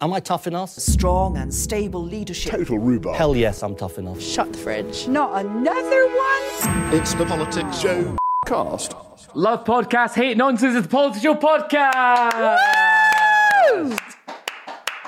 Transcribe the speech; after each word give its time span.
Am 0.00 0.12
I 0.12 0.20
tough 0.20 0.46
enough? 0.46 0.68
Strong 0.70 1.38
and 1.38 1.52
stable 1.52 2.02
leadership. 2.02 2.52
Total 2.52 2.78
rhubarb. 2.78 3.16
Hell 3.16 3.34
yes, 3.34 3.62
I'm 3.62 3.74
tough 3.74 3.96
enough. 3.98 4.20
Shut 4.20 4.52
the 4.52 4.58
fridge. 4.58 5.08
Not 5.08 5.44
another 5.44 6.06
one? 6.06 6.94
It's 6.94 7.14
the 7.14 7.24
PoliticsJOE 7.24 8.16
cast. 8.46 8.94
Love 9.34 9.64
podcast, 9.64 10.14
hate 10.14 10.36
nonsense. 10.36 10.74
It's 10.76 10.86
the 10.86 10.94
PoliticsJOE 10.96 11.40
podcast. 11.40 12.66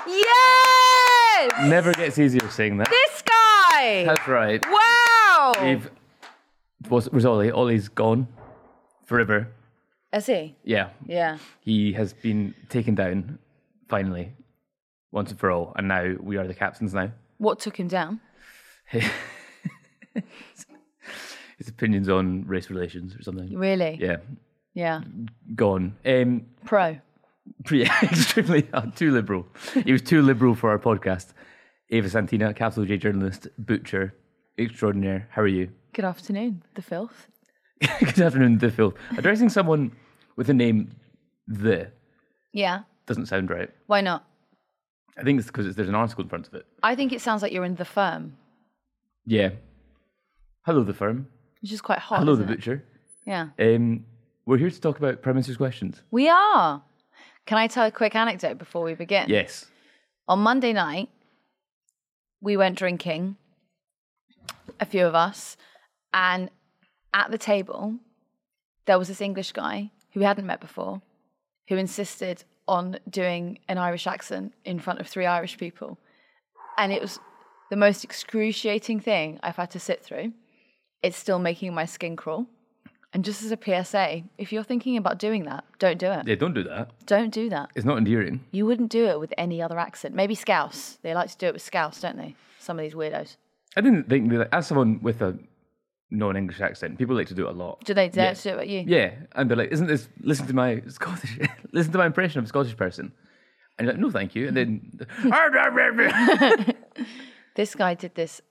Yes! 0.07 1.51
Never 1.69 1.91
gets 1.93 2.17
easier 2.17 2.49
saying 2.49 2.77
that. 2.77 2.89
This 2.89 3.21
guy! 3.21 4.05
That's 4.05 4.27
right. 4.27 4.63
Wow! 4.67 5.53
We've 5.61 5.91
was 6.89 7.09
was 7.11 7.25
Ollie. 7.25 7.51
Ollie's 7.51 7.89
gone 7.89 8.27
forever. 9.05 9.49
Is 10.11 10.25
he? 10.25 10.55
Yeah, 10.63 10.89
Yeah. 11.05 11.37
he 11.61 11.93
has 11.93 12.13
been 12.13 12.55
taken 12.69 12.95
down 12.95 13.37
finally, 13.87 14.31
once 15.11 15.31
and 15.31 15.39
for 15.39 15.51
all, 15.51 15.73
and 15.75 15.87
now 15.87 16.15
we 16.21 16.37
are 16.37 16.47
the 16.47 16.53
captains. 16.53 16.93
Now 16.93 17.11
What 17.37 17.59
took 17.59 17.77
him 17.79 17.87
down? 17.87 18.19
his 21.57 21.67
opinions 21.67 22.09
on 22.09 22.45
race 22.47 22.69
relations 22.69 23.15
or 23.15 23.21
something. 23.23 23.57
Really? 23.57 23.97
Yeah, 24.01 24.17
Yeah. 24.73 25.01
gone. 25.55 25.95
Um, 26.05 26.45
Pro. 26.65 26.97
pretty 27.65 27.83
extremely 28.03 28.67
uh, 28.73 28.85
too 28.95 29.11
liberal. 29.11 29.45
He 29.83 29.91
was 29.91 30.01
too 30.01 30.21
liberal 30.21 30.55
for 30.55 30.69
our 30.69 30.79
podcast. 30.79 31.33
Ava 31.89 32.09
Santina, 32.09 32.53
capital 32.53 32.85
J 32.85 32.97
journalist, 32.97 33.47
butcher 33.57 34.13
extraordinaire. 34.57 35.27
How 35.31 35.41
are 35.41 35.47
you? 35.47 35.69
Good 35.93 36.05
afternoon. 36.05 36.61
The 36.75 36.81
filth. 36.83 37.27
Good 37.81 38.19
afternoon, 38.19 38.57
the 38.59 38.69
filth. 38.69 38.93
Addressing 39.17 39.49
someone 39.49 39.91
with 40.35 40.47
the 40.47 40.53
name 40.53 40.91
the 41.47 41.91
Yeah. 42.53 42.81
doesn't 43.07 43.25
sound 43.27 43.49
right. 43.49 43.69
Why 43.87 44.01
not? 44.01 44.25
I 45.19 45.23
think 45.23 45.39
it's 45.39 45.47
because 45.47 45.75
there's 45.75 45.89
an 45.89 45.95
article 45.95 46.23
in 46.23 46.29
front 46.29 46.47
of 46.47 46.53
it. 46.53 46.65
I 46.81 46.95
think 46.95 47.11
it 47.11 47.21
sounds 47.21 47.41
like 47.41 47.51
you're 47.51 47.65
in 47.65 47.75
the 47.75 47.85
firm, 47.85 48.37
Yeah. 49.25 49.49
Hello, 50.65 50.83
the 50.83 50.93
firm. 50.93 51.27
which 51.61 51.71
is 51.71 51.81
quite 51.81 51.99
hot. 51.99 52.19
Hello, 52.19 52.35
the 52.35 52.43
isn't 52.43 52.53
it? 52.53 52.57
butcher. 52.57 52.83
Yeah. 53.25 53.49
Um, 53.59 54.05
we're 54.45 54.57
here 54.57 54.69
to 54.69 54.81
talk 54.81 54.97
about 54.97 55.21
Prime 55.21 55.35
Minister's 55.35 55.57
questions. 55.57 56.01
We 56.11 56.29
are. 56.29 56.81
Can 57.45 57.57
I 57.57 57.67
tell 57.67 57.85
a 57.85 57.91
quick 57.91 58.15
anecdote 58.15 58.57
before 58.57 58.83
we 58.83 58.93
begin? 58.93 59.25
Yes. 59.27 59.65
On 60.27 60.39
Monday 60.39 60.73
night, 60.73 61.09
we 62.41 62.55
went 62.55 62.77
drinking, 62.77 63.35
a 64.79 64.85
few 64.85 65.05
of 65.05 65.15
us, 65.15 65.57
and 66.13 66.49
at 67.13 67.31
the 67.31 67.37
table, 67.37 67.95
there 68.85 68.97
was 68.99 69.07
this 69.09 69.21
English 69.21 69.51
guy 69.51 69.91
who 70.13 70.19
we 70.21 70.25
hadn't 70.25 70.45
met 70.45 70.61
before 70.61 71.01
who 71.67 71.75
insisted 71.75 72.43
on 72.69 72.99
doing 73.09 73.59
an 73.67 73.79
Irish 73.79 74.05
accent 74.05 74.53
in 74.63 74.79
front 74.79 74.99
of 74.99 75.07
three 75.07 75.25
Irish 75.25 75.57
people. 75.57 75.97
And 76.77 76.93
it 76.93 77.01
was 77.01 77.19
the 77.71 77.75
most 77.75 78.03
excruciating 78.03 78.99
thing 78.99 79.39
I've 79.41 79.55
had 79.55 79.71
to 79.71 79.79
sit 79.79 80.03
through. 80.03 80.33
It's 81.01 81.17
still 81.17 81.39
making 81.39 81.73
my 81.73 81.85
skin 81.85 82.15
crawl. 82.15 82.45
And 83.11 83.25
just 83.25 83.41
as 83.41 83.51
a 83.51 83.57
PSA, 83.57 84.21
if 84.37 84.53
you're 84.53 84.63
thinking 84.63 84.95
about 84.95 85.17
doing 85.17 85.45
that, 85.45 85.63
don't 85.79 85.97
do 85.97 86.11
it. 86.11 86.27
Yeah, 86.27 86.35
don't 86.35 86.53
do 86.53 86.63
that. 86.63 86.91
Don't 87.07 87.33
do 87.33 87.49
that. 87.49 87.71
It's 87.75 87.85
not 87.85 87.97
endearing. 87.97 88.41
You 88.51 88.67
wouldn't 88.67 88.91
do 88.91 89.07
it 89.07 89.19
with 89.19 89.33
any 89.35 89.63
other 89.63 89.79
accent. 89.79 90.13
Maybe 90.13 90.35
Scouse. 90.35 90.99
They 91.01 91.15
like 91.15 91.31
to 91.31 91.37
do 91.37 91.47
it 91.47 91.53
with 91.53 91.63
Scouse, 91.63 91.99
don't 91.99 92.17
they? 92.17 92.35
Some 92.59 92.77
of 92.77 92.83
these 92.83 92.93
weirdos. 92.93 93.37
I 93.75 93.81
didn't 93.81 94.09
think 94.09 94.29
that 94.31 94.49
as 94.53 94.67
someone 94.67 94.99
with 95.01 95.21
a 95.23 95.39
non-English 96.11 96.59
accent, 96.61 96.97
people 96.97 97.15
like 97.15 97.27
to 97.27 97.33
do 97.35 97.47
it 97.47 97.49
a 97.49 97.57
lot. 97.57 97.83
Do 97.85 97.93
they 97.93 98.09
dare 98.09 98.25
Yeah. 98.27 98.33
to 98.33 98.43
do 98.43 98.49
it 98.49 98.57
with 98.57 98.69
you? 98.69 98.83
Yeah, 98.87 99.11
and 99.33 99.49
they're 99.49 99.57
like, 99.57 99.71
"Isn't 99.71 99.87
this? 99.87 100.09
Listen 100.21 100.47
to 100.47 100.53
my 100.53 100.81
Scottish. 100.87 101.37
listen 101.71 101.91
to 101.91 101.97
my 101.97 102.05
impression 102.05 102.39
of 102.39 102.45
a 102.45 102.47
Scottish 102.47 102.75
person." 102.75 103.11
And 103.77 103.85
you're 103.85 103.93
like, 103.93 104.01
"No, 104.01 104.09
thank 104.09 104.35
you." 104.35 104.47
And 104.47 104.57
then, 104.57 104.99
This 107.55 107.75
guy 107.75 107.93
did 107.93 108.15
this 108.15 108.41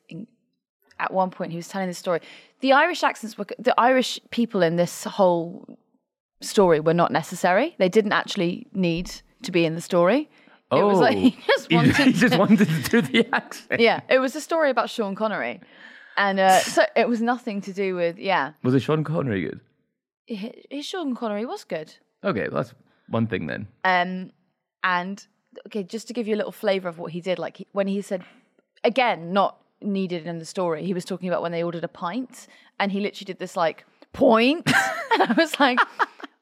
at 0.99 1.13
one 1.13 1.31
point. 1.31 1.53
He 1.53 1.57
was 1.57 1.69
telling 1.69 1.89
the 1.89 1.95
story. 1.95 2.21
The 2.61 2.73
Irish 2.73 3.03
accents 3.03 3.39
were 3.39 3.47
the 3.59 3.75
Irish 3.81 4.21
people 4.31 4.63
in 4.63 4.77
this 4.77 5.05
whole 5.05 5.79
story 6.41 6.81
were 6.81 6.95
not 6.95 7.11
necessary. 7.13 7.75
They 7.79 7.89
didn't 7.89 8.13
actually 8.13 8.67
need 8.73 9.11
to 9.43 9.53
be 9.53 9.65
in 9.65 9.75
the 9.75 9.81
story. 9.81 10.29
It 10.71 10.83
was 10.83 10.99
like 10.99 11.17
he 11.17 11.31
just 11.47 11.65
oh, 11.65 11.67
he, 11.71 11.77
wanted. 11.77 11.97
he 11.97 12.13
just 12.13 12.37
wanted 12.37 12.69
to 12.69 12.91
do 12.91 13.01
the 13.01 13.35
accent. 13.35 13.81
yeah, 13.81 14.01
it 14.11 14.19
was 14.19 14.37
a 14.37 14.41
story 14.41 14.69
about 14.69 14.91
Sean 14.91 15.15
Connery, 15.15 15.61
and 16.19 16.39
uh, 16.39 16.61
so 16.61 16.85
it 16.95 17.09
was 17.09 17.23
nothing 17.23 17.63
to 17.63 17.73
do 17.73 17.95
with 17.95 18.19
yeah. 18.19 18.53
Was 18.63 18.75
it 18.75 18.81
Sean 18.81 19.05
Connery 19.05 19.43
good? 19.43 19.61
His 20.27 20.53
his 20.71 20.85
Sean 20.85 21.15
Connery 21.15 21.47
was 21.47 21.65
good. 21.65 21.95
Okay, 22.23 22.49
well, 22.49 22.63
that's 22.63 22.75
one 23.09 23.27
thing 23.27 23.47
then. 23.47 23.69
Um, 23.85 24.33
and 24.85 25.25
okay, 25.67 25.83
just 25.83 26.09
to 26.09 26.13
give 26.13 26.29
you 26.29 26.35
a 26.35 26.37
little 26.37 26.53
flavor 26.53 26.89
of 26.89 26.99
what 26.99 27.13
he 27.13 27.21
did, 27.21 27.39
like 27.39 27.59
he, 27.59 27.67
when 27.73 27.87
he 27.87 28.03
said, 28.03 28.23
again, 28.85 29.33
not 29.33 29.59
needed 29.81 30.27
in 30.27 30.39
the 30.39 30.45
story, 30.45 30.85
he 30.85 30.93
was 30.93 31.05
talking 31.05 31.29
about 31.29 31.41
when 31.41 31.53
they 31.53 31.63
ordered 31.63 31.85
a 31.85 31.89
pint, 31.89 32.49
and 32.81 32.93
he 32.93 33.01
literally 33.01 33.25
did 33.27 33.39
this 33.39 33.57
like 33.57 33.85
point, 34.13 34.67
and 35.13 35.23
I 35.23 35.35
was 35.39 35.59
like, 35.61 35.79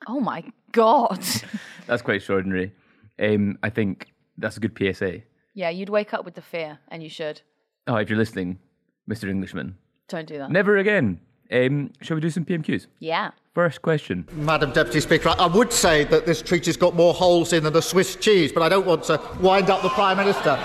oh 0.08 0.18
my 0.20 0.42
god, 0.72 1.22
That's 1.86 2.02
quite 2.02 2.16
extraordinary. 2.16 2.72
Um, 3.18 3.58
I 3.62 3.70
think 3.70 4.08
that's 4.38 4.56
a 4.56 4.60
good 4.60 4.76
PSA. 4.76 5.20
yeah, 5.54 5.70
you'd 5.70 5.88
wake 5.88 6.12
up 6.12 6.24
with 6.24 6.34
the 6.34 6.42
fear, 6.42 6.78
and 6.88 7.02
you 7.02 7.08
should. 7.08 7.42
Oh, 7.86 7.96
if 7.96 8.08
you're 8.10 8.18
listening, 8.18 8.58
Mr. 9.08 9.28
Englishman, 9.28 9.76
Don't 10.08 10.26
do 10.26 10.38
that. 10.38 10.50
never 10.50 10.76
again. 10.78 11.20
Um, 11.52 11.92
shall 12.00 12.16
we 12.16 12.20
do 12.20 12.30
some 12.30 12.44
PMQs? 12.44 12.86
Yeah. 12.98 13.30
First 13.54 13.80
question. 13.80 14.26
Madam 14.32 14.72
Deputy 14.72 15.00
Speaker, 15.00 15.32
I 15.38 15.46
would 15.46 15.72
say 15.72 16.02
that 16.04 16.26
this 16.26 16.42
treaty's 16.42 16.76
got 16.76 16.94
more 16.96 17.14
holes 17.14 17.52
in 17.52 17.62
than 17.62 17.76
a 17.76 17.80
Swiss 17.82 18.16
cheese, 18.16 18.52
but 18.52 18.62
I 18.62 18.68
don't 18.68 18.84
want 18.86 19.04
to 19.04 19.20
wind 19.40 19.70
up 19.70 19.82
the 19.82 19.88
Prime 19.90 20.16
Minister 20.16 20.56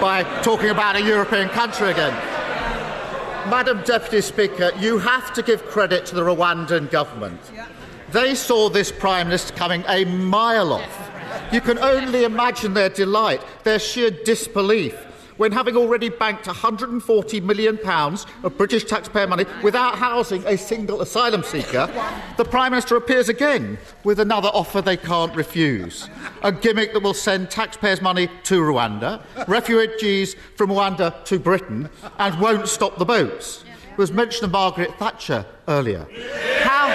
by 0.00 0.22
talking 0.42 0.68
about 0.68 0.94
a 0.96 1.00
European 1.02 1.48
country 1.48 1.90
again. 1.90 2.12
Madam 3.48 3.80
Deputy 3.84 4.20
Speaker, 4.20 4.72
you 4.78 4.98
have 4.98 5.32
to 5.32 5.42
give 5.42 5.64
credit 5.66 6.04
to 6.06 6.14
the 6.14 6.20
Rwandan 6.22 6.90
government. 6.90 7.40
They 8.12 8.34
saw 8.34 8.68
this 8.68 8.92
Prime 8.92 9.28
Minister 9.28 9.54
coming 9.54 9.84
a 9.88 10.04
mile 10.04 10.72
off. 10.74 11.10
You 11.52 11.60
can 11.60 11.78
only 11.78 12.24
imagine 12.24 12.74
their 12.74 12.88
delight, 12.88 13.40
their 13.64 13.78
sheer 13.78 14.10
disbelief, 14.10 15.05
when 15.36 15.52
having 15.52 15.76
already 15.76 16.08
banked 16.08 16.46
£140 16.46 17.42
million 17.42 17.78
of 18.42 18.58
British 18.58 18.84
taxpayer 18.84 19.26
money 19.26 19.44
without 19.62 19.96
housing 19.96 20.44
a 20.46 20.56
single 20.56 21.02
asylum 21.02 21.42
seeker, 21.42 21.90
the 22.36 22.44
Prime 22.44 22.72
Minister 22.72 22.96
appears 22.96 23.28
again 23.28 23.78
with 24.04 24.20
another 24.20 24.48
offer 24.48 24.80
they 24.80 24.96
can't 24.96 25.34
refuse. 25.34 26.08
A 26.42 26.52
gimmick 26.52 26.92
that 26.92 27.02
will 27.02 27.14
send 27.14 27.50
taxpayers' 27.50 28.00
money 28.00 28.28
to 28.44 28.60
Rwanda, 28.60 29.22
refugees 29.48 30.36
from 30.56 30.70
Rwanda 30.70 31.24
to 31.24 31.38
Britain, 31.38 31.88
and 32.18 32.40
won't 32.40 32.68
stop 32.68 32.98
the 32.98 33.04
boats. 33.04 33.62
There 33.62 33.96
was 34.02 34.12
mention 34.12 34.44
of 34.44 34.50
Margaret 34.50 34.98
Thatcher 34.98 35.46
earlier. 35.68 36.06
How, 36.60 36.88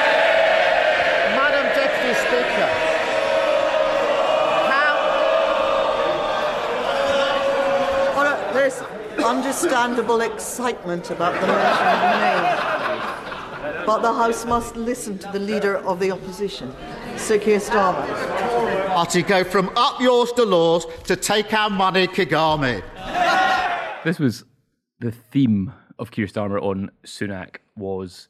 understandable 9.36 10.22
excitement 10.22 11.10
about 11.10 11.34
the 11.40 11.48
mention 11.48 11.88
of 11.88 12.02
May. 12.22 13.86
But 13.86 14.00
the 14.02 14.14
House 14.14 14.46
must 14.46 14.76
listen 14.76 15.18
to 15.20 15.32
the 15.32 15.40
leader 15.40 15.78
of 15.78 16.00
the 16.00 16.12
opposition, 16.12 16.74
Sir 17.18 17.38
Keir 17.40 17.60
Starmer. 17.60 18.06
Party 18.88 19.22
go 19.24 19.44
from 19.44 19.70
up 19.76 20.00
yours 20.02 20.32
Delors 20.34 20.84
to 21.06 21.16
take 21.16 21.54
our 21.54 21.70
money, 21.70 22.08
Kagame. 22.08 22.84
This 24.04 24.20
was 24.20 24.44
the 25.00 25.12
theme 25.12 25.72
of 25.98 26.12
Keir 26.12 26.28
Starmer 26.28 26.62
on 26.62 26.92
Sunak 27.06 27.58
was 27.78 28.28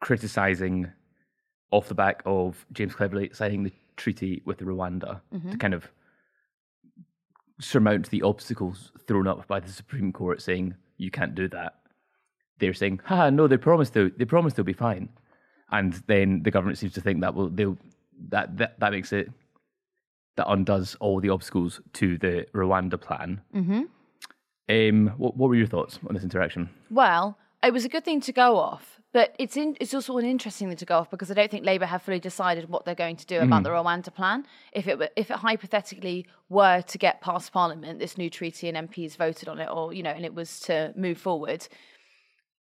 criticising 0.00 0.90
off 1.70 1.86
the 1.88 1.94
back 1.94 2.22
of 2.26 2.66
James 2.72 2.94
Cleverly 2.94 3.30
signing 3.32 3.62
the 3.62 3.72
treaty 3.96 4.42
with 4.44 4.58
Rwanda 4.60 5.20
to 5.32 5.38
Mhm. 5.38 5.60
kind 5.60 5.74
of 5.74 5.88
surmount 7.60 8.10
the 8.10 8.22
obstacles 8.22 8.92
thrown 9.06 9.26
up 9.26 9.46
by 9.46 9.60
the 9.60 9.70
Supreme 9.70 10.12
Court 10.12 10.42
saying 10.42 10.74
you 10.96 11.10
can't 11.10 11.34
do 11.34 11.48
that. 11.48 11.74
They're 12.58 12.74
saying, 12.74 13.00
"Ha, 13.06 13.30
no, 13.30 13.46
they 13.46 13.56
promised 13.56 13.94
to 13.94 14.10
they 14.16 14.24
promised 14.24 14.56
they'll 14.56 14.64
be 14.64 14.72
fine. 14.72 15.08
And 15.70 15.94
then 16.06 16.42
the 16.42 16.50
government 16.50 16.78
seems 16.78 16.94
to 16.94 17.00
think 17.00 17.20
that 17.20 17.34
will 17.34 17.48
they'll 17.48 17.78
that 18.28 18.56
that, 18.58 18.80
that 18.80 18.92
makes 18.92 19.12
it 19.12 19.30
that 20.36 20.50
undoes 20.50 20.94
all 21.00 21.20
the 21.20 21.30
obstacles 21.30 21.80
to 21.94 22.18
the 22.18 22.46
Rwanda 22.54 23.00
plan. 23.00 23.40
hmm 23.52 23.82
Um, 24.68 25.08
what, 25.18 25.36
what 25.36 25.48
were 25.48 25.56
your 25.56 25.66
thoughts 25.66 25.98
on 26.08 26.14
this 26.14 26.22
interaction? 26.22 26.70
Well, 26.90 27.36
it 27.62 27.72
was 27.72 27.84
a 27.84 27.88
good 27.88 28.04
thing 28.04 28.20
to 28.22 28.32
go 28.32 28.56
off, 28.56 28.99
but 29.12 29.34
it's 29.38 29.56
in, 29.56 29.76
it's 29.80 29.92
also 29.94 30.16
an 30.18 30.24
interesting 30.24 30.68
thing 30.68 30.76
to 30.76 30.84
go 30.86 30.98
off 30.98 31.10
because 31.10 31.30
I 31.30 31.34
don't 31.34 31.50
think 31.50 31.64
Labour 31.66 31.86
have 31.86 32.02
fully 32.02 32.20
decided 32.20 32.68
what 32.68 32.84
they're 32.84 32.94
going 32.94 33.16
to 33.16 33.26
do 33.26 33.38
about 33.40 33.62
Mhm. 33.62 33.64
the 33.64 33.70
Rwanda 33.70 34.14
plan. 34.14 34.46
If 34.72 34.86
it 34.86 34.98
were- 34.98 35.10
if 35.16 35.30
it 35.30 35.38
hypothetically 35.38 36.26
were 36.48 36.82
to 36.82 36.98
get 36.98 37.20
past 37.20 37.52
Parliament, 37.52 37.98
this 37.98 38.16
new 38.16 38.30
treaty 38.30 38.68
and 38.68 38.76
MPs 38.76 39.16
voted 39.16 39.48
on 39.48 39.58
it, 39.58 39.68
or 39.68 39.92
you 39.92 40.02
know, 40.02 40.10
and 40.10 40.24
it 40.24 40.34
was 40.34 40.60
to 40.60 40.92
move 40.96 41.18
forward, 41.18 41.66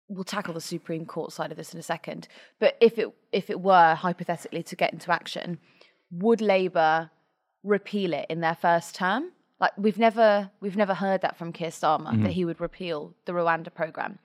we'll 0.08 0.24
tackle 0.24 0.54
the 0.54 0.62
Supreme 0.62 1.06
Court 1.06 1.32
side 1.32 1.52
of 1.52 1.58
this 1.58 1.74
in 1.74 1.80
a 1.80 1.84
second. 1.84 2.28
But 2.60 2.78
if 2.82 2.98
it 2.98 3.08
if 3.32 3.50
it 3.50 3.60
were 3.62 3.96
hypothetically 3.96 4.64
to 4.64 4.76
get 4.76 4.94
into 4.94 5.12
action, 5.12 5.60
would 6.12 6.42
Labour 6.42 7.12
repeal 7.64 8.14
it 8.14 8.26
in 8.30 8.40
their 8.40 8.56
first 8.56 8.96
term? 8.96 9.32
Like 9.60 9.74
we've 9.78 10.00
never 10.00 10.52
we've 10.62 10.78
never 10.78 10.94
heard 10.94 11.22
that 11.22 11.36
from 11.38 11.52
Keir 11.52 11.70
Starmer 11.70 12.14
Mhm. 12.14 12.24
that 12.24 12.32
he 12.32 12.46
would 12.46 12.62
repeal 12.62 13.14
the 13.26 13.34
Rwanda 13.34 13.74
program, 13.74 14.20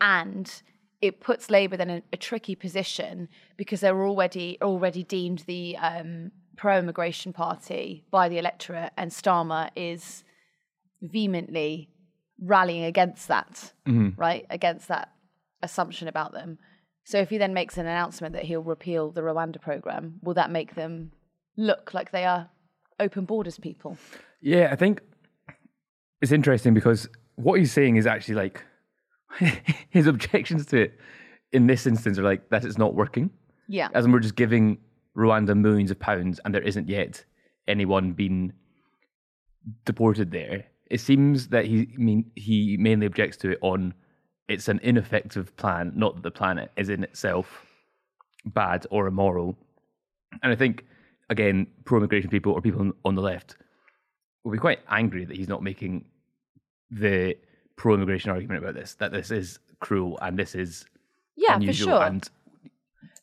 and 0.00 0.62
it 1.02 1.20
puts 1.20 1.50
Labour 1.50 1.76
then 1.76 1.90
in 1.90 2.02
a 2.12 2.16
tricky 2.16 2.54
position 2.54 3.28
because 3.56 3.80
they're 3.80 4.06
already 4.06 4.58
already 4.62 5.02
deemed 5.02 5.40
the 5.46 5.76
um, 5.76 6.30
pro-immigration 6.56 7.32
party 7.32 8.04
by 8.10 8.28
the 8.28 8.38
electorate, 8.38 8.92
and 8.96 9.10
Starmer 9.10 9.70
is 9.76 10.24
vehemently 11.02 11.90
rallying 12.40 12.84
against 12.84 13.28
that, 13.28 13.72
Mhm. 13.86 14.16
right? 14.16 14.46
Against 14.50 14.88
that 14.88 15.12
assumption 15.62 16.08
about 16.08 16.32
them. 16.32 16.58
So 17.04 17.18
if 17.18 17.30
he 17.30 17.38
then 17.38 17.54
makes 17.54 17.78
an 17.78 17.86
announcement 17.86 18.32
that 18.34 18.44
he'll 18.44 18.62
repeal 18.62 19.10
the 19.10 19.20
Rwanda 19.22 19.60
program, 19.60 20.18
will 20.22 20.34
that 20.34 20.50
make 20.50 20.74
them 20.74 21.12
look 21.56 21.94
like 21.94 22.10
they 22.10 22.24
are 22.24 22.50
open 22.98 23.24
borders 23.24 23.58
people? 23.58 23.96
Yeah, 24.40 24.68
I 24.72 24.76
think 24.76 25.00
it's 26.20 26.32
interesting 26.32 26.74
because 26.74 27.08
what 27.36 27.58
he's 27.58 27.72
saying 27.72 27.96
is 27.96 28.06
actually 28.06 28.34
like 28.34 28.64
his 29.90 30.06
objections 30.06 30.66
to 30.66 30.82
it 30.82 31.00
in 31.52 31.66
this 31.66 31.86
instance 31.86 32.18
are 32.18 32.22
like 32.22 32.48
that 32.50 32.64
it's 32.64 32.78
not 32.78 32.94
working. 32.94 33.30
Yeah. 33.68 33.88
As 33.94 34.04
in 34.04 34.12
we're 34.12 34.20
just 34.20 34.36
giving 34.36 34.78
Rwanda 35.16 35.56
millions 35.56 35.90
of 35.90 35.98
pounds 35.98 36.40
and 36.44 36.54
there 36.54 36.62
isn't 36.62 36.88
yet 36.88 37.24
anyone 37.68 38.12
being 38.12 38.52
deported 39.84 40.30
there. 40.30 40.64
It 40.90 41.00
seems 41.00 41.48
that 41.48 41.64
he 41.64 41.88
mean 41.96 42.30
he 42.36 42.76
mainly 42.78 43.06
objects 43.06 43.36
to 43.38 43.52
it 43.52 43.58
on 43.60 43.94
it's 44.48 44.68
an 44.68 44.78
ineffective 44.82 45.56
plan, 45.56 45.92
not 45.96 46.14
that 46.14 46.22
the 46.22 46.30
planet 46.30 46.70
is 46.76 46.88
in 46.88 47.02
itself 47.02 47.66
bad 48.44 48.86
or 48.90 49.08
immoral. 49.08 49.58
And 50.42 50.52
I 50.52 50.56
think 50.56 50.84
again, 51.30 51.66
pro 51.84 51.98
immigration 51.98 52.30
people 52.30 52.52
or 52.52 52.60
people 52.60 52.80
on- 52.80 52.92
on 53.04 53.16
the 53.16 53.22
left 53.22 53.56
will 54.44 54.52
be 54.52 54.58
quite 54.58 54.78
angry 54.88 55.24
that 55.24 55.36
he's 55.36 55.48
not 55.48 55.62
making 55.62 56.04
the 56.90 57.36
pro 57.76 57.94
immigration 57.94 58.30
argument 58.30 58.62
about 58.62 58.74
this, 58.74 58.94
that 58.94 59.12
this 59.12 59.30
is 59.30 59.58
cruel 59.80 60.18
and 60.22 60.38
this 60.38 60.54
is 60.54 60.86
Yeah, 61.36 61.58
for 61.58 61.72
sure. 61.72 62.02
and 62.02 62.28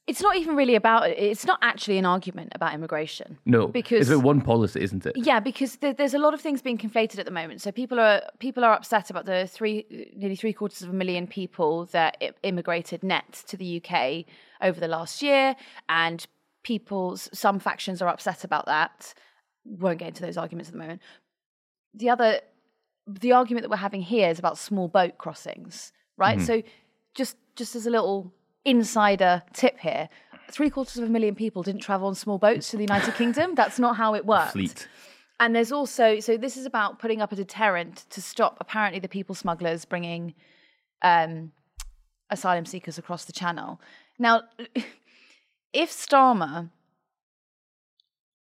It's 0.05 0.21
not 0.21 0.35
even 0.35 0.55
really 0.55 0.75
about 0.75 1.09
it's 1.09 1.45
not 1.45 1.59
actually 1.61 1.97
an 1.97 2.05
argument 2.05 2.51
about 2.55 2.73
immigration. 2.73 3.37
no, 3.45 3.67
because 3.67 4.01
it's 4.01 4.09
about 4.09 4.23
one 4.23 4.41
policy, 4.41 4.81
isn't 4.81 5.05
it? 5.05 5.13
Yeah, 5.15 5.39
because 5.39 5.77
there, 5.77 5.93
there's 5.93 6.13
a 6.13 6.19
lot 6.19 6.33
of 6.33 6.41
things 6.41 6.61
being 6.61 6.77
conflated 6.77 7.19
at 7.19 7.25
the 7.25 7.31
moment. 7.31 7.61
So 7.61 7.71
people 7.71 7.99
are 7.99 8.21
people 8.39 8.63
are 8.65 8.73
upset 8.73 9.09
about 9.09 9.25
the 9.25 9.47
three 9.47 10.11
nearly 10.15 10.35
three 10.35 10.53
quarters 10.53 10.81
of 10.83 10.89
a 10.89 10.93
million 10.93 11.25
people 11.25 11.85
that 11.87 12.17
i- 12.21 12.31
immigrated 12.43 13.01
net 13.03 13.43
to 13.47 13.55
the 13.57 13.81
UK 13.81 14.25
over 14.61 14.79
the 14.79 14.87
last 14.89 15.21
year, 15.21 15.55
and 15.89 16.25
people's 16.63 17.29
some 17.33 17.59
factions 17.59 18.01
are 18.01 18.09
upset 18.09 18.43
about 18.43 18.65
that. 18.65 19.13
Won't 19.65 19.99
get 19.99 20.09
into 20.09 20.21
those 20.21 20.37
arguments 20.37 20.67
at 20.69 20.73
the 20.73 20.79
moment. 20.79 21.01
The 21.93 22.09
other, 22.09 22.41
the 23.07 23.31
argument 23.31 23.63
that 23.63 23.69
we're 23.69 23.77
having 23.77 24.01
here 24.01 24.29
is 24.29 24.39
about 24.39 24.57
small 24.57 24.87
boat 24.87 25.17
crossings, 25.17 25.91
right? 26.17 26.39
Mhm. 26.39 26.45
So 26.45 26.63
just 27.13 27.37
just 27.55 27.75
as 27.75 27.85
a 27.85 27.89
little 27.89 28.33
insider 28.65 29.43
tip 29.53 29.77
here. 29.79 30.09
Three 30.49 30.69
quarters 30.69 30.97
of 30.97 31.03
a 31.03 31.09
million 31.09 31.35
people 31.35 31.63
didn't 31.63 31.81
travel 31.81 32.07
on 32.07 32.15
small 32.15 32.37
boats 32.37 32.69
to 32.71 32.77
the 32.77 32.83
United 32.83 33.13
Kingdom. 33.15 33.55
That's 33.55 33.79
not 33.79 33.97
how 33.97 34.15
it 34.15 34.25
worked. 34.25 34.53
Fleet. 34.53 34.87
And 35.39 35.55
there's 35.55 35.71
also 35.71 36.19
so 36.19 36.37
this 36.37 36.57
is 36.57 36.65
about 36.65 36.99
putting 36.99 37.21
up 37.21 37.31
a 37.31 37.35
deterrent 37.35 38.05
to 38.11 38.21
stop 38.21 38.57
apparently 38.59 38.99
the 38.99 39.09
people 39.09 39.35
smugglers 39.35 39.85
bringing 39.85 40.33
um, 41.01 41.51
asylum 42.29 42.65
seekers 42.65 42.97
across 42.97 43.25
the 43.25 43.33
channel. 43.33 43.81
Now, 44.17 44.43
if 45.73 45.91
Starmer 45.91 46.69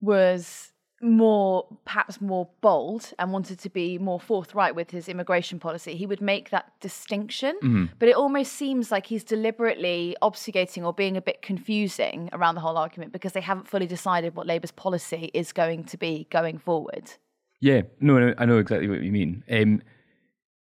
was 0.01 0.73
more 1.03 1.67
perhaps 1.87 2.21
more 2.21 2.49
bold 2.61 3.13
and 3.19 3.33
wanted 3.33 3.59
to 3.59 3.71
be 3.71 3.97
more 3.99 4.21
forthright 4.21 4.75
with 4.75 4.91
his 4.91 5.09
immigration 5.09 5.59
policy 5.59 5.97
he 5.97 6.05
would 6.07 6.21
make 6.21 6.51
that 6.51 6.71
distinction 6.81 7.57
Mhm. 7.63 7.89
but 7.99 8.09
it 8.09 8.15
almost 8.15 8.53
seems 8.53 8.91
like 8.91 9.07
he's 9.07 9.25
deliberately 9.25 10.15
obfuscating 10.21 10.85
or 10.85 10.93
being 10.93 11.17
a 11.17 11.23
bit 11.23 11.41
confusing 11.41 12.29
around 12.35 12.55
the 12.55 12.61
whole 12.61 12.77
argument 12.77 13.13
because 13.13 13.33
they 13.33 13.41
haven't 13.41 13.67
fully 13.67 13.87
decided 13.87 14.35
what 14.37 14.47
labour's 14.47 14.73
policy 14.73 15.31
is 15.33 15.53
going 15.53 15.85
to 15.85 15.97
be 15.97 16.27
going 16.31 16.59
forward 16.59 17.13
Yeah, 17.61 17.83
no, 18.01 18.19
no, 18.19 18.35
I 18.39 18.45
know 18.47 18.59
exactly 18.59 18.89
what 18.89 19.01
you 19.03 19.13
mean. 19.13 19.45
Um, 19.51 19.83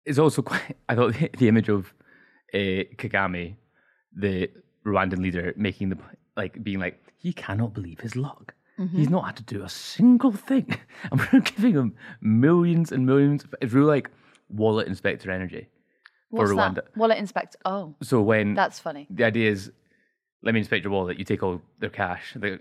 it's 0.05 0.19
also 0.19 0.41
quite. 0.49 0.75
I 0.87 0.93
thought 0.95 1.13
the, 1.13 1.29
the 1.37 1.47
image 1.47 1.67
of 1.67 1.93
uh, 2.53 2.85
Kagame, 3.01 3.55
the 4.15 4.51
Rwandan 4.85 5.17
leader, 5.19 5.51
making 5.57 5.89
the 5.89 5.97
like 6.37 6.63
being 6.63 6.79
like 6.79 6.99
he 7.17 7.33
cannot 7.33 7.73
believe 7.73 7.99
his 8.01 8.15
luck. 8.15 8.53
He's 8.77 9.07
Mhm. 9.07 9.11
not 9.11 9.25
had 9.25 9.35
to 9.37 9.43
do 9.43 9.63
a 9.63 9.69
single 9.69 10.31
thing, 10.33 10.67
and 11.11 11.21
we're 11.31 11.39
giving 11.39 11.73
him 11.73 11.95
millions 12.21 12.91
and 12.91 13.05
millions. 13.05 13.45
It's 13.61 13.73
really 13.73 13.87
like 13.87 14.09
wallet 14.49 14.87
inspector 14.87 15.31
energy 15.31 15.67
What's 16.29 16.51
for 16.51 16.55
Rwanda. 16.57 16.75
that? 16.75 16.97
Wallet 16.97 17.17
inspector. 17.17 17.57
Oh, 17.65 17.95
So 18.01 18.21
when 18.21 18.53
that's 18.53 18.79
funny. 18.79 19.07
the 19.09 19.23
idea 19.23 19.49
is, 19.49 19.71
let 20.43 20.53
me 20.53 20.59
inspect 20.59 20.83
your 20.83 20.91
wallet. 20.93 21.17
You 21.17 21.23
take 21.25 21.41
all 21.41 21.61
their 21.79 21.89
cash. 21.89 22.33
They 22.35 22.59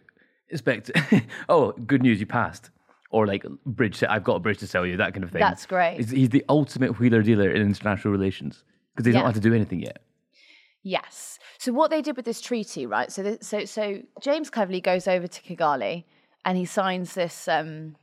inspect. 0.50 0.90
oh, 1.48 1.72
good 1.72 2.02
news, 2.02 2.20
you 2.20 2.26
passed. 2.26 2.70
Or 3.10 3.26
like 3.26 3.44
bridge. 3.66 4.02
I've 4.02 4.24
got 4.24 4.36
a 4.36 4.40
bridge 4.40 4.58
to 4.58 4.66
sell 4.66 4.84
you. 4.86 4.96
That 4.96 5.14
kind 5.14 5.22
of 5.24 5.30
thing. 5.30 5.40
That's 5.40 5.66
great. 5.66 5.96
He's, 5.98 6.10
he's 6.10 6.28
the 6.30 6.44
ultimate 6.48 6.98
wheeler 6.98 7.22
dealer 7.22 7.50
in 7.50 7.60
international 7.62 8.12
relations 8.12 8.64
because 8.94 9.06
he's 9.06 9.14
Yeah. 9.14 9.20
not 9.22 9.26
had 9.34 9.42
to 9.42 9.48
do 9.48 9.54
anything 9.54 9.80
yet. 9.80 9.98
Yes. 10.86 11.38
So 11.58 11.72
what 11.72 11.90
they 11.90 12.02
did 12.02 12.14
with 12.14 12.26
this 12.26 12.40
treaty, 12.42 12.84
right? 12.86 13.10
So 13.10 13.22
th- 13.22 13.42
so 13.42 13.64
so 13.64 14.00
James 14.20 14.50
Cleverly 14.50 14.80
goes 14.82 15.08
over 15.08 15.26
to 15.26 15.42
Kigali 15.42 16.04
and 16.44 16.56
he 16.58 16.66
signs 16.66 17.14
this 17.14 17.48
um, 17.48 17.96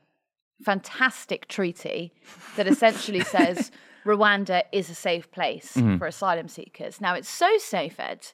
fantastic 0.63 1.47
treaty 1.47 2.11
that 2.57 2.67
essentially 2.67 3.19
says 3.35 3.71
Rwanda 4.05 4.63
is 4.71 4.89
a 4.89 4.95
safe 4.95 5.29
place 5.31 5.73
Mhm. 5.75 5.99
for 5.99 6.07
asylum 6.07 6.47
seekers. 6.47 6.99
Now 6.99 7.13
it's 7.13 7.29
so 7.29 7.57
safe, 7.59 7.99
Ed, 7.99 8.27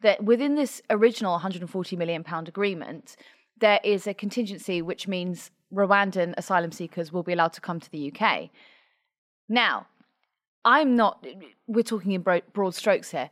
that 0.00 0.24
within 0.24 0.56
this 0.56 0.82
original 0.90 1.32
140 1.34 1.94
million 1.96 2.24
pound 2.24 2.48
agreement, 2.48 3.14
there 3.58 3.78
is 3.84 4.08
a 4.08 4.14
contingency 4.14 4.82
which 4.82 5.06
means 5.06 5.52
Rwandan 5.72 6.34
asylum 6.36 6.72
seekers 6.72 7.12
will 7.12 7.22
be 7.22 7.32
allowed 7.32 7.52
to 7.52 7.60
come 7.60 7.78
to 7.78 7.90
the 7.90 8.12
UK. 8.12 8.50
Now, 9.48 9.86
I'm 10.64 10.96
not, 10.96 11.24
we're 11.68 11.82
talking 11.84 12.12
in 12.12 12.22
broad 12.22 12.74
strokes 12.74 13.12
here. 13.12 13.30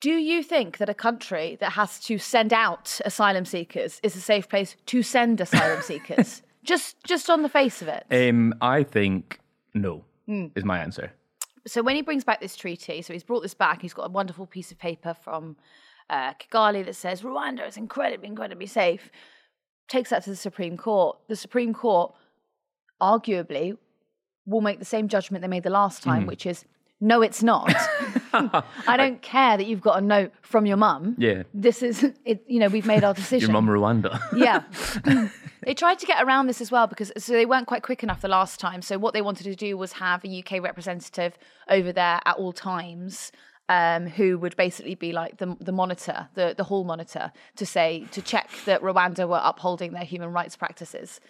Do 0.00 0.10
you 0.12 0.42
think 0.44 0.78
that 0.78 0.88
a 0.88 0.94
country 0.94 1.56
that 1.60 1.72
has 1.72 1.98
to 2.00 2.18
send 2.18 2.52
out 2.52 3.00
asylum 3.04 3.44
seekers 3.44 3.98
is 4.02 4.14
a 4.14 4.20
safe 4.20 4.48
place 4.48 4.76
to 4.86 5.02
send 5.02 5.40
asylum 5.40 5.82
seekers? 5.82 6.42
Just, 6.64 7.02
just 7.04 7.30
on 7.30 7.42
the 7.42 7.48
face 7.48 7.80
of 7.80 7.88
it. 7.88 8.04
Um, 8.10 8.52
I 8.60 8.82
think 8.82 9.40
no 9.74 10.04
Hmm. 10.26 10.46
is 10.54 10.64
my 10.64 10.78
answer. 10.80 11.12
So 11.66 11.82
when 11.82 11.96
he 11.96 12.02
brings 12.02 12.24
back 12.24 12.40
this 12.42 12.56
treaty, 12.56 13.00
so 13.00 13.14
he's 13.14 13.22
brought 13.22 13.40
this 13.40 13.54
back. 13.54 13.80
He's 13.80 13.94
got 13.94 14.02
a 14.02 14.10
wonderful 14.10 14.44
piece 14.44 14.70
of 14.70 14.78
paper 14.78 15.14
from 15.14 15.56
uh, 16.10 16.34
Kigali 16.34 16.84
that 16.84 16.94
says 16.96 17.22
Rwanda 17.22 17.66
is 17.66 17.78
incredibly, 17.78 18.28
incredibly 18.28 18.66
safe. 18.66 19.10
Takes 19.88 20.10
that 20.10 20.24
to 20.24 20.30
the 20.30 20.36
Supreme 20.36 20.76
Court. 20.76 21.16
The 21.28 21.36
Supreme 21.36 21.72
Court, 21.72 22.12
arguably, 23.00 23.78
will 24.44 24.60
make 24.60 24.78
the 24.78 24.84
same 24.84 25.08
judgment 25.08 25.40
they 25.40 25.48
made 25.48 25.62
the 25.62 25.70
last 25.70 26.02
time, 26.02 26.24
Mhm. 26.24 26.28
which 26.28 26.44
is 26.44 26.66
no, 27.00 27.22
it's 27.22 27.42
not. 27.42 27.72
I 28.86 28.96
don't 28.96 29.20
care 29.22 29.56
that 29.56 29.66
you've 29.66 29.80
got 29.80 29.98
a 29.98 30.00
note 30.00 30.32
from 30.42 30.66
your 30.66 30.76
mum. 30.76 31.14
Yeah. 31.18 31.42
This 31.54 31.82
is 31.82 32.04
it. 32.24 32.44
You 32.46 32.60
know, 32.60 32.68
we've 32.68 32.86
made 32.86 33.04
our 33.04 33.14
decision. 33.14 33.50
Your 33.52 33.60
mum 33.60 33.66
Rwanda. 33.66 34.20
Yeah. 34.36 34.62
they 35.62 35.74
tried 35.74 35.98
to 35.98 36.06
get 36.06 36.22
around 36.22 36.46
this 36.46 36.60
as 36.60 36.70
well 36.70 36.86
because 36.86 37.12
so 37.16 37.32
they 37.32 37.46
weren't 37.46 37.66
quite 37.66 37.82
quick 37.82 38.02
enough 38.02 38.20
the 38.20 38.28
last 38.28 38.60
time. 38.60 38.82
So 38.82 38.98
what 38.98 39.14
they 39.14 39.22
wanted 39.22 39.44
to 39.44 39.54
do 39.54 39.76
was 39.76 39.92
have 39.92 40.24
a 40.24 40.38
UK 40.42 40.62
representative 40.62 41.36
over 41.68 41.92
there 41.92 42.20
at 42.24 42.36
all 42.36 42.52
times. 42.52 43.32
Um, 43.70 44.06
who 44.06 44.38
would 44.38 44.56
basically 44.56 44.94
be 44.94 45.12
like 45.12 45.36
the 45.36 45.54
the 45.60 45.72
monitor, 45.72 46.28
the 46.32 46.54
the 46.56 46.64
hall 46.64 46.84
monitor, 46.84 47.30
to 47.56 47.66
say 47.66 48.06
to 48.12 48.22
check 48.22 48.48
that 48.64 48.80
Rwanda 48.80 49.28
were 49.28 49.42
upholding 49.44 49.92
their 49.92 50.04
human 50.04 50.32
rights 50.32 50.56
practices, 50.56 51.20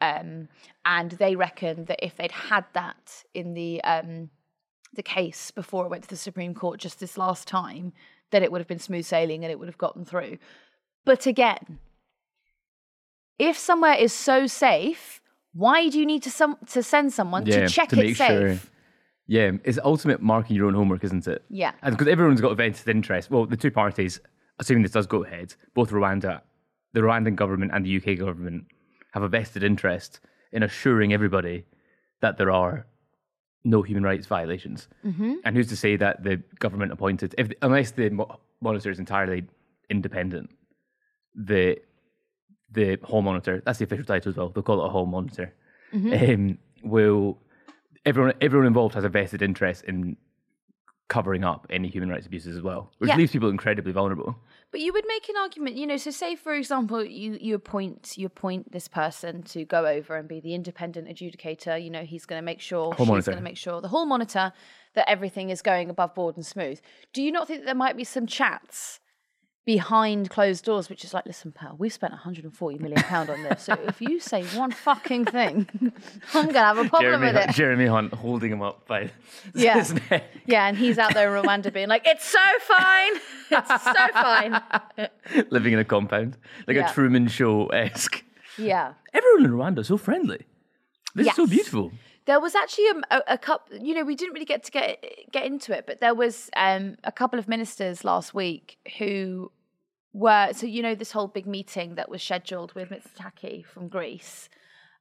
um, 0.00 0.48
and 0.84 1.10
they 1.12 1.34
reckon 1.34 1.86
that 1.86 1.98
if 2.00 2.16
they'd 2.16 2.30
had 2.30 2.64
that 2.74 3.24
in 3.34 3.54
the 3.54 3.82
um, 3.82 4.30
the 4.98 5.02
case 5.02 5.52
before 5.52 5.86
it 5.86 5.88
went 5.88 6.02
to 6.02 6.08
the 6.08 6.16
Supreme 6.16 6.52
Court 6.54 6.80
just 6.80 6.98
this 6.98 7.16
last 7.16 7.46
time, 7.46 7.92
then 8.30 8.42
it 8.42 8.50
would 8.50 8.60
have 8.60 8.66
been 8.66 8.80
smooth 8.80 9.06
sailing 9.06 9.44
and 9.44 9.52
it 9.52 9.58
would 9.58 9.68
have 9.68 9.78
gotten 9.78 10.04
through. 10.04 10.38
But 11.04 11.24
again, 11.24 11.78
if 13.38 13.56
somewhere 13.56 13.94
is 13.94 14.12
so 14.12 14.48
safe, 14.48 15.22
why 15.54 15.88
do 15.88 16.00
you 16.00 16.04
need 16.04 16.24
to 16.24 16.30
some 16.30 16.58
to 16.70 16.82
send 16.82 17.12
someone 17.12 17.44
to 17.44 17.68
check 17.68 17.92
make 17.92 18.10
it's 18.10 18.18
safe? 18.18 18.70
Yeah, 19.28 19.52
it's 19.62 19.78
ultimate 19.84 20.20
marking 20.20 20.56
your 20.56 20.66
own 20.66 20.74
homework, 20.74 21.04
isn't 21.04 21.28
it? 21.28 21.44
Yeah. 21.48 21.72
And 21.80 21.96
because 21.96 22.10
everyone's 22.10 22.40
got 22.40 22.52
a 22.52 22.56
vested 22.56 22.88
interest. 22.88 23.30
Well, 23.30 23.46
the 23.46 23.56
two 23.56 23.70
parties, 23.70 24.20
assuming 24.58 24.82
this 24.82 24.92
does 24.92 25.06
go 25.06 25.22
ahead, 25.22 25.54
both 25.74 25.90
Rwanda, 25.90 26.40
the 26.92 27.00
Rwandan 27.00 27.36
government 27.36 27.70
and 27.72 27.86
the 27.86 27.96
UK 27.98 28.18
government 28.18 28.64
have 29.12 29.22
a 29.22 29.28
vested 29.28 29.62
interest 29.62 30.18
in 30.50 30.64
assuring 30.64 31.12
everybody 31.12 31.66
that 32.20 32.36
there 32.36 32.50
are 32.50 32.86
no 33.64 33.82
human 33.82 34.02
rights 34.04 34.26
violations. 34.26 34.88
Mm-hmm. 35.04 35.34
And 35.44 35.56
who's 35.56 35.68
to 35.68 35.76
say 35.76 35.96
that 35.96 36.22
the 36.22 36.42
government 36.58 36.92
appointed, 36.92 37.34
if 37.38 37.50
unless 37.62 37.90
the 37.92 38.10
mo- 38.10 38.38
monitor 38.60 38.90
is 38.90 38.98
entirely 38.98 39.44
independent, 39.90 40.50
the 41.34 41.78
the 42.70 42.98
hall 43.02 43.22
monitor, 43.22 43.62
that's 43.64 43.78
the 43.78 43.84
official 43.84 44.04
title 44.04 44.30
as 44.30 44.36
well. 44.36 44.50
They'll 44.50 44.62
call 44.62 44.82
it 44.82 44.86
a 44.86 44.90
hall 44.90 45.06
monitor. 45.06 45.54
Mhm. 45.92 46.34
Um, 46.34 46.58
will 46.82 47.38
everyone 48.04 48.34
everyone 48.40 48.66
involved 48.66 48.94
has 48.94 49.04
a 49.04 49.08
vested 49.08 49.42
interest 49.42 49.84
in 49.84 50.16
covering 51.08 51.42
up 51.42 51.66
any 51.70 51.88
human 51.88 52.08
rights 52.10 52.26
abuses 52.26 52.56
as 52.56 52.62
well, 52.62 52.90
which 52.98 53.08
Yeah. 53.08 53.16
leaves 53.16 53.32
people 53.32 53.48
incredibly 53.48 53.92
vulnerable. 53.92 54.36
But 54.70 54.80
you 54.80 54.92
would 54.92 55.06
make 55.08 55.28
an 55.30 55.36
argument, 55.38 55.76
you 55.76 55.86
know. 55.86 55.96
So, 55.96 56.10
say 56.10 56.36
for 56.36 56.54
example, 56.54 57.02
you 57.02 57.38
you 57.40 57.54
appoint 57.54 58.18
you 58.18 58.26
appoint 58.26 58.70
this 58.72 58.86
person 58.86 59.42
to 59.44 59.64
go 59.64 59.86
over 59.86 60.16
and 60.16 60.28
be 60.28 60.40
the 60.40 60.54
independent 60.54 61.08
adjudicator. 61.08 61.82
You 61.82 61.88
know, 61.88 62.02
he's 62.04 62.26
going 62.26 62.38
to 62.40 62.44
make 62.44 62.60
sure 62.60 62.92
Hall 62.92 63.06
she's 63.16 63.24
going 63.24 63.38
to 63.38 63.42
make 63.44 63.56
sure 63.56 63.80
the 63.80 63.88
hall 63.88 64.04
monitor 64.04 64.52
that 64.94 65.08
everything 65.08 65.48
is 65.48 65.62
going 65.62 65.88
above 65.88 66.14
board 66.14 66.36
and 66.36 66.44
smooth. 66.44 66.80
Do 67.14 67.22
you 67.22 67.32
not 67.32 67.46
think 67.46 67.60
that 67.60 67.66
there 67.66 67.74
might 67.74 67.96
be 67.96 68.04
some 68.04 68.26
chats 68.26 69.00
behind 69.68 70.30
closed 70.30 70.64
doors, 70.64 70.88
which 70.88 71.04
is 71.04 71.12
like, 71.12 71.26
listen, 71.26 71.52
pal, 71.52 71.76
we 71.76 71.90
spent 71.90 72.10
140 72.10 72.78
million 72.78 73.02
pound 73.02 73.28
on 73.28 73.42
this, 73.42 73.64
so 73.64 73.74
if 73.86 74.00
you 74.00 74.18
say 74.18 74.42
one 74.56 74.70
fucking 74.70 75.26
thing, 75.26 75.68
I'm 76.32 76.44
going 76.44 76.54
to 76.54 76.58
have 76.60 76.78
a 76.78 76.84
problem 76.88 77.02
Jeremy 77.02 77.26
with 77.26 77.34
Hunt, 77.36 77.50
it. 77.50 77.54
Jeremy 77.54 77.84
Hunt 77.84 78.14
holding 78.14 78.50
him 78.50 78.62
up 78.62 78.86
by 78.86 79.10
Yeah. 79.54 79.74
his 79.74 79.92
neck. 80.10 80.24
Yeah, 80.46 80.66
and 80.68 80.74
he's 80.78 80.96
out 80.96 81.12
there 81.12 81.36
in 81.36 81.44
Rwanda 81.44 81.70
being 81.70 81.88
like, 81.88 82.06
it's 82.06 82.24
so 82.24 82.38
fine, 82.62 83.12
it's 83.50 83.84
so 83.84 84.06
fine. 84.14 84.58
living 85.50 85.74
in 85.74 85.78
a 85.78 85.84
compound, 85.84 86.38
like 86.66 86.78
Yeah. 86.78 86.90
a 86.90 86.94
Truman 86.94 87.28
Show 87.28 87.66
esque. 87.66 88.24
Yeah. 88.56 88.94
Everyone 89.12 89.44
in 89.44 89.50
Rwanda 89.50 89.84
so 89.84 89.98
friendly. 89.98 90.46
This 91.14 91.26
is 91.26 91.34
so 91.34 91.46
beautiful. 91.46 91.92
There 92.24 92.40
was 92.40 92.54
actually 92.54 92.86
a, 92.88 92.94
a, 93.16 93.22
a 93.34 93.38
couple. 93.38 93.76
You 93.78 93.94
know, 93.94 94.04
we 94.04 94.14
didn't 94.14 94.32
really 94.32 94.46
get 94.46 94.62
to 94.64 94.70
get 94.70 95.04
get 95.30 95.44
into 95.44 95.76
it, 95.76 95.84
but 95.86 96.00
there 96.00 96.14
was 96.14 96.48
um, 96.56 96.96
a 97.04 97.12
couple 97.12 97.38
of 97.38 97.48
ministers 97.48 98.02
last 98.04 98.32
week 98.34 98.76
who 98.98 99.50
were. 100.18 100.52
So 100.52 100.66
you 100.66 100.82
know, 100.82 100.94
this 100.94 101.12
whole 101.12 101.28
big 101.28 101.46
meeting 101.46 101.94
that 101.96 102.08
was 102.10 102.22
scheduled 102.22 102.72
with 102.74 102.90
Mitsotakis 102.90 103.66
from 103.66 103.88
Greece. 103.88 104.48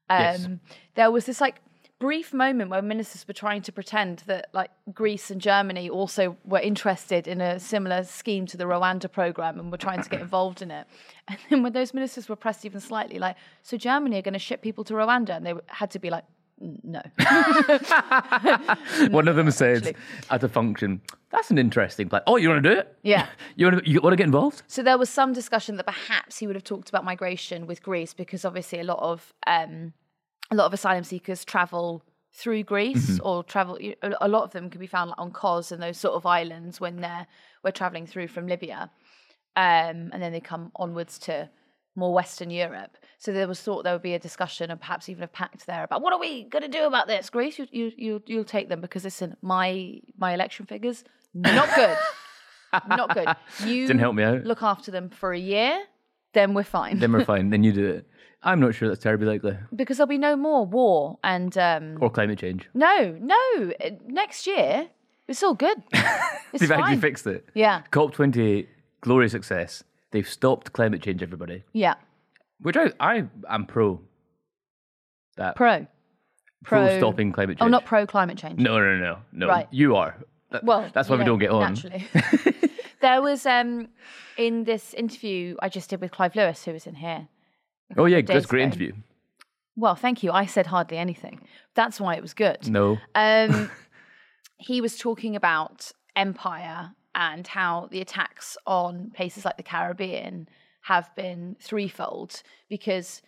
Um, 0.10 0.18
Yes. 0.20 0.48
There 0.96 1.12
was 1.12 1.26
this 1.26 1.42
like 1.42 1.62
brief 2.00 2.32
moment 2.32 2.70
where 2.70 2.82
ministers 2.82 3.28
were 3.28 3.34
trying 3.34 3.62
to 3.64 3.72
pretend 3.72 4.20
that 4.28 4.50
like 4.54 4.70
Greece 4.94 5.32
and 5.32 5.42
Germany 5.42 5.90
also 5.90 6.38
were 6.46 6.60
interested 6.60 7.28
in 7.28 7.42
a 7.42 7.60
similar 7.60 8.04
scheme 8.04 8.46
to 8.46 8.58
the 8.58 8.66
Rwanda 8.66 9.12
program 9.12 9.60
and 9.60 9.72
were 9.72 9.78
trying 9.80 10.02
to 10.04 10.10
get 10.10 10.22
involved 10.22 10.62
in 10.62 10.70
it. 10.72 10.86
And 11.28 11.38
then 11.50 11.64
when 11.64 11.74
those 11.74 11.94
ministers 11.94 12.30
were 12.30 12.36
pressed 12.38 12.64
even 12.66 12.80
slightly, 12.80 13.20
like, 13.20 13.36
so 13.64 13.76
Germany 13.76 14.18
are 14.20 14.22
going 14.22 14.34
to 14.34 14.40
ship 14.40 14.62
people 14.62 14.84
to 14.86 14.94
Rwanda, 14.94 15.32
and 15.36 15.46
they 15.46 15.54
had 15.68 15.92
to 15.92 16.00
be 16.00 16.10
like, 16.10 16.24
"N- 16.24 16.37
no. 16.60 17.02
One 19.10 19.28
of 19.28 19.36
them 19.36 19.52
said 19.52 19.96
at 20.30 20.44
a 20.44 20.50
function, 20.50 21.02
"That's 21.30 21.52
an 21.52 21.58
interesting 21.58 22.10
plan." 22.10 22.22
Oh, 22.28 22.38
you 22.38 22.50
want 22.50 22.64
to 22.64 22.70
do 22.74 22.80
it? 22.80 22.96
Yeah. 23.04 23.28
You 23.56 23.68
want 23.68 23.84
to? 23.84 23.90
You 23.90 24.02
want 24.02 24.14
to 24.14 24.18
get 24.18 24.26
involved? 24.26 24.62
So 24.68 24.84
there 24.84 24.98
was 24.98 25.10
some 25.10 25.34
discussion 25.34 25.78
that 25.78 25.86
perhaps 25.86 26.38
he 26.38 26.48
would 26.48 26.56
have 26.56 26.64
talked 26.64 26.90
about 26.90 27.04
migration 27.06 27.66
with 27.68 27.82
Greece 27.84 28.14
because 28.14 28.46
obviously 28.46 28.80
a 28.80 28.84
lot 28.84 29.00
of 29.00 29.34
um, 29.48 29.94
a 30.52 30.56
lot 30.56 30.66
of 30.66 30.74
asylum 30.74 31.04
seekers 31.04 31.44
travel 31.46 32.04
through 32.34 32.64
Greece 32.64 33.18
Mhm. 33.18 33.26
or 33.26 33.44
travel. 33.44 33.78
A 34.04 34.14
a 34.22 34.28
lot 34.28 34.44
of 34.44 34.52
them 34.52 34.70
can 34.70 34.80
be 34.80 34.88
found 34.88 35.10
like, 35.10 35.20
on 35.20 35.32
Kos 35.32 35.72
and 35.72 35.82
those 35.82 35.98
sort 35.98 36.16
of 36.16 36.26
islands 36.26 36.80
when 36.80 36.98
they're 36.98 37.26
we're 37.64 37.72
traveling 37.72 38.06
through 38.06 38.28
from 38.28 38.46
Libya, 38.48 38.92
um, 39.56 40.12
and 40.14 40.22
then 40.22 40.32
they 40.32 40.40
come 40.42 40.72
onwards 40.76 41.18
to 41.20 41.50
more 41.98 42.14
Western 42.14 42.50
Europe. 42.50 42.96
So 43.18 43.34
there 43.34 43.48
was 43.48 43.60
thought 43.60 43.84
there 43.84 43.94
would 43.94 44.04
be 44.04 44.14
a 44.14 44.20
discussion 44.20 44.70
and 44.72 44.80
perhaps 44.80 45.10
even 45.10 45.24
a 45.24 45.28
pact 45.28 45.66
there 45.66 45.84
about 45.84 46.02
what 46.02 46.14
are 46.14 46.20
we 46.20 46.44
going 46.44 46.62
to 46.64 46.70
do 46.70 46.86
about 46.86 47.08
this? 47.08 47.30
Greece, 47.30 47.58
you 47.60 47.68
you 47.72 47.92
you 47.98 48.24
you'll 48.28 48.44
take 48.46 48.70
them 48.70 48.80
because 48.80 49.04
listen, 49.04 49.36
my 49.42 50.00
my 50.18 50.34
election 50.34 50.66
figures 50.66 51.04
not 51.34 51.68
good, 51.76 51.98
not 52.88 53.14
good. 53.14 53.28
You 53.66 53.88
Didn't 53.88 54.00
help 54.00 54.16
me 54.16 54.24
out. 54.24 54.44
Look 54.44 54.62
after 54.64 54.92
them 54.92 55.10
for 55.10 55.34
a 55.34 55.40
year, 55.40 55.84
then 56.34 56.54
we're 56.54 56.64
fine. 56.64 57.00
then 57.00 57.12
we're 57.12 57.26
fine. 57.36 57.50
Then 57.50 57.64
you 57.64 57.74
do 57.74 57.86
it. 57.88 58.08
I'm 58.44 58.60
not 58.60 58.76
sure 58.76 58.88
that's 58.88 59.02
terribly 59.02 59.28
likely. 59.28 59.58
because 59.76 59.98
there'll 59.98 60.08
be 60.08 60.20
no 60.20 60.36
more 60.36 60.64
war 60.66 61.18
and 61.24 61.58
um, 61.58 61.98
Or 62.00 62.10
climate 62.12 62.38
change. 62.38 62.70
no, 62.76 63.18
no. 63.20 63.72
uh, 63.84 63.90
Next 64.06 64.46
year, 64.46 64.90
it's 65.28 65.42
all 65.44 65.56
good. 65.56 65.82
It's 66.54 66.62
They've 66.62 66.72
actually 66.72 66.98
fixed 67.02 67.28
it. 67.28 67.46
Yeah, 67.56 67.82
COP28, 67.92 68.68
glorious 69.02 69.34
success. 69.34 69.84
They've 70.12 70.28
stopped 70.28 70.74
climate 70.74 71.02
change, 71.02 71.22
everybody. 71.24 71.64
yeah. 71.74 71.96
Which 72.60 72.76
I, 72.76 72.92
I 73.00 73.24
am 73.50 73.66
pro. 73.68 74.02
That 75.36 75.56
Pro. 75.56 75.86
pro, 76.64 76.88
Pro- 76.88 76.98
stopping 76.98 77.32
climate 77.32 77.58
change. 77.60 77.66
Oh, 77.68 77.70
not 77.70 77.86
pro 77.86 78.08
climate 78.08 78.38
change. 78.38 78.60
No, 78.60 78.80
no, 78.80 78.98
no, 78.98 79.18
no. 79.32 79.48
Right. 79.48 79.68
You 79.70 79.96
are. 79.96 80.16
That- 80.52 80.64
Well, 80.64 80.90
that's 80.94 81.08
why 81.10 81.18
we 81.18 81.24
don't 81.24 81.38
get 81.40 81.52
on. 81.52 81.74
Naturally. 81.76 82.08
there 83.02 83.22
was 83.22 83.46
um 83.46 83.90
in 84.38 84.64
this 84.64 84.94
interview 84.96 85.56
I 85.62 85.70
just 85.70 85.90
did 85.92 86.02
with 86.02 86.12
Clive 86.12 86.36
Lewis, 86.36 86.64
who 86.66 86.72
was 86.74 86.88
in 86.88 86.96
here. 86.96 87.28
Oh 87.96 88.06
yeah, 88.06 88.22
that's 88.22 88.46
a 88.46 88.48
great 88.48 88.62
ago. 88.62 88.66
interview. 88.68 88.94
Well, 89.76 89.94
thank 89.96 90.24
you. 90.24 90.32
I 90.32 90.48
said 90.48 90.66
hardly 90.66 90.98
anything. 90.98 91.42
That's 91.76 92.00
why 92.02 92.16
it 92.16 92.22
was 92.24 92.34
good. 92.34 92.68
No. 92.68 92.98
Um, 93.14 93.70
he 94.58 94.82
was 94.82 94.98
talking 94.98 95.36
about 95.36 95.92
empire 96.16 96.96
and 97.18 97.48
how 97.48 97.88
the 97.92 98.00
attacks 98.00 98.56
on 98.68 99.10
places 99.10 99.44
like 99.44 99.58
the 99.58 99.64
Caribbean 99.64 100.48
have 100.84 101.14
been 101.16 101.58
threefold 101.60 102.44
because 102.70 103.22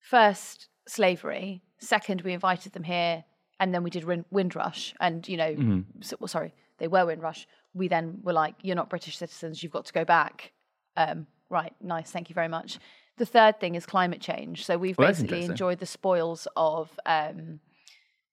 first 0.00 0.68
slavery, 0.88 1.62
second 1.78 2.22
we 2.22 2.32
invited 2.32 2.72
them 2.72 2.82
here, 2.84 3.22
and 3.60 3.72
then 3.72 3.82
we 3.84 3.90
did 3.90 4.04
Win- 4.04 4.24
Windrush, 4.30 4.94
and 4.98 5.28
you 5.28 5.36
know, 5.36 5.54
Mhm. 5.54 5.84
so, 6.02 6.16
well, 6.18 6.28
sorry, 6.28 6.54
they 6.78 6.88
were 6.88 7.06
Windrush. 7.06 7.46
We 7.74 7.86
then 7.86 8.20
were 8.22 8.32
like, 8.32 8.56
you're 8.62 8.76
not 8.76 8.90
British 8.90 9.18
citizens, 9.18 9.62
you've 9.62 9.72
got 9.72 9.84
to 9.86 9.92
go 9.92 10.04
back. 10.04 10.52
Um, 10.96 11.26
right, 11.50 11.74
nice, 11.80 12.10
thank 12.10 12.28
you 12.30 12.34
very 12.34 12.48
much. 12.48 12.78
The 13.16 13.26
third 13.26 13.60
thing 13.60 13.74
is 13.74 13.86
climate 13.86 14.20
change. 14.20 14.64
So 14.64 14.76
we've 14.78 14.98
Well, 14.98 15.08
basically 15.08 15.44
enjoyed 15.44 15.78
the 15.78 15.86
spoils 15.86 16.48
of, 16.56 16.98
um, 17.06 17.60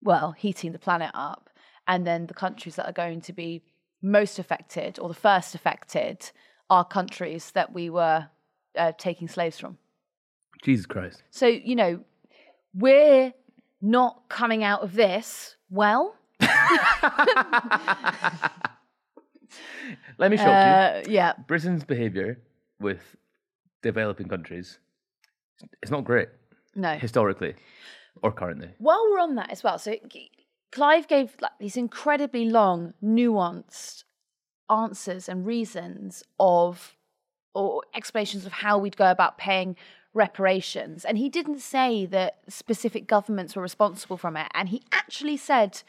well, 0.02 0.32
heating 0.32 0.72
the 0.72 0.80
planet 0.80 1.12
up. 1.14 1.50
And 1.88 2.06
then 2.08 2.28
the 2.28 2.34
countries 2.34 2.76
that 2.78 2.88
are 2.88 2.94
going 2.94 3.22
to 3.22 3.34
be 3.34 3.62
most 4.02 4.40
affected 4.40 4.98
or 5.00 5.08
the 5.08 5.14
first 5.16 5.54
affected 5.56 6.32
are 6.70 6.84
countries 6.86 7.52
that 7.52 7.72
we 7.74 7.90
were 7.90 8.28
uh, 8.78 8.92
taking 8.98 9.28
slaves 9.28 9.60
from. 9.60 9.78
Jesus 10.64 10.86
Christ. 10.86 11.24
So, 11.32 11.48
you 11.48 11.76
know, 11.76 12.00
we're 12.74 13.34
not 13.82 14.24
coming 14.30 14.64
out 14.64 14.82
of 14.82 14.94
this 14.94 15.56
well. 15.70 16.16
Let 20.18 20.32
me 20.32 20.38
shock 20.38 20.48
Uh, 20.48 21.02
you. 21.06 21.14
yeah. 21.14 21.34
Britain's 21.48 21.84
behaviour 21.84 22.40
with 22.80 23.16
developing 23.82 24.28
countries, 24.28 24.80
it's 25.82 25.92
not 25.92 26.04
great 26.04 26.30
No. 26.76 26.94
historically 26.98 27.56
or 28.24 28.32
currently. 28.32 28.70
While 28.78 29.04
we're 29.10 29.20
on 29.20 29.36
that 29.36 29.50
as 29.52 29.64
well, 29.64 29.78
so 29.80 29.96
Clive 30.72 31.08
gave 31.08 31.36
like 31.42 31.52
these 31.60 31.78
incredibly 31.78 32.46
long, 32.50 32.94
nuanced 33.04 34.04
answers 34.70 35.28
and 35.28 35.46
reasons 35.46 36.24
of 36.40 36.96
or 37.54 37.84
explanations 37.94 38.46
of 38.46 38.54
how 38.54 38.78
we'd 38.78 38.96
go 38.96 39.12
about 39.12 39.38
paying 39.38 39.76
reparations. 40.14 41.04
And 41.04 41.18
he 41.18 41.30
didn't 41.30 41.60
say 41.60 42.06
that 42.08 42.40
specific 42.48 43.08
governments 43.08 43.56
were 43.56 43.62
responsible 43.62 44.18
from 44.18 44.38
it. 44.38 44.48
And 44.54 44.70
he 44.70 44.84
actually 44.92 45.38
said 45.38 45.84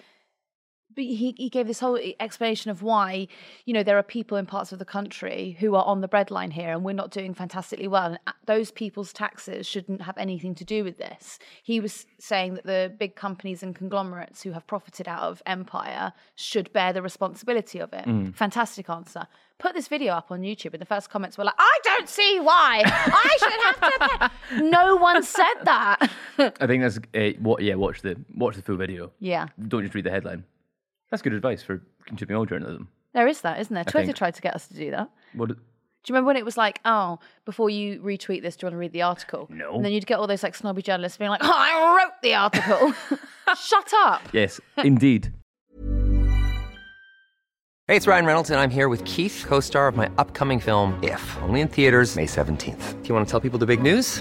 but 0.94 1.04
he, 1.04 1.34
he 1.36 1.48
gave 1.48 1.66
this 1.66 1.80
whole 1.80 1.98
explanation 2.20 2.70
of 2.70 2.82
why 2.82 3.26
you 3.64 3.72
know 3.74 3.82
there 3.82 3.98
are 3.98 4.02
people 4.02 4.36
in 4.36 4.46
parts 4.46 4.72
of 4.72 4.78
the 4.78 4.84
country 4.84 5.56
who 5.60 5.74
are 5.74 5.84
on 5.84 6.00
the 6.00 6.08
breadline 6.08 6.52
here 6.52 6.70
and 6.72 6.84
we're 6.84 6.92
not 6.92 7.10
doing 7.10 7.34
fantastically 7.34 7.88
well 7.88 8.04
and 8.06 8.18
uh, 8.26 8.32
those 8.46 8.70
people's 8.70 9.12
taxes 9.12 9.66
shouldn't 9.66 10.02
have 10.02 10.16
anything 10.18 10.54
to 10.54 10.64
do 10.64 10.84
with 10.84 10.98
this 10.98 11.38
he 11.62 11.80
was 11.80 12.06
saying 12.18 12.54
that 12.54 12.64
the 12.64 12.92
big 12.98 13.14
companies 13.16 13.62
and 13.62 13.74
conglomerates 13.74 14.42
who 14.42 14.52
have 14.52 14.66
profited 14.66 15.06
out 15.08 15.22
of 15.22 15.42
empire 15.46 16.12
should 16.34 16.72
bear 16.72 16.92
the 16.92 17.02
responsibility 17.02 17.78
of 17.78 17.92
it 17.92 18.04
Mm. 18.06 18.34
fantastic 18.34 18.90
answer 18.90 19.26
put 19.58 19.74
this 19.74 19.86
video 19.88 20.12
up 20.14 20.30
on 20.32 20.40
youtube 20.42 20.72
and 20.72 20.80
the 20.80 20.86
first 20.86 21.08
comments 21.08 21.38
were 21.38 21.44
like 21.44 21.54
i 21.58 21.78
don't 21.84 22.08
see 22.08 22.40
why 22.40 22.82
i 22.84 23.36
should 23.38 23.60
have 23.62 24.30
to 24.30 24.30
pay. 24.58 24.62
no 24.70 24.96
one 24.96 25.22
said 25.22 25.54
that 25.64 26.10
I 26.38 26.66
think 26.66 26.82
that's 26.82 26.98
uh, 27.14 27.38
what. 27.40 27.62
Yeah, 27.62 27.74
watch 27.76 28.00
the 28.02 28.16
watch 28.34 28.56
the 28.56 28.62
full 28.62 28.76
video. 28.76 29.12
yeah 29.20 29.46
Don't 29.68 29.82
just 29.82 29.94
read 29.94 30.04
the 30.04 30.10
headline. 30.10 30.44
That's 31.12 31.22
good 31.22 31.34
advice 31.34 31.62
for 31.62 31.80
consuming 32.06 32.34
all 32.36 32.44
journalism. 32.46 32.88
there 33.14 33.28
is 33.28 33.42
that 33.42 33.60
isn't 33.60 33.72
there 33.72 33.84
I 33.86 33.90
twitter 33.90 34.06
think- 34.06 34.16
tried 34.16 34.34
to 34.34 34.42
get 34.42 34.54
us 34.56 34.66
to 34.66 34.74
do 34.74 34.90
that 34.90 35.08
What? 35.34 35.50
Do 35.50 35.54
you 36.08 36.14
remember 36.14 36.26
when 36.26 36.36
it 36.36 36.44
was 36.44 36.56
like, 36.56 36.80
oh, 36.84 37.20
before 37.44 37.70
you 37.70 38.00
retweet 38.00 38.42
this, 38.42 38.56
do 38.56 38.64
you 38.64 38.66
want 38.66 38.74
to 38.74 38.78
read 38.78 38.92
the 38.92 39.02
article? 39.02 39.46
No. 39.48 39.76
And 39.76 39.84
then 39.84 39.92
you'd 39.92 40.04
get 40.04 40.18
all 40.18 40.26
those 40.26 40.42
like 40.42 40.56
snobby 40.56 40.82
journalists 40.82 41.16
being 41.16 41.30
like, 41.30 41.44
oh, 41.44 41.48
I 41.54 41.96
wrote 42.02 42.14
the 42.24 42.34
article. 42.34 42.92
Shut 43.56 43.88
up. 43.98 44.20
Yes, 44.32 44.60
indeed. 44.82 45.32
Hey, 47.86 47.96
it's 47.96 48.08
Ryan 48.08 48.26
Reynolds, 48.26 48.50
and 48.50 48.58
I'm 48.58 48.70
here 48.70 48.88
with 48.88 49.04
Keith, 49.04 49.44
co 49.46 49.60
star 49.60 49.86
of 49.86 49.94
my 49.96 50.10
upcoming 50.18 50.58
film, 50.58 50.98
If, 51.04 51.38
only 51.42 51.60
in 51.60 51.68
theaters, 51.68 52.16
May 52.16 52.26
17th. 52.26 53.00
Do 53.02 53.08
you 53.08 53.14
want 53.14 53.26
to 53.28 53.30
tell 53.30 53.40
people 53.40 53.60
the 53.60 53.66
big 53.66 53.80
news? 53.80 54.20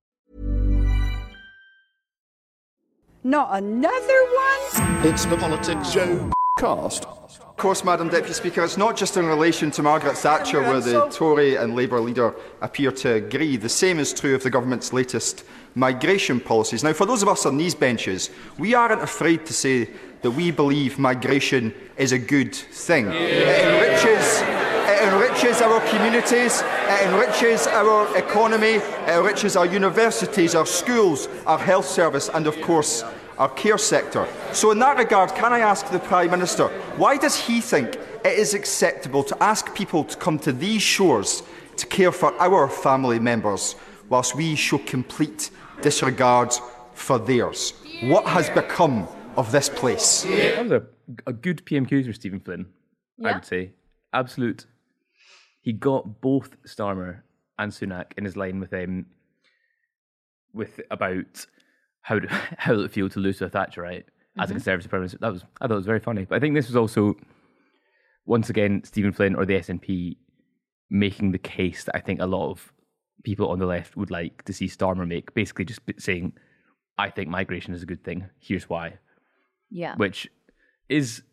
Not 3.23 3.55
another 3.55 4.23
one? 4.33 5.05
It's 5.05 5.25
the 5.25 5.35
PoliticsJOE 5.35 6.31
cast. 6.57 7.05
Of 7.05 7.55
course, 7.55 7.83
Madam 7.83 8.09
Deputy 8.09 8.33
Speaker, 8.33 8.63
it's 8.63 8.77
not 8.77 8.97
just 8.97 9.15
in 9.15 9.27
relation 9.27 9.69
to 9.71 9.83
Margaret 9.83 10.17
Thatcher 10.17 10.61
where 10.61 10.79
the 10.81 11.07
Tory 11.09 11.55
and 11.55 11.75
Labour 11.75 11.99
leader 11.99 12.33
appear 12.61 12.91
to 12.91 13.13
agree. 13.13 13.57
The 13.57 13.69
same 13.69 13.99
is 13.99 14.11
true 14.11 14.33
of 14.33 14.41
the 14.41 14.49
government's 14.49 14.91
latest 14.91 15.43
migration 15.75 16.39
policies. 16.39 16.83
Now, 16.83 16.93
for 16.93 17.05
those 17.05 17.21
of 17.21 17.29
us 17.29 17.45
on 17.45 17.57
these 17.57 17.75
benches, 17.75 18.31
we 18.57 18.73
aren't 18.73 19.03
afraid 19.03 19.45
to 19.45 19.53
say 19.53 19.87
that 20.23 20.31
we 20.31 20.49
believe 20.49 20.97
migration 20.97 21.75
is 21.97 22.13
a 22.13 22.19
good 22.19 22.55
thing. 22.55 23.05
It 23.05 23.65
enriches 23.67 24.41
it 24.41 24.60
enriches 25.11 25.61
our 25.61 25.81
communities, 25.89 26.61
it 26.63 27.07
enriches 27.07 27.67
our 27.67 28.15
economy, 28.17 28.75
it 28.75 29.09
enriches 29.09 29.57
our 29.57 29.65
universities, 29.65 30.55
our 30.55 30.65
schools, 30.65 31.27
our 31.45 31.57
health 31.57 31.85
service, 31.85 32.29
and 32.33 32.47
of 32.47 32.59
course, 32.61 33.03
our 33.37 33.49
care 33.49 33.77
sector. 33.77 34.25
So, 34.53 34.71
in 34.71 34.79
that 34.79 34.97
regard, 34.97 35.33
can 35.35 35.51
I 35.51 35.59
ask 35.59 35.89
the 35.89 35.99
Prime 35.99 36.31
Minister, 36.31 36.69
why 36.95 37.17
does 37.17 37.35
he 37.35 37.59
think 37.59 37.95
it 38.23 38.39
is 38.39 38.53
acceptable 38.53 39.23
to 39.23 39.43
ask 39.43 39.75
people 39.75 40.05
to 40.05 40.15
come 40.15 40.39
to 40.39 40.53
these 40.53 40.81
shores 40.81 41.43
to 41.75 41.85
care 41.87 42.11
for 42.11 42.33
our 42.39 42.69
family 42.69 43.19
members, 43.19 43.75
whilst 44.07 44.35
we 44.35 44.55
show 44.55 44.77
complete 44.77 45.51
disregard 45.81 46.53
for 46.93 47.19
theirs? 47.19 47.73
What 48.03 48.25
has 48.27 48.49
become 48.49 49.09
of 49.35 49.51
this 49.51 49.67
place? 49.67 50.21
That 50.23 50.63
was 50.63 50.71
a, 50.71 50.83
a 51.27 51.33
good 51.33 51.65
PMQ 51.65 52.05
for 52.05 52.13
Stephen 52.13 52.39
Flynn, 52.39 52.67
I 53.25 53.33
would 53.33 53.45
say. 53.45 53.71
Absolute. 54.13 54.67
He 55.61 55.73
got 55.73 56.21
both 56.21 56.61
Starmer 56.63 57.21
and 57.59 57.71
Sunak 57.71 58.13
in 58.17 58.25
his 58.25 58.35
line 58.35 58.59
with 58.59 58.73
um, 58.73 59.05
with 60.53 60.79
about 60.89 61.45
how 62.01 62.19
to, 62.19 62.27
how 62.57 62.73
it 62.79 62.91
feel 62.91 63.09
to 63.09 63.19
lose 63.19 63.37
to 63.39 63.45
a 63.45 63.49
Thatcherite 63.49 64.05
as 64.39 64.49
a 64.49 64.53
Mhm. 64.53 64.57
Conservative 64.57 64.89
Prime 64.89 65.01
Minister. 65.01 65.19
That 65.19 65.31
was 65.33 65.43
I 65.61 65.67
thought 65.67 65.73
it 65.73 65.77
was 65.77 65.85
very 65.85 65.99
funny. 65.99 66.25
But 66.25 66.35
I 66.35 66.39
think 66.39 66.55
this 66.55 66.67
was 66.67 66.75
also 66.75 67.15
once 68.25 68.49
again 68.49 68.83
Stephen 68.83 69.11
Flynn 69.11 69.35
or 69.35 69.45
the 69.45 69.55
SNP 69.55 70.17
making 70.89 71.31
the 71.31 71.37
case 71.39 71.83
that 71.85 71.95
I 71.95 71.99
think 71.99 72.19
a 72.19 72.25
lot 72.25 72.49
of 72.51 72.73
people 73.23 73.49
on 73.49 73.59
the 73.59 73.65
left 73.65 73.95
would 73.95 74.11
like 74.11 74.43
to 74.45 74.53
see 74.53 74.65
Starmer 74.65 75.07
make, 75.07 75.33
basically 75.33 75.63
just 75.65 75.79
saying, 75.99 76.33
"I 76.97 77.09
think 77.11 77.29
migration 77.29 77.73
is 77.73 77.83
a 77.83 77.85
good 77.85 78.03
thing. 78.03 78.29
Here's 78.39 78.67
why." 78.69 78.97
Yeah. 79.73 79.95
which 79.95 80.27
is 80.89 81.23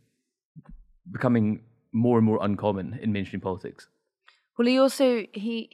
becoming 1.11 1.65
more 1.91 2.19
and 2.19 2.25
more 2.25 2.39
uncommon 2.41 2.97
in 3.03 3.11
mainstream 3.13 3.41
politics. 3.41 3.89
Well, 4.59 4.67
he 4.67 4.79
also 4.79 5.25
he 5.33 5.71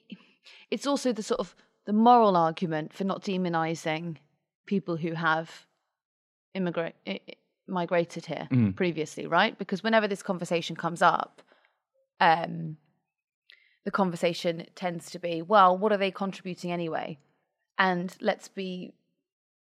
it's 0.70 0.86
also 0.86 1.12
the 1.12 1.22
sort 1.22 1.40
of 1.40 1.56
the 1.86 1.92
moral 1.92 2.36
argument 2.36 2.92
for 2.92 3.04
not 3.04 3.22
demonizing 3.24 4.18
people 4.66 4.96
who 4.96 5.14
have 5.14 5.66
immigrate 6.54 6.94
migrated 7.66 8.26
here 8.26 8.46
Mhm. 8.50 8.76
previously, 8.76 9.26
right? 9.26 9.58
Because 9.58 9.82
whenever 9.82 10.06
this 10.06 10.22
conversation 10.22 10.76
comes 10.76 11.00
up, 11.00 11.40
um, 12.20 12.76
the 13.84 13.90
conversation 13.90 14.66
tends 14.74 15.10
to 15.10 15.18
be, 15.18 15.40
well, 15.42 15.76
what 15.76 15.90
are 15.92 15.96
they 15.96 16.10
contributing 16.10 16.70
anyway? 16.70 17.18
And 17.78 18.14
let's 18.20 18.48
be 18.48 18.92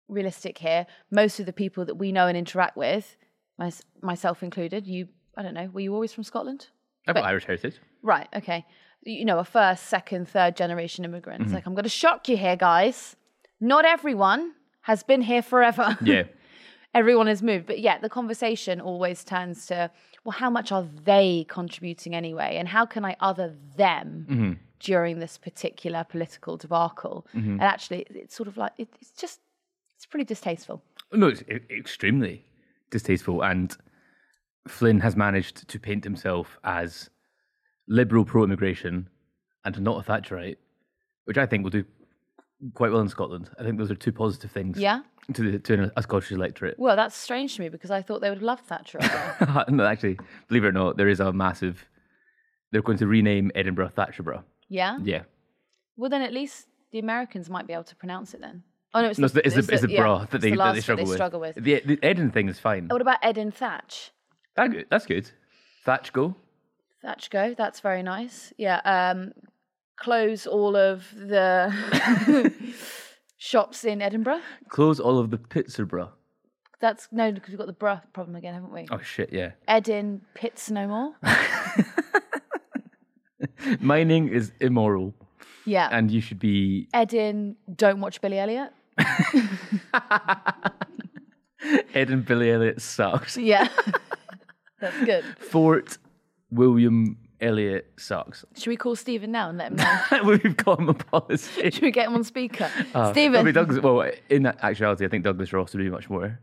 realistic 0.09 0.59
here. 0.59 0.87
Most 1.11 1.41
of 1.41 1.47
the 1.47 1.53
people 1.53 1.85
that 1.85 1.95
we 1.97 2.11
know 2.11 2.27
and 2.27 2.37
interact 2.37 2.77
with, 2.77 3.17
my, 3.59 3.71
myself 4.01 4.43
included, 4.43 4.87
you, 4.87 5.09
I 5.37 5.43
don't 5.43 5.55
know, 5.55 5.69
were 5.69 5.81
you 5.81 5.95
always 5.95 6.13
from 6.13 6.25
Scotland? 6.25 6.69
I've 7.07 7.15
got 7.15 7.25
Irish 7.25 7.45
heritage. 7.45 7.79
Right, 8.03 8.29
okay. 8.35 8.67
You 9.03 9.25
know, 9.25 9.39
a 9.39 9.45
first, 9.45 9.85
second, 9.87 10.29
third 10.29 10.57
generation 10.57 11.05
immigrants. 11.05 11.51
Mhm. 11.51 11.55
Like, 11.55 11.67
I'm 11.67 11.75
going 11.75 11.85
to 11.85 11.89
shock 11.89 12.29
you 12.29 12.37
here, 12.37 12.57
guys. 12.57 13.17
Not 13.61 13.85
everyone 13.85 14.53
has 14.83 15.03
been 15.03 15.23
here 15.23 15.43
forever. 15.43 15.97
Yeah. 16.03 16.25
everyone 16.93 17.29
has 17.29 17.41
moved. 17.41 17.67
But 17.67 17.79
yet, 17.79 18.03
the 18.03 18.09
conversation 18.09 18.81
always 18.81 19.23
turns 19.25 19.67
to, 19.67 19.91
well, 20.25 20.33
how 20.33 20.51
much 20.51 20.73
are 20.73 20.83
they 21.05 21.47
contributing 21.49 22.17
anyway? 22.17 22.57
And 22.59 22.67
how 22.69 22.85
can 22.85 23.05
I 23.05 23.15
other 23.21 23.55
them 23.77 24.27
Mhm. 24.29 24.59
during 24.81 25.21
this 25.21 25.39
particular 25.39 26.03
political 26.05 26.57
debacle? 26.57 27.27
Mhm. 27.33 27.53
And 27.53 27.63
actually, 27.63 28.01
it's 28.11 28.35
sort 28.35 28.49
of 28.49 28.57
like, 28.57 28.73
it, 28.77 28.89
it's 29.01 29.13
just, 29.13 29.39
it's 29.95 30.05
pretty 30.05 30.25
distasteful. 30.25 30.83
No, 31.13 31.29
it's 31.29 31.43
extremely 31.71 32.45
distasteful. 32.91 33.41
And 33.43 33.77
Flynn 34.67 34.99
has 35.01 35.15
managed 35.17 35.69
to 35.69 35.79
paint 35.79 36.03
himself 36.05 36.59
as 36.65 37.09
liberal 37.91 38.25
pro 38.25 38.45
immigration 38.45 39.09
and 39.65 39.79
not 39.83 39.99
a 40.07 40.11
Thatcherite, 40.11 40.57
which 41.25 41.37
I 41.37 41.45
think 41.45 41.65
will 41.65 41.71
do 41.71 41.85
quite 42.75 42.93
well 42.93 43.01
in 43.01 43.09
Scotland. 43.09 43.51
I 43.59 43.63
think 43.65 43.77
those 43.79 43.91
are 43.91 43.95
two 43.95 44.13
positive 44.13 44.51
things 44.51 44.79
Yeah? 44.79 45.01
to, 45.35 45.51
the, 45.53 45.59
to 45.59 45.75
an 45.75 45.91
a 45.97 46.03
Scottish 46.03 46.31
electorate. 46.33 46.79
Well, 46.79 46.97
that's 46.97 47.17
strange 47.17 47.57
to 47.57 47.61
me 47.63 47.69
because 47.69 47.91
I 47.91 48.01
thought 48.01 48.21
they 48.23 48.31
would 48.31 48.39
have 48.39 48.43
loved 48.45 48.65
Thatcher. 48.65 49.01
no, 49.69 49.85
actually, 49.85 50.19
believe 50.49 50.65
it 50.65 50.69
or 50.69 50.73
not, 50.73 50.97
there 50.97 51.09
is 51.09 51.21
a 51.21 51.33
massive. 51.33 51.87
They're 52.73 52.83
going 52.83 52.99
to 52.99 53.07
rename 53.07 53.51
Edinburgh 53.55 53.91
Thatcherborough. 53.97 54.45
yeah? 54.69 54.99
Yeah. 55.03 55.23
Well, 55.97 56.09
then 56.09 56.23
at 56.23 56.33
least 56.33 56.67
the 56.93 56.99
Americans 57.01 57.51
might 57.51 57.67
be 57.67 57.73
able 57.75 57.85
to 57.85 57.97
pronounce 57.97 58.33
it 58.33 58.41
then. 58.41 58.63
Oh 58.95 59.03
no, 59.03 59.09
it's 59.11 59.19
No, 59.19 59.29
the, 59.29 59.45
it's 59.47 59.55
the, 59.55 59.73
it's 59.73 59.83
the, 59.83 59.89
the 59.89 59.97
bra 59.97 60.23
it's 60.23 60.33
that 60.33 60.41
the 60.41 60.51
they, 60.51 60.57
that 60.57 60.59
last 60.59 60.75
they 60.77 60.81
struggle 60.81 61.05
with. 61.07 61.15
struggle 61.15 61.41
with. 61.41 61.55
The, 61.57 61.81
the 61.85 62.09
Eden 62.09 62.31
thing 62.31 62.49
is 62.49 62.59
fine. 62.59 62.89
What 62.89 63.01
about 63.03 63.19
Ed 63.23 63.37
and 63.39 63.55
Thatch? 63.55 64.11
That 64.57 64.71
good. 64.71 64.87
That's 64.91 65.07
good. 65.07 65.31
Thatch 65.85 66.13
go. 66.13 66.35
Thatch 67.03 67.31
go. 67.31 67.55
That's 67.57 67.81
very 67.81 68.03
nice. 68.03 68.53
Yeah. 68.59 68.81
Um, 68.85 69.33
close 69.99 70.47
all 70.47 70.77
of 70.77 71.07
the 71.15 71.73
shops 73.39 73.85
in 73.85 74.03
Edinburgh. 74.03 74.41
Close 74.69 75.01
all 75.01 75.19
of 75.19 75.31
the 75.31 75.39
pizza 75.39 75.85
bra. 75.85 76.09
That's 76.81 77.09
no, 77.13 77.31
because 77.33 77.51
we've 77.51 77.59
got 77.59 77.67
the 77.67 77.75
bruh 77.75 78.01
problem 78.15 78.37
again, 78.37 78.55
haven't 78.55 78.73
we? 78.73 78.87
Oh 78.91 79.01
shit, 79.03 79.31
yeah. 79.33 79.51
Edin 79.69 80.23
pits 80.35 80.71
no 80.71 80.87
more. 80.89 81.15
Mining 83.81 84.29
is 84.29 84.53
immoral, 84.61 85.15
Yeah. 85.67 85.89
and 85.93 86.11
you 86.11 86.23
should 86.23 86.39
be 86.39 86.89
Edin, 86.95 87.57
don't 87.77 88.01
watch 88.01 88.21
Billy 88.23 88.39
Elliot. 88.39 88.71
Ed 91.95 92.11
and 92.11 92.25
Billy 92.25 92.51
Elliot 92.51 92.81
sucks. 92.81 93.37
Yeah. 93.37 93.69
That's 94.81 95.05
good. 95.05 95.25
Fort 95.39 95.99
William 96.51 97.17
Elliot 97.41 97.93
sucks. 97.99 98.45
Should 98.57 98.69
we 98.69 98.77
call 98.77 98.97
Stephen 98.97 99.31
now 99.33 99.49
and 99.49 99.59
let 99.59 99.73
him 99.73 99.77
know? 100.13 100.23
We've 100.25 100.57
got 100.57 100.79
him 100.81 100.89
a 100.89 100.95
policy. 100.95 101.71
Should 101.71 101.83
we 101.83 101.91
get 101.91 102.07
him 102.09 102.15
on 102.15 102.25
speaker? 102.25 102.71
Uh, 102.95 103.13
Stephen. 103.13 103.51
Douglas, 103.53 103.83
well, 103.83 104.11
in 104.29 104.47
actuality, 104.47 105.05
I 105.05 105.09
think 105.09 105.25
Douglas 105.25 105.53
Ross 105.53 105.73
would 105.73 105.79
be 105.83 105.91
much 105.91 106.11
more 106.11 106.39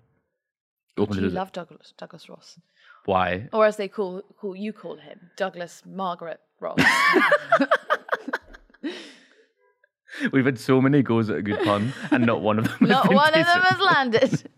Do 0.96 1.08
you 1.14 1.30
love 1.30 1.52
Douglas, 1.52 1.94
Douglas 1.98 2.28
Ross? 2.30 2.60
Why? 3.06 3.48
Or 3.54 3.66
as 3.66 3.78
they 3.78 3.88
call, 3.88 4.22
call 4.40 4.56
you 4.56 4.74
call 4.74 4.98
him, 4.98 5.30
Douglas 5.38 5.84
Margaret 5.86 6.40
Ross. 6.60 6.80
We've 10.32 10.46
had 10.46 10.60
so 10.60 10.82
many 10.82 11.04
goes 11.04 11.30
at 11.30 11.38
a 11.38 11.42
good 11.44 11.60
pun, 11.64 11.94
and 12.12 12.26
not 12.26 12.42
one 12.42 12.58
of 12.58 12.66
them. 12.66 12.78
has 12.80 12.90
Not 12.90 13.14
one 13.14 13.28
of 13.36 13.46
them 13.46 13.62
has 13.62 13.80
landed. 13.80 14.50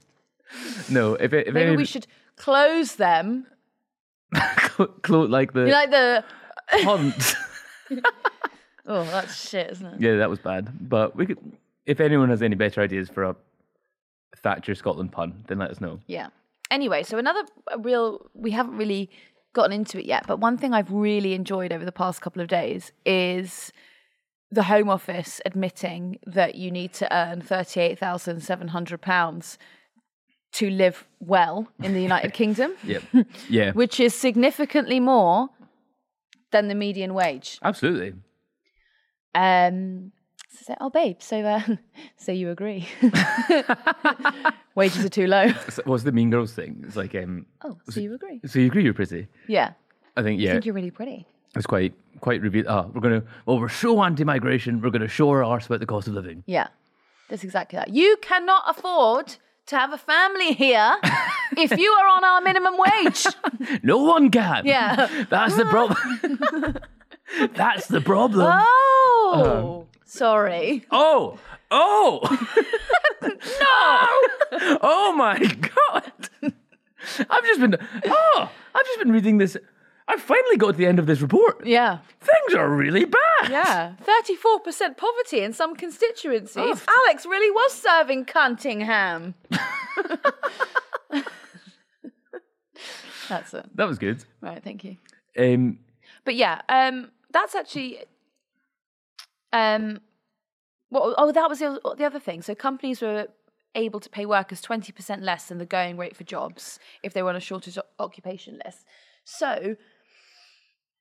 No, 0.90 1.16
if 1.16 1.34
it, 1.34 1.48
if 1.48 1.54
Maybe 1.54 1.68
any, 1.68 1.78
we 1.78 1.86
should 1.86 2.08
close 2.38 2.96
them. 2.96 3.46
like 4.34 5.54
the 5.54 5.66
You 5.66 5.72
like 5.72 5.92
the. 5.92 6.24
hunt. 6.70 7.36
Oh, 8.92 9.04
that's 9.04 9.48
shit, 9.48 9.70
isn't 9.70 9.86
it? 9.86 10.02
yeah, 10.02 10.18
that 10.18 10.32
was 10.32 10.40
bad. 10.40 10.90
But 10.90 11.16
we 11.16 11.28
could, 11.28 11.38
if 11.86 12.00
anyone 12.00 12.30
has 12.30 12.42
any 12.42 12.56
better 12.56 12.82
ideas 12.82 13.08
for 13.08 13.24
a 13.24 13.36
Thatcher 14.38 14.74
Scotland 14.74 15.12
pun, 15.12 15.44
then 15.48 15.60
let 15.60 15.70
us 15.70 15.80
know. 15.80 16.00
Yeah. 16.08 16.30
Anyway, 16.72 17.04
so 17.04 17.20
another 17.20 17.44
real, 17.78 18.26
we 18.34 18.50
haven't 18.50 18.78
really 18.78 19.12
gotten 19.54 19.74
into 19.74 20.00
it 20.00 20.06
yet, 20.06 20.26
but 20.26 20.40
one 20.40 20.58
thing 20.58 20.74
I've 20.74 20.92
really 20.92 21.36
enjoyed 21.36 21.72
over 21.72 21.86
the 21.86 21.92
past 21.92 22.20
couple 22.22 22.42
of 22.42 22.48
days 22.48 22.92
is 23.06 23.72
the 24.50 24.64
Home 24.64 24.90
Office 24.90 25.40
admitting 25.46 26.18
that 26.26 26.56
you 26.56 26.72
need 26.72 26.92
to 26.94 27.16
earn 27.16 27.44
£38,700 27.44 29.58
to 30.54 30.70
live 30.70 31.06
well 31.20 31.68
in 31.84 31.94
the 31.94 32.02
United 32.02 32.34
Kingdom, 32.42 32.74
Yep. 32.84 33.04
Yeah. 33.50 33.72
which 33.74 34.00
is 34.00 34.16
significantly 34.16 35.00
more 35.00 35.50
than 36.52 36.68
the 36.68 36.76
median 36.76 37.14
wage. 37.14 37.60
Absolutely. 37.64 38.14
Um, 39.36 40.12
so, 40.50 40.66
say, 40.66 40.76
oh, 40.82 40.90
babe, 40.90 41.18
so, 41.22 41.42
uh, 41.42 41.62
so 42.18 42.32
you 42.32 42.50
agree? 42.50 42.88
Wages 44.76 45.06
are 45.06 45.10
too 45.10 45.28
low. 45.28 45.52
So 45.70 45.82
What's 45.86 46.04
the 46.04 46.12
Mean 46.12 46.30
Girls 46.30 46.54
thing? 46.54 46.84
It's 46.88 46.96
like, 46.96 47.14
um, 47.16 47.46
Oh, 47.64 47.78
so 47.90 48.00
you 48.00 48.14
agree? 48.16 48.42
so 48.46 48.60
you 48.60 48.68
agree 48.68 48.84
you're 48.84 48.94
pretty? 48.94 49.28
Yeah. 49.48 49.74
I 50.18 50.24
think 50.24 50.42
yeah. 50.42 50.50
I 50.50 50.54
think 50.54 50.66
you're 50.66 50.76
really 50.76 50.92
pretty. 50.92 51.28
it's 51.56 51.66
quite 51.68 51.94
quite 52.20 52.42
revealed. 52.42 52.66
Oh, 52.68 52.90
we're 52.94 53.02
gonna 53.02 53.24
well, 53.46 53.60
we're 53.60 53.70
so 53.70 54.02
anti-migration. 54.04 54.82
We're 54.82 54.90
gonna 54.90 55.08
show 55.08 55.30
our 55.30 55.44
arse 55.44 55.68
about 55.68 55.80
the 55.80 55.86
cost 55.86 56.08
of 56.08 56.14
living. 56.14 56.44
Yeah, 56.46 56.68
that's 57.30 57.44
exactly 57.44 57.78
that. 57.78 57.90
You 57.94 58.18
cannot 58.22 58.64
afford 58.68 59.38
to 59.70 59.78
have 59.78 59.94
a 59.94 59.98
family 59.98 60.54
here 60.54 60.96
if 61.58 61.78
you 61.78 61.92
are 61.92 62.08
on 62.08 62.24
our 62.24 62.42
minimum 62.42 62.76
wage. 62.78 63.26
No 63.84 63.98
one 63.98 64.32
can. 64.32 64.66
Yeah. 64.66 65.26
that's 65.30 65.56
the 65.56 65.66
problem. 65.66 66.78
that's 67.56 67.88
the 67.88 68.02
problem. 68.02 68.48
Oh, 68.52 69.86
um, 69.86 70.00
sorry. 70.06 70.86
Oh, 70.90 71.38
oh, 71.70 72.20
no! 73.22 74.78
Oh 74.82 75.14
my 75.16 75.38
god! 75.40 76.30
I've 77.30 77.44
just 77.44 77.60
been 77.60 77.76
oh, 78.08 78.52
I've 78.74 78.86
just 78.86 79.00
been 79.00 79.12
reading 79.12 79.38
this. 79.38 79.56
I've 80.10 80.22
finally 80.22 80.58
got 80.58 80.72
to 80.72 80.78
the 80.78 80.88
end 80.88 80.98
of 80.98 81.06
this 81.06 81.22
report. 81.22 81.66
Yeah. 81.66 82.00
Things 82.20 82.56
are 82.56 82.68
really 82.68 83.06
bad. 83.06 83.20
Yeah, 83.50 83.94
34% 84.02 84.98
poverty 84.98 85.42
in 85.42 85.54
some 85.54 85.76
constituencies. 85.76 86.56
Oh. 86.58 87.06
Alex 87.06 87.26
really 87.28 87.52
was 87.52 87.74
serving 87.74 88.26
Cuntingham. 88.26 89.36
That's 93.30 93.54
it. 93.54 93.66
That 93.76 93.88
was 93.88 94.00
good. 94.00 94.26
Right, 94.42 94.64
thank 94.64 94.84
you. 94.84 94.98
Um, 95.38 95.78
But 96.26 96.34
yeah, 96.36 96.62
um, 96.68 97.12
that's 97.32 97.54
actually 97.54 98.00
um, 99.54 100.02
well, 100.90 101.14
oh, 101.18 101.32
that 101.32 101.48
was 101.48 101.60
the, 101.60 101.80
the 101.98 102.06
other 102.06 102.20
thing. 102.20 102.42
So 102.42 102.56
companies 102.56 103.02
were 103.02 103.28
able 103.76 104.00
to 104.00 104.10
pay 104.10 104.26
workers 104.26 104.62
twenty 104.62 104.92
percent 104.92 105.22
less 105.22 105.46
than 105.46 105.60
the 105.60 105.66
going 105.66 105.98
rate 105.98 106.16
for 106.16 106.24
jobs 106.24 106.80
if 107.04 107.14
they 107.14 107.22
were 107.22 107.30
on 107.30 107.36
a 107.36 107.40
shortage 107.40 107.78
occupation 108.00 108.60
list. 108.66 108.86
So 109.24 109.76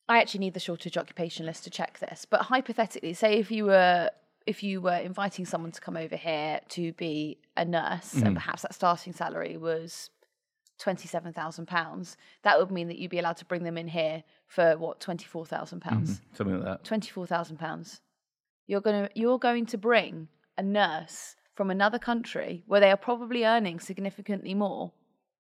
I 0.08 0.18
actually 0.20 0.40
need 0.40 0.54
the 0.54 0.60
shortage 0.60 0.96
occupation 0.96 1.44
list 1.46 1.64
to 1.64 1.70
check 1.70 1.98
this. 1.98 2.24
But 2.24 2.42
hypothetically, 2.42 3.12
say 3.14 3.34
if 3.38 3.50
you 3.50 3.66
were 3.66 4.10
if 4.46 4.62
you 4.62 4.80
were 4.80 4.96
inviting 4.96 5.44
someone 5.44 5.72
to 5.72 5.80
come 5.80 5.94
over 5.96 6.16
here 6.16 6.60
to 6.70 6.92
be 6.94 7.36
a 7.56 7.66
nurse, 7.66 8.14
and 8.14 8.28
Mhm. 8.28 8.34
perhaps 8.34 8.62
that 8.62 8.72
starting 8.74 9.12
salary 9.12 9.58
was 9.58 10.08
twenty-seven 10.78 11.32
thousand 11.34 11.66
pounds, 11.66 12.16
that 12.42 12.58
would 12.58 12.70
mean 12.70 12.88
that 12.88 12.98
you'd 12.98 13.10
be 13.10 13.18
allowed 13.18 13.36
to 13.38 13.44
bring 13.44 13.64
them 13.64 13.76
in 13.76 13.88
here 13.88 14.22
for 14.46 14.76
what 14.78 15.00
twenty-four 15.00 15.44
thousand 15.44 15.80
pounds. 15.80 16.20
mhm, 16.20 16.36
something 16.36 16.56
like 16.56 16.64
that. 16.64 16.84
Twenty-four 16.84 17.26
thousand 17.26 17.58
pounds. 17.58 18.00
You're 18.66 18.80
gonna 18.80 19.10
you're 19.14 19.38
going 19.38 19.66
to 19.66 19.76
bring 19.78 20.28
a 20.56 20.62
nurse 20.62 21.36
from 21.54 21.70
another 21.70 21.98
country 21.98 22.62
where 22.66 22.80
they 22.80 22.90
are 22.90 22.96
probably 22.96 23.44
earning 23.44 23.80
significantly 23.80 24.54
more, 24.54 24.92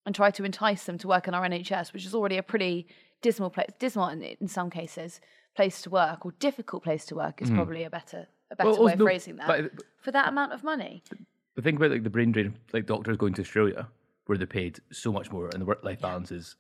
and 0.06 0.13
try 0.13 0.30
to 0.32 0.43
entice 0.43 0.84
them 0.86 0.97
to 1.00 1.08
work 1.08 1.28
in 1.28 1.34
our 1.34 1.43
NHS, 1.45 1.93
which 1.93 2.06
is 2.06 2.13
already 2.13 2.38
a 2.38 2.43
pretty 2.43 2.88
dismal 3.21 3.49
place, 3.49 3.69
dismal 3.79 4.10
in, 4.10 4.21
in 4.23 4.47
some 4.47 4.69
cases, 4.69 5.21
place 5.55 5.81
to 5.84 5.89
work 5.89 6.25
or 6.25 6.31
difficult 6.39 6.84
place 6.84 7.05
to 7.05 7.15
work 7.15 7.41
is 7.41 7.49
Mhm. 7.49 7.55
probably 7.55 7.84
a 7.84 7.89
better 7.89 8.27
a 8.49 8.55
better 8.55 8.71
Well, 8.71 8.84
way 8.84 8.93
of 8.93 8.99
no, 8.99 9.05
phrasing 9.05 9.38
that. 9.38 9.47
but- 9.47 9.84
for 10.01 10.12
that 10.12 10.27
amount 10.27 10.51
of 10.51 10.62
money, 10.63 11.03
But 11.55 11.63
think 11.63 11.77
about 11.77 11.91
like 11.91 12.03
the 12.03 12.10
brain 12.10 12.31
drain, 12.34 12.55
like 12.73 12.86
doctors 12.86 13.15
going 13.17 13.34
to 13.36 13.41
Australia, 13.41 13.88
where 14.25 14.38
they're 14.38 14.47
paid 14.47 14.79
so 14.91 15.12
much 15.12 15.31
more, 15.31 15.47
and 15.49 15.62
the 15.62 15.65
work-life 15.65 16.01
balance 16.01 16.31
is 16.31 16.55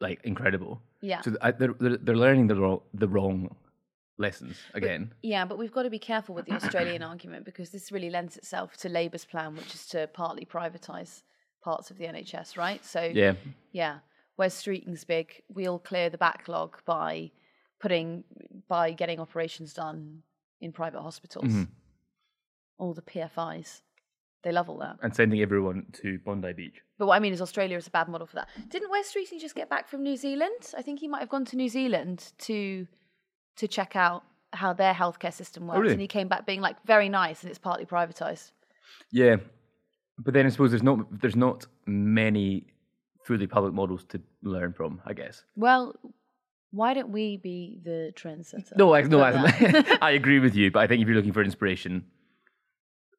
like 0.00 0.20
incredible. 0.24 0.82
Yeah. 1.00 1.20
So 1.22 1.30
they're, 1.30 1.52
they're 1.78 1.96
they're 1.98 2.16
learning 2.16 2.46
the 2.48 2.56
wrong 2.56 2.80
the 2.94 3.08
wrong 3.08 3.54
lessons 4.18 4.56
again. 4.74 5.12
Yeah, 5.22 5.44
but 5.46 5.56
we've 5.58 5.72
got 5.72 5.84
to 5.84 5.90
be 5.90 5.98
careful 5.98 6.34
with 6.34 6.44
the 6.46 6.52
Australian 6.52 7.02
argument 7.02 7.44
because 7.46 7.70
this 7.70 7.90
really 7.90 8.10
lends 8.10 8.36
itself 8.36 8.76
to 8.78 8.88
Labour's 8.88 9.24
plan, 9.24 9.54
which 9.56 9.74
is 9.74 9.86
to 9.88 10.06
partly 10.08 10.44
privatise 10.44 11.22
parts 11.62 11.90
of 11.90 11.96
the 11.98 12.04
NHS, 12.06 12.56
right? 12.58 12.84
So 12.84 13.02
Yeah. 13.02 13.34
yeah. 13.72 14.00
Whereas 14.40 14.54
Streeting's 14.54 15.04
big, 15.04 15.42
we'll 15.52 15.78
clear 15.78 16.08
the 16.08 16.16
backlog 16.16 16.82
by 16.86 17.30
putting 17.78 18.24
by 18.68 18.92
getting 18.92 19.20
operations 19.20 19.74
done 19.74 20.22
in 20.62 20.72
private 20.72 21.02
hospitals. 21.02 21.44
Mhm. 21.44 21.68
All 22.78 22.94
the 22.94 23.02
PFIs, 23.02 23.82
they 24.42 24.50
love 24.50 24.70
all 24.70 24.78
that. 24.78 24.96
and 25.02 25.14
sending 25.14 25.42
everyone 25.42 25.88
to 25.92 26.18
Bondi 26.20 26.54
Beach. 26.54 26.80
But 26.96 27.04
what 27.08 27.16
I 27.16 27.18
mean 27.18 27.34
is 27.34 27.42
Australia 27.42 27.76
is 27.76 27.86
a 27.86 27.90
bad 27.90 28.08
model 28.08 28.26
for 28.26 28.36
that. 28.36 28.48
Didn't 28.70 28.90
Wes 28.90 29.12
Streeting 29.12 29.38
just 29.38 29.54
get 29.54 29.68
back 29.68 29.88
from 29.88 30.02
New 30.02 30.16
Zealand? 30.16 30.72
I 30.74 30.80
think 30.80 31.00
he 31.00 31.08
might 31.08 31.20
have 31.20 31.28
gone 31.28 31.44
to 31.44 31.56
New 31.56 31.68
Zealand 31.68 32.32
to 32.38 32.86
to 33.56 33.68
check 33.68 33.94
out 33.94 34.24
how 34.54 34.72
their 34.72 34.94
healthcare 34.94 35.34
system 35.34 35.66
works, 35.66 35.80
really? 35.80 35.92
and 35.92 36.00
he 36.00 36.08
came 36.08 36.28
back 36.28 36.46
being 36.46 36.62
like 36.62 36.82
very 36.86 37.10
nice, 37.10 37.42
and 37.42 37.50
it's 37.50 37.58
partly 37.58 37.84
privatized. 37.84 38.52
Yeah, 39.12 39.36
but 40.16 40.32
then 40.32 40.46
I 40.46 40.48
suppose 40.48 40.70
there's 40.70 40.82
not 40.82 41.20
there's 41.20 41.36
not 41.36 41.66
many 41.84 42.69
fully 43.24 43.46
public 43.46 43.74
models 43.74 44.04
to 44.10 44.20
learn 44.42 44.72
from. 44.72 45.00
I 45.06 45.12
guess. 45.12 45.44
Well, 45.56 45.94
why 46.72 46.94
don't 46.94 47.10
we 47.10 47.36
be 47.36 47.80
the 47.84 48.12
trendsetter? 48.14 48.76
No, 48.76 48.94
I, 48.94 49.02
no, 49.02 49.20
I. 49.20 49.98
I 50.02 50.10
agree 50.12 50.38
with 50.38 50.54
you, 50.54 50.70
but 50.70 50.80
I 50.80 50.86
think 50.86 51.02
if 51.02 51.08
you're 51.08 51.16
looking 51.16 51.32
for 51.32 51.42
inspiration, 51.42 52.04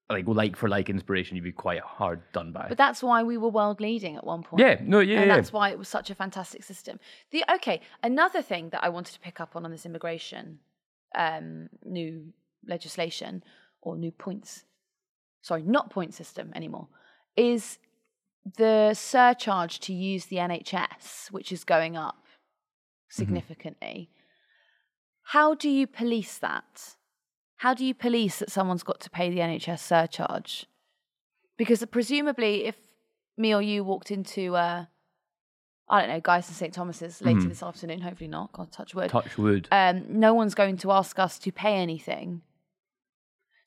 like 0.09 0.25
like 0.27 0.55
for 0.55 0.69
like 0.69 0.89
inspiration, 0.89 1.35
you'd 1.35 1.43
be 1.43 1.51
quite 1.51 1.81
hard 1.81 2.21
done 2.33 2.51
by. 2.51 2.67
But 2.69 2.77
that's 2.77 3.03
why 3.03 3.23
we 3.23 3.37
were 3.37 3.49
world 3.49 3.81
leading 3.81 4.15
at 4.15 4.25
one 4.25 4.43
point. 4.43 4.61
Yeah, 4.61 4.79
no, 4.81 4.99
yeah, 4.99 5.19
and 5.19 5.27
yeah. 5.27 5.35
that's 5.35 5.51
why 5.51 5.69
it 5.69 5.77
was 5.77 5.87
such 5.87 6.09
a 6.09 6.15
fantastic 6.15 6.63
system. 6.63 6.99
The 7.31 7.43
okay, 7.55 7.81
another 8.03 8.41
thing 8.41 8.69
that 8.69 8.83
I 8.83 8.89
wanted 8.89 9.13
to 9.13 9.19
pick 9.19 9.39
up 9.39 9.55
on 9.55 9.65
on 9.65 9.71
this 9.71 9.85
immigration 9.85 10.59
um, 11.15 11.69
new 11.83 12.33
legislation 12.65 13.43
or 13.81 13.97
new 13.97 14.11
points, 14.11 14.63
sorry, 15.41 15.63
not 15.63 15.89
point 15.89 16.13
system 16.13 16.51
anymore, 16.55 16.87
is 17.35 17.79
the 18.57 18.93
surcharge 18.93 19.79
to 19.81 19.93
use 19.93 20.25
the 20.25 20.37
NHS, 20.37 21.31
which 21.31 21.51
is 21.51 21.63
going 21.63 21.95
up 21.95 22.25
significantly. 23.09 24.09
How 25.23 25.53
do 25.53 25.69
you 25.69 25.87
police 25.87 26.37
that? 26.39 26.95
how 27.57 27.75
do 27.75 27.85
you 27.85 27.93
police 27.93 28.39
that 28.39 28.49
someone's 28.49 28.81
got 28.81 28.99
to 28.99 29.07
pay 29.07 29.29
the 29.29 29.37
NHS 29.37 29.77
surcharge? 29.81 30.65
Because 31.59 31.85
presumably, 31.91 32.65
if 32.65 32.75
me 33.37 33.53
or 33.53 33.61
you 33.61 33.83
walked 33.83 34.09
into, 34.09 34.55
uh, 34.55 34.85
I 35.87 35.99
don't 35.99 36.09
know, 36.09 36.19
Guys 36.21 36.47
and 36.47 36.55
St 36.57 36.73
Thomas's 36.73 37.21
later 37.21 37.41
Mhm. 37.41 37.49
this 37.49 37.61
afternoon, 37.61 38.01
hopefully 38.01 38.29
not, 38.29 38.51
God 38.51 38.71
touch 38.71 38.95
wood. 38.95 39.11
Touch 39.11 39.37
wood. 39.37 39.67
Um, 39.71 40.19
no 40.19 40.33
one's 40.33 40.55
going 40.55 40.77
to 40.77 40.91
ask 40.91 41.19
us 41.19 41.37
to 41.37 41.51
pay 41.51 41.75
anything. 41.75 42.41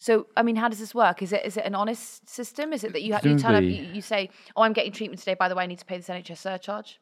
So, 0.04 0.26
I 0.36 0.42
mean, 0.42 0.56
how 0.56 0.68
does 0.68 0.80
this 0.80 0.94
work? 0.94 1.22
Is 1.22 1.32
it 1.32 1.46
is 1.46 1.56
it 1.56 1.64
an 1.64 1.74
honest 1.74 2.28
system? 2.28 2.74
Is 2.74 2.84
it 2.84 2.92
that 2.92 3.00
you, 3.00 3.14
you 3.22 3.38
turn 3.38 3.54
up, 3.54 3.62
you, 3.62 3.70
you 3.70 4.02
say, 4.02 4.28
"Oh, 4.54 4.60
I'm 4.60 4.74
getting 4.74 4.92
treatment 4.92 5.18
today. 5.18 5.32
By 5.32 5.48
the 5.48 5.54
way, 5.54 5.64
I 5.64 5.66
need 5.66 5.78
to 5.78 5.84
pay 5.86 5.96
this 5.96 6.08
NHS 6.10 6.36
surcharge." 6.36 7.00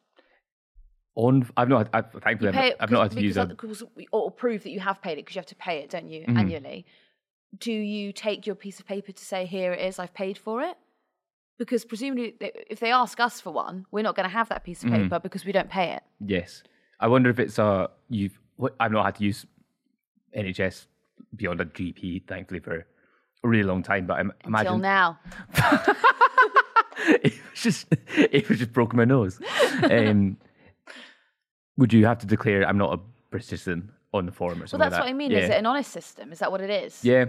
On, 1.15 1.45
I've 1.57 1.67
not. 1.67 1.89
I've, 1.93 2.09
thankfully, 2.23 2.47
I've 2.47 2.55
not, 2.55 2.75
I've 2.79 2.91
not 2.91 3.01
had 3.01 3.11
to 3.11 3.21
use 3.21 3.83
we- 3.97 4.07
or 4.13 4.31
prove 4.31 4.63
that 4.63 4.69
you 4.71 4.79
have 4.79 5.01
paid 5.01 5.13
it 5.17 5.25
because 5.25 5.35
you 5.35 5.39
have 5.39 5.47
to 5.47 5.55
pay 5.55 5.79
it, 5.79 5.89
don't 5.89 6.07
you, 6.07 6.21
Mhm. 6.27 6.37
annually? 6.37 6.85
Do 7.59 7.73
you 7.73 8.13
take 8.13 8.47
your 8.47 8.55
piece 8.55 8.79
of 8.79 8.85
paper 8.87 9.11
to 9.11 9.25
say, 9.25 9.45
"Here 9.45 9.73
it 9.73 9.81
is, 9.81 9.99
I've 9.99 10.13
paid 10.13 10.37
for 10.37 10.61
it"? 10.61 10.77
Because 11.57 11.83
presumably, 11.83 12.37
if 12.69 12.79
they 12.79 12.93
ask 12.93 13.19
us 13.19 13.41
for 13.41 13.51
one, 13.51 13.85
we're 13.91 14.01
not 14.03 14.15
going 14.15 14.29
to 14.29 14.33
have 14.39 14.47
that 14.47 14.63
piece 14.63 14.81
of 14.81 14.89
Mhm. 14.91 15.01
paper 15.03 15.19
because 15.19 15.43
we 15.43 15.51
don't 15.51 15.69
pay 15.69 15.91
it. 15.91 16.03
Yes, 16.21 16.63
I 17.01 17.07
wonder 17.07 17.29
if 17.29 17.37
it's 17.37 17.59
a 17.59 17.91
you've. 18.07 18.39
I've 18.79 18.93
not 18.93 19.03
had 19.03 19.15
to 19.15 19.25
use 19.25 19.45
NHS 20.33 20.87
beyond 21.35 21.59
a 21.59 21.65
GP, 21.65 22.19
thankfully, 22.27 22.61
for 22.61 22.87
a 23.43 23.47
really 23.47 23.63
long 23.63 23.83
time. 23.83 24.05
But 24.07 24.13
I 24.15 24.19
Until 24.21 24.33
imagine 24.45 24.81
now, 24.81 25.19
it 27.07 27.33
was 27.51 27.61
just 27.61 27.87
it 28.15 28.47
was 28.49 28.59
just 28.59 28.73
broken 28.73 28.97
my 28.97 29.05
nose. 29.05 29.39
Um, 29.83 30.37
would 31.77 31.93
you 31.93 32.05
have 32.05 32.19
to 32.19 32.27
declare 32.27 32.67
I'm 32.67 32.77
not 32.77 32.93
a 32.93 32.99
British 33.29 33.49
citizen 33.49 33.91
on 34.13 34.25
the 34.25 34.31
form 34.31 34.61
or 34.61 34.67
something? 34.67 34.79
well, 34.79 34.89
that's 34.89 34.99
like 34.99 35.05
what? 35.05 35.09
I 35.09 35.13
mean. 35.13 35.31
Yeah. 35.31 35.39
Is 35.39 35.49
it 35.49 35.57
an 35.57 35.65
honest 35.65 35.91
system? 35.91 36.31
Is 36.31 36.39
that 36.39 36.51
what 36.51 36.61
it 36.61 36.69
is? 36.69 37.03
Yeah. 37.03 37.25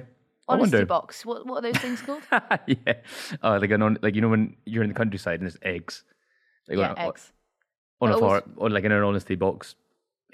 Honesty 0.46 0.84
box. 0.84 1.24
What 1.24 1.46
what 1.46 1.64
are 1.64 1.72
those 1.72 1.80
things 1.80 2.02
called? 2.02 2.22
yeah. 2.66 2.94
Oh, 3.42 3.56
like 3.56 3.70
an 3.70 3.80
on, 3.82 3.98
like 4.02 4.14
you 4.14 4.20
know 4.20 4.28
when 4.28 4.56
you're 4.66 4.82
in 4.82 4.90
the 4.90 4.94
countryside 4.94 5.40
and 5.40 5.44
there's 5.44 5.58
eggs. 5.62 6.04
Like 6.68 6.78
yeah, 6.78 6.90
on, 6.90 6.98
a- 6.98 7.08
eggs. 7.08 7.32
On 8.00 8.10
a 8.10 8.14
They're 8.16 8.24
always- 8.24 8.42
or 8.56 8.68
like 8.70 8.84
in 8.84 8.92
an 8.92 9.02
honesty 9.02 9.36
box, 9.36 9.74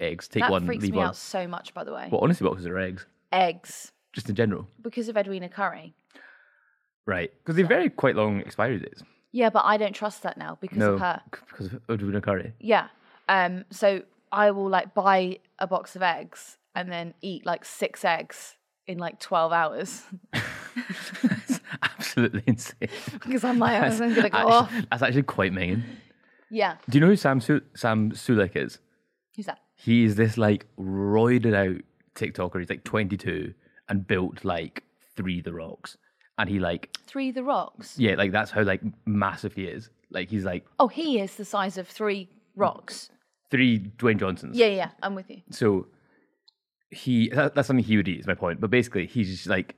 eggs. 0.00 0.26
Take 0.26 0.42
one. 0.42 0.48
that 0.48 0.52
one, 0.52 0.66
freaks 0.66 0.82
leave 0.82 0.92
me 0.92 0.98
one. 0.98 1.06
out 1.08 1.16
so 1.16 1.46
much, 1.46 1.72
by 1.74 1.84
the 1.84 1.92
way. 1.92 2.08
Well, 2.10 2.22
honesty 2.22 2.44
boxes 2.44 2.66
are 2.66 2.76
eggs, 2.78 3.06
Eggs, 3.30 3.92
just 4.12 4.28
in 4.28 4.34
general, 4.34 4.66
because 4.82 5.08
of 5.08 5.16
Edwina 5.16 5.48
Currie. 5.48 5.94
right? 7.06 7.30
Because 7.38 7.56
they're 7.56 7.66
very 7.66 7.88
quite 7.90 8.16
long 8.16 8.40
expiry 8.40 8.78
dates. 8.78 9.02
Yeah, 9.32 9.50
but 9.50 9.64
I 9.64 9.76
don't 9.76 9.92
trust 9.94 10.22
that 10.24 10.36
now 10.36 10.58
because 10.60 10.78
no, 10.78 10.94
of 10.94 11.00
her. 11.00 11.20
c- 11.34 11.40
because 11.48 11.66
of 11.72 11.80
Edwina 11.90 12.20
Currie. 12.20 12.52
Yeah. 12.60 12.88
Um. 13.28 13.64
So 13.70 14.02
I 14.32 14.50
will 14.50 14.68
like 14.68 14.92
buy 14.94 15.38
a 15.58 15.66
box 15.66 15.94
of 15.96 16.02
eggs 16.02 16.56
and 16.74 16.90
then 16.90 17.14
eat 17.22 17.46
like 17.46 17.64
six 17.64 18.04
eggs 18.04 18.56
in 18.86 18.98
like 18.98 19.20
twelve 19.20 19.52
hours 19.52 20.02
That's 21.22 21.60
Absolutely 21.82 22.42
insane. 22.46 22.88
because 23.12 23.44
I'm 23.44 23.58
like 23.58 23.80
I'm 23.80 23.96
gonna 23.98 24.14
go 24.14 24.20
actually, 24.38 24.52
off. 24.52 24.72
That's 24.90 25.02
actually 25.02 25.22
quite 25.22 25.52
mean. 25.52 25.84
Yeah. 26.50 26.76
Do 26.88 26.98
you 26.98 27.00
know 27.00 27.06
who 27.10 27.16
Sam 27.16 27.40
Su- 27.40 27.62
Sam 27.76 28.10
Sulek 28.10 28.56
is? 28.56 28.78
Who's 29.36 29.46
that? 29.46 29.60
He 29.76 30.04
is 30.04 30.16
this 30.16 30.36
like 30.36 30.66
roided 30.76 31.54
out 31.54 31.80
TikToker. 32.16 32.58
He's 32.58 32.68
like 32.70 32.82
22 32.84 33.54
and 33.90 34.06
built 34.06 34.44
like 34.44 34.84
three 35.16 35.40
The 35.42 35.52
Rocks, 35.52 35.98
and 36.38 36.48
he 36.48 36.58
like 36.58 36.96
Three 37.06 37.30
the 37.32 37.42
rocks. 37.44 37.98
yeah, 37.98 38.14
like 38.14 38.32
that's 38.32 38.50
how 38.50 38.62
like 38.62 38.80
massive 39.04 39.52
he 39.54 39.64
is. 39.64 39.90
Like 40.10 40.30
he's 40.30 40.44
like 40.44 40.64
Oh, 40.78 40.88
he 40.88 41.20
is 41.20 41.34
the 41.34 41.44
size 41.44 41.76
of 41.76 41.86
three 41.88 42.28
rocks. 42.56 43.10
three 43.50 43.78
Dwayne 43.98 44.18
Johnsons. 44.18 44.56
Yeah, 44.56 44.68
yeah. 44.68 44.90
I'm 45.02 45.14
with 45.14 45.28
you. 45.28 45.42
So 45.50 45.88
he 46.90 47.28
that, 47.30 47.54
that's 47.54 47.66
something 47.68 47.84
he 47.84 47.96
would 47.96 48.08
eat. 48.08 48.20
Is 48.20 48.26
my 48.26 48.34
point. 48.34 48.60
But 48.60 48.70
basically, 48.70 49.06
he's 49.06 49.28
just 49.28 49.46
like 49.48 49.76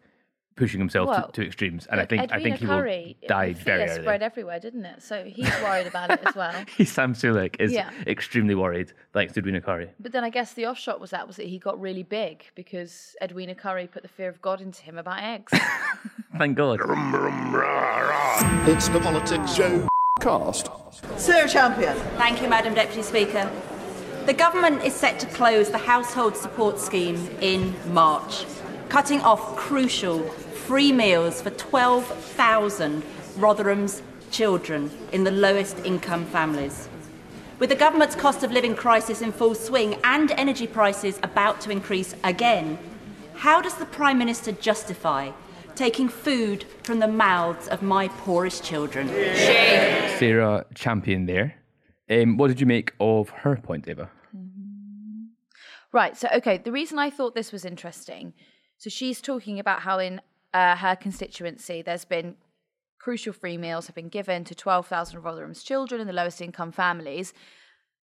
pushing 0.57 0.81
himself 0.81 1.09
Well, 1.09 1.27
to, 1.29 1.33
to 1.41 1.47
extremes, 1.47 1.87
and 1.87 2.01
I 2.01 2.05
think 2.05 2.23
Edwina 2.25 2.41
I 2.41 2.43
think 2.43 2.57
he 2.59 2.67
Curry, 2.67 3.17
will 3.23 3.29
die 3.29 3.53
very 3.55 3.87
fear 3.87 3.93
early. 3.95 4.03
spread 4.03 4.23
everywhere, 4.23 4.61
didn't 4.61 4.85
it? 4.85 5.03
So 5.03 5.25
he's 5.25 5.49
worried 5.63 5.87
about 5.87 6.11
it 6.11 6.21
as 6.27 6.35
well. 6.35 6.53
He 6.77 6.85
Sam 6.85 7.15
Sulek 7.15 7.57
is 7.61 7.73
Yeah. 7.73 7.91
extremely 8.07 8.55
worried, 8.55 8.93
thanks 9.13 9.33
to 9.35 9.41
Edwina 9.41 9.61
Currie. 9.61 9.91
But 10.01 10.13
then 10.13 10.25
I 10.25 10.31
guess 10.31 10.53
the 10.53 10.67
offshot 10.67 11.01
was 11.01 11.11
that 11.11 11.27
was 11.27 11.37
that 11.37 11.47
he 11.47 11.59
got 11.59 11.81
really 11.81 12.03
big 12.03 12.45
because 12.55 13.17
Edwina 13.23 13.55
Currie 13.55 13.87
put 13.87 14.03
the 14.03 14.09
fear 14.09 14.29
of 14.29 14.41
God 14.43 14.61
into 14.61 14.83
him 14.83 14.99
about 14.99 15.23
eggs. 15.23 15.53
Thank 16.39 16.57
God. 16.57 16.81
It's 18.69 18.89
the 18.89 18.99
PoliticsJOE 19.01 19.87
cast. 20.21 20.71
Sarah 21.19 21.49
Champion. 21.49 21.95
Thank 22.17 22.41
you, 22.43 22.49
Madam 22.49 22.75
Deputy 22.75 23.03
Speaker. 23.03 23.51
The 24.27 24.33
government 24.33 24.83
is 24.85 24.95
set 24.95 25.19
to 25.21 25.27
close 25.27 25.71
the 25.71 25.79
household 25.79 26.37
support 26.37 26.79
scheme 26.79 27.17
in 27.41 27.75
March, 27.93 28.45
cutting 28.93 29.23
off 29.23 29.57
crucial 29.57 30.23
free 30.69 30.93
meals 30.93 31.41
for 31.41 31.49
12,000 31.49 33.03
Rotherham's 33.39 34.03
children 34.31 34.91
in 35.13 35.25
the 35.25 35.31
lowest 35.31 35.79
income 35.79 36.27
families. 36.27 36.91
With 37.59 37.71
the 37.71 37.75
government's 37.75 38.15
cost 38.15 38.45
of 38.45 38.53
living 38.53 38.77
crisis 38.77 39.23
in 39.23 39.33
full 39.33 39.55
swing 39.55 39.97
and 40.05 40.31
energy 40.33 40.67
prices 40.67 41.19
about 41.23 41.59
to 41.63 41.71
increase 41.71 42.15
again, 42.23 42.79
how 43.37 43.63
does 43.63 43.77
the 43.77 43.87
Prime 43.87 44.19
Minister 44.19 44.53
justify 44.53 45.31
taking 45.75 46.11
food 46.11 46.67
from 46.83 46.99
the 46.99 47.09
mouths 47.09 47.69
of 47.69 47.81
my 47.81 48.09
poorest 48.09 48.63
children? 48.63 49.09
Sarah 50.19 50.67
Champion 50.75 51.25
there. 51.25 51.55
Um, 52.11 52.37
what 52.37 52.49
did 52.49 52.61
you 52.61 52.67
make 52.67 52.93
of 53.01 53.31
her 53.31 53.57
point, 53.57 53.89
Ava? 53.89 54.11
Right. 55.93 56.15
So, 56.15 56.29
okay, 56.37 56.59
the 56.59 56.73
reason 56.73 56.99
I 56.99 57.09
thought 57.09 57.35
this 57.35 57.53
was 57.53 57.65
interesting 57.65 58.35
so 58.83 58.91
she's 58.91 59.21
talking 59.21 59.61
about 59.61 59.83
how 59.83 60.01
in 60.01 60.21
uh, 60.53 60.75
her 60.75 60.97
constituency 60.97 61.83
there's 61.83 62.05
been 62.05 62.35
crucial 62.99 63.33
free 63.33 63.57
meals 63.57 63.87
have 63.87 63.95
been 63.95 64.09
given 64.09 64.43
to 64.43 64.57
12,000 64.57 65.19
of 65.19 65.25
Rotherham's 65.25 65.63
children 65.63 66.01
in 66.01 66.09
the 66.09 66.13
lowest 66.13 66.41
income 66.41 66.73
families. 66.73 67.33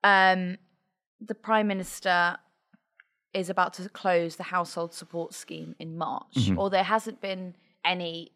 Um, 0.04 0.58
the 1.20 1.34
Prime 1.34 1.66
Minister 1.68 2.38
is 3.34 3.50
about 3.50 3.74
to 3.74 3.90
close 3.90 4.36
the 4.36 4.44
household 4.44 4.94
support 4.94 5.34
scheme 5.34 5.76
in 5.80 5.98
March, 5.98 6.36
Mhm. 6.36 6.58
or 6.60 6.70
there 6.70 6.84
hasn't 6.84 7.22
been 7.22 7.56
any. 7.84 8.32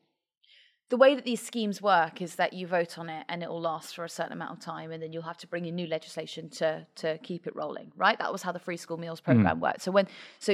The 0.90 0.98
way 0.98 1.14
that 1.16 1.26
these 1.26 1.42
schemes 1.42 1.80
work 1.80 2.22
is 2.24 2.36
that 2.36 2.54
you 2.54 2.66
vote 2.68 2.98
on 2.98 3.08
it 3.08 3.24
and 3.30 3.42
it 3.44 3.50
will 3.50 3.62
last 3.62 3.96
for 3.96 4.04
a 4.04 4.10
certain 4.10 4.34
amount 4.34 4.54
of 4.58 4.60
time, 4.60 4.92
and 4.92 5.02
then 5.02 5.14
you'll 5.14 5.30
have 5.32 5.38
to 5.38 5.48
bring 5.48 5.66
in 5.66 5.76
new 5.76 5.88
legislation 5.88 6.50
to 6.50 6.86
to 6.96 7.20
keep 7.20 7.46
it 7.46 7.56
rolling. 7.56 7.92
Right? 7.96 8.18
That 8.18 8.32
was 8.32 8.42
how 8.42 8.52
the 8.52 8.60
free 8.68 8.78
school 8.78 8.98
meals 8.98 9.22
program 9.22 9.60
worked. 9.60 9.82
So 9.84 9.92
when 9.92 10.08
so. 10.40 10.54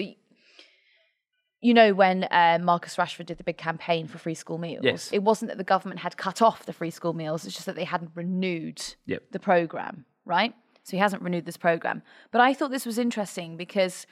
You 1.59 1.73
know 1.73 1.93
when 1.93 2.25
uh, 2.25 2.59
Marcus 2.61 2.97
Rashford 2.97 3.25
did 3.25 3.37
the 3.39 3.43
big 3.43 3.57
campaign 3.57 4.07
for 4.07 4.19
free 4.19 4.35
school 4.35 4.57
meals. 4.59 4.83
Yes. 4.83 5.09
It 5.11 5.23
wasn't 5.23 5.49
that 5.49 5.57
the 5.57 5.63
government 5.63 6.01
had 6.01 6.15
cut 6.15 6.41
off 6.41 6.65
the 6.65 6.73
free 6.73 6.91
school 6.91 7.13
meals; 7.13 7.45
it's 7.45 7.55
just 7.55 7.65
that 7.65 7.75
they 7.75 7.83
hadn't 7.83 8.11
renewed 8.13 8.81
Yep. 9.05 9.23
the 9.31 9.39
program, 9.39 10.05
right? 10.25 10.53
So 10.83 10.91
he 10.91 10.99
hasn't 10.99 11.21
renewed 11.23 11.45
this 11.45 11.57
program. 11.57 12.01
But 12.31 12.41
I 12.41 12.53
thought 12.53 12.71
this 12.71 12.85
was 12.85 12.97
interesting 12.97 13.57
because 13.57 14.05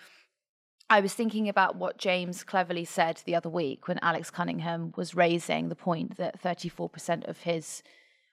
I 0.90 1.00
was 1.00 1.14
thinking 1.14 1.48
about 1.48 1.78
what 1.78 1.98
James 1.98 2.44
cleverly 2.44 2.86
said 2.86 3.22
the 3.26 3.36
other 3.36 3.50
week 3.50 3.88
when 3.88 3.98
Alex 4.02 4.30
Cunningham 4.30 4.94
was 4.98 5.16
raising 5.16 5.70
the 5.70 5.76
point 5.76 6.18
that 6.18 6.42
34% 6.42 7.28
of 7.28 7.40
his 7.40 7.82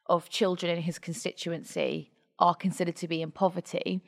of 0.06 0.28
children 0.28 0.76
in 0.76 0.82
his 0.82 0.98
constituency 0.98 2.10
are 2.38 2.54
considered 2.54 2.96
to 2.96 3.06
be 3.08 3.22
in 3.22 3.30
poverty. 3.30 4.02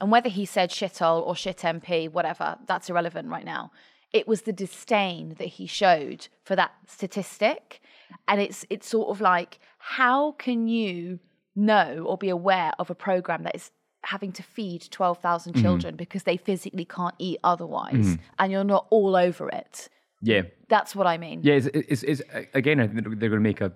And 0.00 0.10
whether 0.10 0.28
he 0.28 0.44
said 0.46 0.70
shithole 0.70 1.26
or 1.26 1.34
shit 1.34 1.58
MP, 1.58 2.10
whatever, 2.10 2.56
that's 2.66 2.88
irrelevant 2.88 3.28
right 3.28 3.44
now. 3.44 3.72
It 4.12 4.26
was 4.26 4.42
the 4.42 4.52
disdain 4.52 5.34
that 5.38 5.48
he 5.48 5.66
showed 5.66 6.28
for 6.42 6.56
that 6.56 6.72
statistic. 6.86 7.80
And 8.26 8.40
it's 8.40 8.64
it's 8.70 8.88
sort 8.88 9.08
of 9.08 9.20
like, 9.20 9.58
how 9.78 10.32
can 10.32 10.66
you 10.68 11.20
know 11.54 12.04
or 12.06 12.16
be 12.16 12.28
aware 12.28 12.72
of 12.78 12.90
a 12.90 12.94
program 12.94 13.42
that 13.44 13.54
is 13.54 13.70
having 14.02 14.32
to 14.32 14.42
feed 14.42 14.82
12,000 14.90 15.54
Mhm. 15.54 15.60
children 15.60 15.96
because 15.96 16.22
they 16.24 16.36
physically 16.36 16.84
can't 16.86 17.14
eat 17.18 17.38
otherwise 17.44 18.16
Mhm. 18.16 18.18
and 18.38 18.52
you're 18.52 18.64
not 18.64 18.86
all 18.90 19.14
over 19.14 19.48
it? 19.50 19.88
Yeah. 20.22 20.42
That's 20.68 20.96
what 20.96 21.06
I 21.06 21.18
mean. 21.18 21.40
Yeah, 21.42 21.54
it's, 21.54 21.66
it's, 21.66 22.02
it's 22.02 22.22
again, 22.54 22.80
I 22.80 22.86
think 22.86 23.04
they're 23.04 23.28
going 23.28 23.42
to 23.44 23.48
make 23.52 23.60
a 23.60 23.72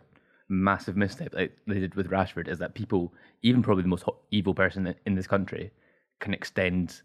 massive 0.49 0.97
misstep 0.97 1.35
like 1.35 1.53
they 1.67 1.81
did 1.81 1.95
with 1.95 2.11
Rashford 2.11 2.49
is 2.49 2.59
that 2.59 2.75
people, 2.75 3.13
even 3.43 3.63
probably 3.63 3.83
the 3.83 3.89
most 3.89 4.05
evil 4.31 4.55
person 4.55 4.95
in- 5.07 5.15
this 5.15 5.27
country, 5.27 5.71
can 6.21 6.33
extend 6.35 7.03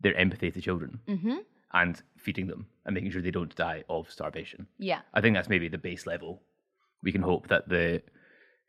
their 0.00 0.14
empathy 0.16 0.50
to 0.50 0.60
children 0.60 1.00
hmm 1.08 1.36
and 1.72 2.02
feeding 2.16 2.46
them 2.46 2.66
and 2.86 2.94
making 2.94 3.10
sure 3.10 3.22
they 3.22 3.30
don't 3.30 3.54
die 3.56 3.84
of 3.88 4.10
starvation. 4.10 4.66
Yeah. 4.78 5.00
I 5.14 5.20
think 5.20 5.34
that's 5.34 5.48
maybe 5.48 5.68
the 5.68 5.78
base 5.78 6.06
level. 6.06 6.42
We 7.02 7.12
can 7.12 7.22
hope 7.22 7.48
that 7.48 7.68
the 7.68 8.02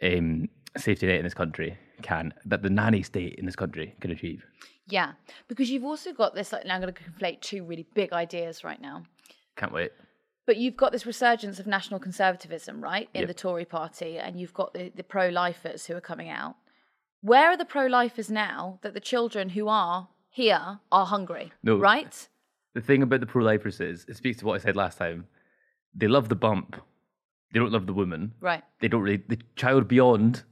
um, 0.03 0.49
safety 0.77 1.07
net 1.07 1.17
in 1.17 1.23
this 1.23 1.33
country 1.33 1.77
can, 2.01 2.33
that 2.45 2.61
the 2.61 2.69
nanny 2.69 3.03
state 3.03 3.35
in 3.35 3.45
this 3.45 3.55
country 3.55 3.95
can 4.01 4.11
achieve. 4.11 4.45
Yeah. 4.87 5.13
Because 5.47 5.69
you've 5.69 5.85
also 5.85 6.13
got 6.13 6.35
this, 6.35 6.51
like, 6.51 6.65
now 6.65 6.75
I'm 6.75 6.81
going 6.81 6.93
to 6.93 7.01
conflate 7.01 7.41
two 7.41 7.63
really 7.63 7.87
big 7.93 8.11
ideas 8.11 8.63
right 8.63 8.81
now. 8.81 9.03
Can't 9.55 9.71
wait. 9.71 9.91
But 10.45 10.57
you've 10.57 10.77
got 10.77 10.91
this 10.91 11.05
resurgence 11.05 11.59
of 11.59 11.67
national 11.67 11.99
conservatism, 11.99 12.83
right, 12.83 13.07
in 13.13 13.21
Yep. 13.21 13.27
the 13.27 13.33
Tory 13.35 13.65
party, 13.65 14.17
and 14.17 14.39
you've 14.39 14.53
got 14.53 14.73
the, 14.73 14.91
the 14.95 15.03
pro 15.03 15.29
lifers 15.29 15.85
who 15.85 15.95
are 15.95 16.01
coming 16.01 16.29
out. 16.29 16.55
Where 17.21 17.49
are 17.49 17.57
the 17.57 17.65
pro 17.65 17.85
lifers 17.85 18.31
now 18.31 18.79
that 18.81 18.93
the 18.93 18.99
children 18.99 19.49
who 19.49 19.67
are 19.67 20.07
here 20.29 20.79
are 20.91 21.05
hungry? 21.05 21.51
No. 21.61 21.77
Right? 21.77 22.27
The 22.79 22.85
thing 22.85 23.03
about 23.03 23.19
the 23.19 23.25
pro 23.25 23.43
lifers 23.43 23.81
is, 23.81 24.05
it 24.07 24.15
speaks 24.15 24.37
to 24.39 24.45
what 24.45 24.55
I 24.55 24.63
said 24.63 24.77
last 24.77 24.97
time, 24.97 25.27
they 25.93 26.07
love 26.07 26.29
the 26.29 26.35
bump. 26.35 26.77
They 27.51 27.59
don't 27.59 27.73
love 27.73 27.87
the 27.87 27.93
woman. 27.93 28.33
Right. 28.39 28.63
They 28.79 28.87
don't 28.87 29.01
really. 29.01 29.17
The 29.27 29.37
child 29.57 29.89
beyond, 29.89 30.43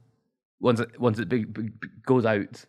once 0.60 0.78
it 0.80 1.00
once 1.00 1.18
it 1.18 1.30
big, 1.30 1.54
big, 1.54 1.80
big 1.80 2.02
goes 2.04 2.26
out, 2.26 2.66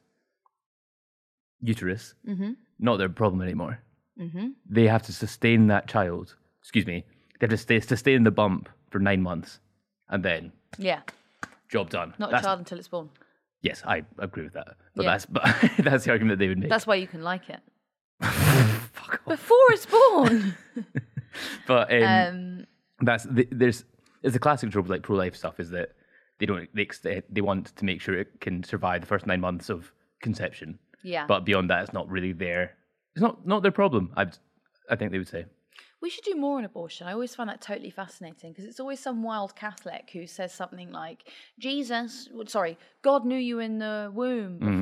uterus, 1.59 2.13
Mhm. 2.25 2.55
not 2.79 2.97
their 2.99 3.09
problem 3.09 3.41
anymore. 3.41 3.79
Mhm. 4.17 4.53
They 4.65 4.87
have 4.87 5.01
to 5.03 5.11
sustain 5.13 5.67
that 5.67 5.89
child. 5.89 6.37
Excuse 6.61 6.85
me. 6.85 7.03
They 7.39 7.45
have 7.47 7.49
to 7.49 7.57
stay, 7.57 7.81
sustain 7.81 8.23
the 8.23 8.31
bump 8.31 8.69
for 8.91 8.99
nine 8.99 9.21
months, 9.21 9.59
and 10.07 10.23
then 10.23 10.53
Yeah. 10.77 11.01
job 11.67 11.89
done. 11.89 12.13
Not 12.17 12.29
That's- 12.29 12.43
a 12.43 12.47
child 12.47 12.59
until 12.59 12.79
it's 12.79 12.87
born. 12.87 13.09
Yes, 13.61 13.83
I 13.85 14.05
agree 14.19 14.43
with 14.45 14.53
that. 14.53 14.77
But 14.95 15.03
Yeah. 15.03 15.11
that's 15.11 15.25
but 15.37 15.43
that's 15.79 16.05
the 16.05 16.11
argument 16.11 16.39
that 16.39 16.43
they 16.45 16.47
would 16.47 16.59
make. 16.59 16.69
That's 16.69 16.87
why 16.87 16.95
you 16.95 17.07
can 17.07 17.23
like 17.23 17.49
it. 17.49 17.59
Before 19.29 19.57
it's 19.69 19.85
born. 19.85 20.55
but 21.67 21.91
um, 21.93 22.03
Um, 22.03 22.67
that's 23.01 23.23
the, 23.25 23.47
there's 23.51 23.85
it's 24.23 24.35
a 24.35 24.39
classic 24.39 24.71
trope 24.71 24.89
like 24.89 25.03
pro 25.03 25.15
life 25.15 25.35
stuff 25.35 25.59
is 25.59 25.69
that 25.69 25.89
they 26.39 26.45
don't 26.45 26.69
they, 26.73 27.21
they 27.29 27.41
want 27.41 27.75
to 27.75 27.85
make 27.85 28.01
sure 28.01 28.15
it 28.15 28.41
can 28.41 28.63
survive 28.63 29.01
the 29.01 29.07
first 29.07 29.25
nine 29.27 29.41
months 29.41 29.69
of 29.69 29.91
conception. 30.21 30.79
Yeah. 31.03 31.25
But 31.27 31.45
beyond 31.45 31.69
that, 31.69 31.83
it's 31.83 31.93
not 31.93 32.09
really 32.09 32.33
their 32.33 32.75
it's 33.15 33.21
not 33.21 33.45
not 33.45 33.63
their 33.63 33.71
problem. 33.71 34.11
I 34.17 34.27
I 34.89 34.95
think 34.95 35.11
they 35.11 35.17
would 35.17 35.27
say. 35.27 35.45
We 36.01 36.09
should 36.09 36.23
do 36.23 36.35
more 36.35 36.57
on 36.57 36.63
abortion. 36.63 37.07
I 37.07 37.11
always 37.11 37.35
find 37.35 37.49
that 37.49 37.59
totally 37.59 37.89
fascinating 37.89 38.53
because 38.53 38.63
it's 38.63 38.79
always 38.79 39.01
some 39.01 39.21
wild 39.21 39.53
Catholic 39.57 40.09
who 40.13 40.27
says 40.27 40.53
something 40.53 40.93
like, 40.93 41.25
Jesus, 41.59 42.29
sorry, 42.47 42.77
God 43.01 43.25
knew 43.25 43.37
you 43.37 43.59
in 43.59 43.79
the 43.79 44.09
womb 44.13 44.59
Mm. 44.61 44.81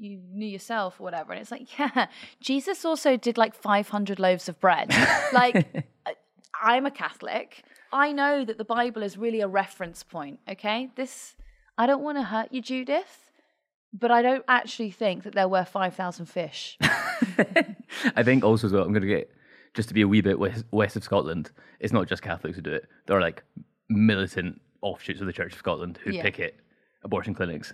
You 0.00 0.18
knew 0.32 0.46
yourself 0.48 0.98
or 0.98 1.04
whatever. 1.04 1.32
And 1.32 1.40
it's 1.42 1.50
like, 1.50 1.68
yeah, 1.78 2.06
Jesus 2.40 2.84
also 2.84 3.16
did 3.16 3.36
like 3.38 3.54
500 3.54 4.18
loaves 4.18 4.48
of 4.48 4.58
bread. 4.58 4.88
like, 5.32 5.56
I- 5.56 5.84
uh, 6.10 6.14
I'm 6.62 6.86
a 6.86 6.90
Catholic. 6.90 7.62
I 7.92 8.12
know 8.12 8.44
that 8.44 8.56
the 8.58 8.64
Bible 8.64 9.02
is 9.02 9.16
really 9.18 9.40
a 9.40 9.48
reference 9.48 10.02
point, 10.02 10.38
okay? 10.48 10.88
This, 10.96 11.34
I 11.76 11.86
don't 11.86 12.02
want 12.02 12.18
to 12.18 12.22
hurt 12.24 12.48
you, 12.52 12.62
Judith, 12.62 13.30
but 13.92 14.10
I 14.10 14.22
don't 14.22 14.44
actually 14.48 14.90
think 14.90 15.24
that 15.24 15.34
there 15.34 15.48
were 15.48 15.64
5,000 15.64 16.26
fish. 16.26 16.78
I 18.16 18.22
think 18.22 18.44
also 18.44 18.66
as 18.68 18.72
well, 18.72 18.84
I'm 18.84 18.92
going 18.92 19.02
to 19.02 19.08
get 19.08 19.30
just 19.74 19.88
to 19.88 19.94
be 19.94 20.02
a 20.02 20.08
wee 20.08 20.20
bit 20.20 20.38
west, 20.38 20.64
west 20.70 20.96
of 20.96 21.04
Scotland. 21.04 21.50
It's 21.80 21.92
not 21.92 22.08
just 22.08 22.22
Catholics 22.22 22.56
who 22.56 22.62
do 22.62 22.72
it. 22.72 22.88
There 23.06 23.16
are 23.16 23.20
like 23.20 23.42
militant 23.88 24.60
offshoots 24.82 25.20
of 25.20 25.26
the 25.26 25.32
Church 25.32 25.52
of 25.52 25.58
Scotland 25.58 25.98
who 26.02 26.12
Yeah. 26.12 26.22
picket 26.22 26.56
abortion 27.02 27.34
clinics 27.34 27.72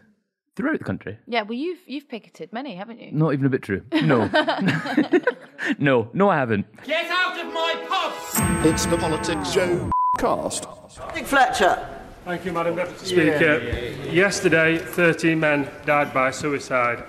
throughout 0.57 0.79
the 0.79 0.85
country. 0.85 1.19
Yeah, 1.29 1.43
well, 1.43 1.57
you've 1.57 1.81
you've 1.87 2.09
picketed 2.09 2.53
many, 2.53 2.75
haven't 2.75 2.99
you? 2.99 3.13
Not 3.13 3.35
even 3.35 3.47
a 3.47 3.51
bit 3.51 3.63
true. 3.63 3.83
No, 3.93 4.27
no, 5.79 6.09
no, 6.13 6.29
I 6.29 6.37
haven't. 6.37 6.67
Get 6.85 7.07
out 7.11 7.39
of 7.39 7.53
my 7.53 7.75
pub! 7.89 8.67
It's 8.67 8.87
the 8.87 8.97
PoliticsJOE 8.97 9.91
cast. 10.19 10.67
Nick 11.15 11.27
Fletcher. 11.27 11.89
Thank 12.25 12.45
you, 12.45 12.53
Madam 12.53 12.75
Deputy 12.75 13.07
Speaker. 13.07 13.61
Uh, 13.61 14.11
yesterday, 14.11 14.79
13 14.79 15.39
men 15.39 15.69
died 15.85 16.13
by 16.13 16.33
suicide. 16.33 17.05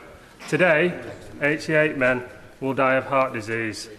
Today, 0.48 0.94
88 1.42 1.98
men 1.98 2.24
will 2.62 2.76
die 2.76 2.96
of 2.96 3.06
heart 3.06 3.34
disease. 3.34 3.90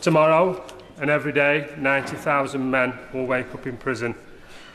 Tomorrow, 0.00 0.64
and 0.98 1.10
every 1.10 1.32
day, 1.32 1.68
90,000 1.76 2.70
men 2.70 2.98
will 3.12 3.26
wake 3.26 3.52
up 3.54 3.66
in 3.66 3.76
prison. 3.76 4.14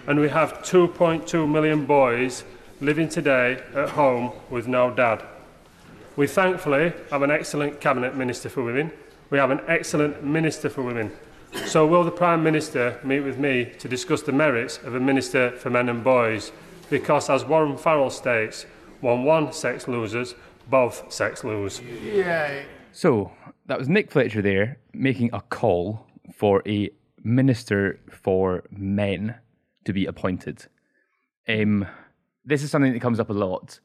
And 0.06 0.20
we 0.20 0.30
have 0.30 0.54
2.2 0.60 1.50
million 1.50 1.86
boys 1.86 2.44
living 2.80 3.10
today 3.10 3.62
at 3.74 3.90
home 3.90 4.32
with 4.50 4.68
no 4.68 4.92
dad. 4.92 5.24
We 6.16 6.28
thankfully 6.28 6.94
have 7.12 7.22
an 7.22 7.32
excellent 7.32 7.80
Cabinet 7.82 8.16
Minister 8.16 8.50
for 8.50 8.64
Women. 8.64 8.92
We 9.30 9.38
have 9.38 9.52
an 9.52 9.62
excellent 9.68 10.24
Minister 10.24 10.70
for 10.70 10.84
Women. 10.84 11.12
So, 11.66 11.88
will 11.88 12.04
the 12.04 12.12
Prime 12.12 12.44
Minister 12.44 13.00
meet 13.04 13.22
with 13.22 13.38
me 13.38 13.74
to 13.80 13.88
discuss 13.88 14.22
the 14.22 14.32
merits 14.32 14.78
of 14.84 14.96
a 14.96 15.00
Minister 15.00 15.52
for 15.52 15.70
Men 15.70 15.90
and 15.90 16.04
Boys? 16.04 16.52
Because, 16.90 17.30
as 17.30 17.46
Warren 17.46 17.78
Farrell 17.78 18.10
states, 18.10 18.66
when 19.02 19.24
one 19.24 19.54
sex 19.54 19.88
loses, 19.88 20.36
both 20.70 21.12
sex 21.12 21.44
lose. 21.44 21.82
Yay. 21.82 22.66
So 22.92 23.32
that 23.68 23.80
was 23.80 23.88
Nick 23.88 24.12
Fletcher 24.12 24.42
there 24.42 24.80
making 24.94 25.30
a 25.34 25.42
call 25.42 26.08
for 26.34 26.62
a 26.68 26.90
minister 27.24 28.00
for 28.10 28.64
men 28.72 29.36
to 29.86 29.94
be 29.94 30.06
appointed. 30.06 30.66
Um, 31.48 31.86
this 32.48 32.64
is 32.64 32.72
something 32.72 32.94
that 32.94 33.02
comes 33.02 33.20
up 33.20 33.30
a 33.30 33.34
lot 33.34 33.80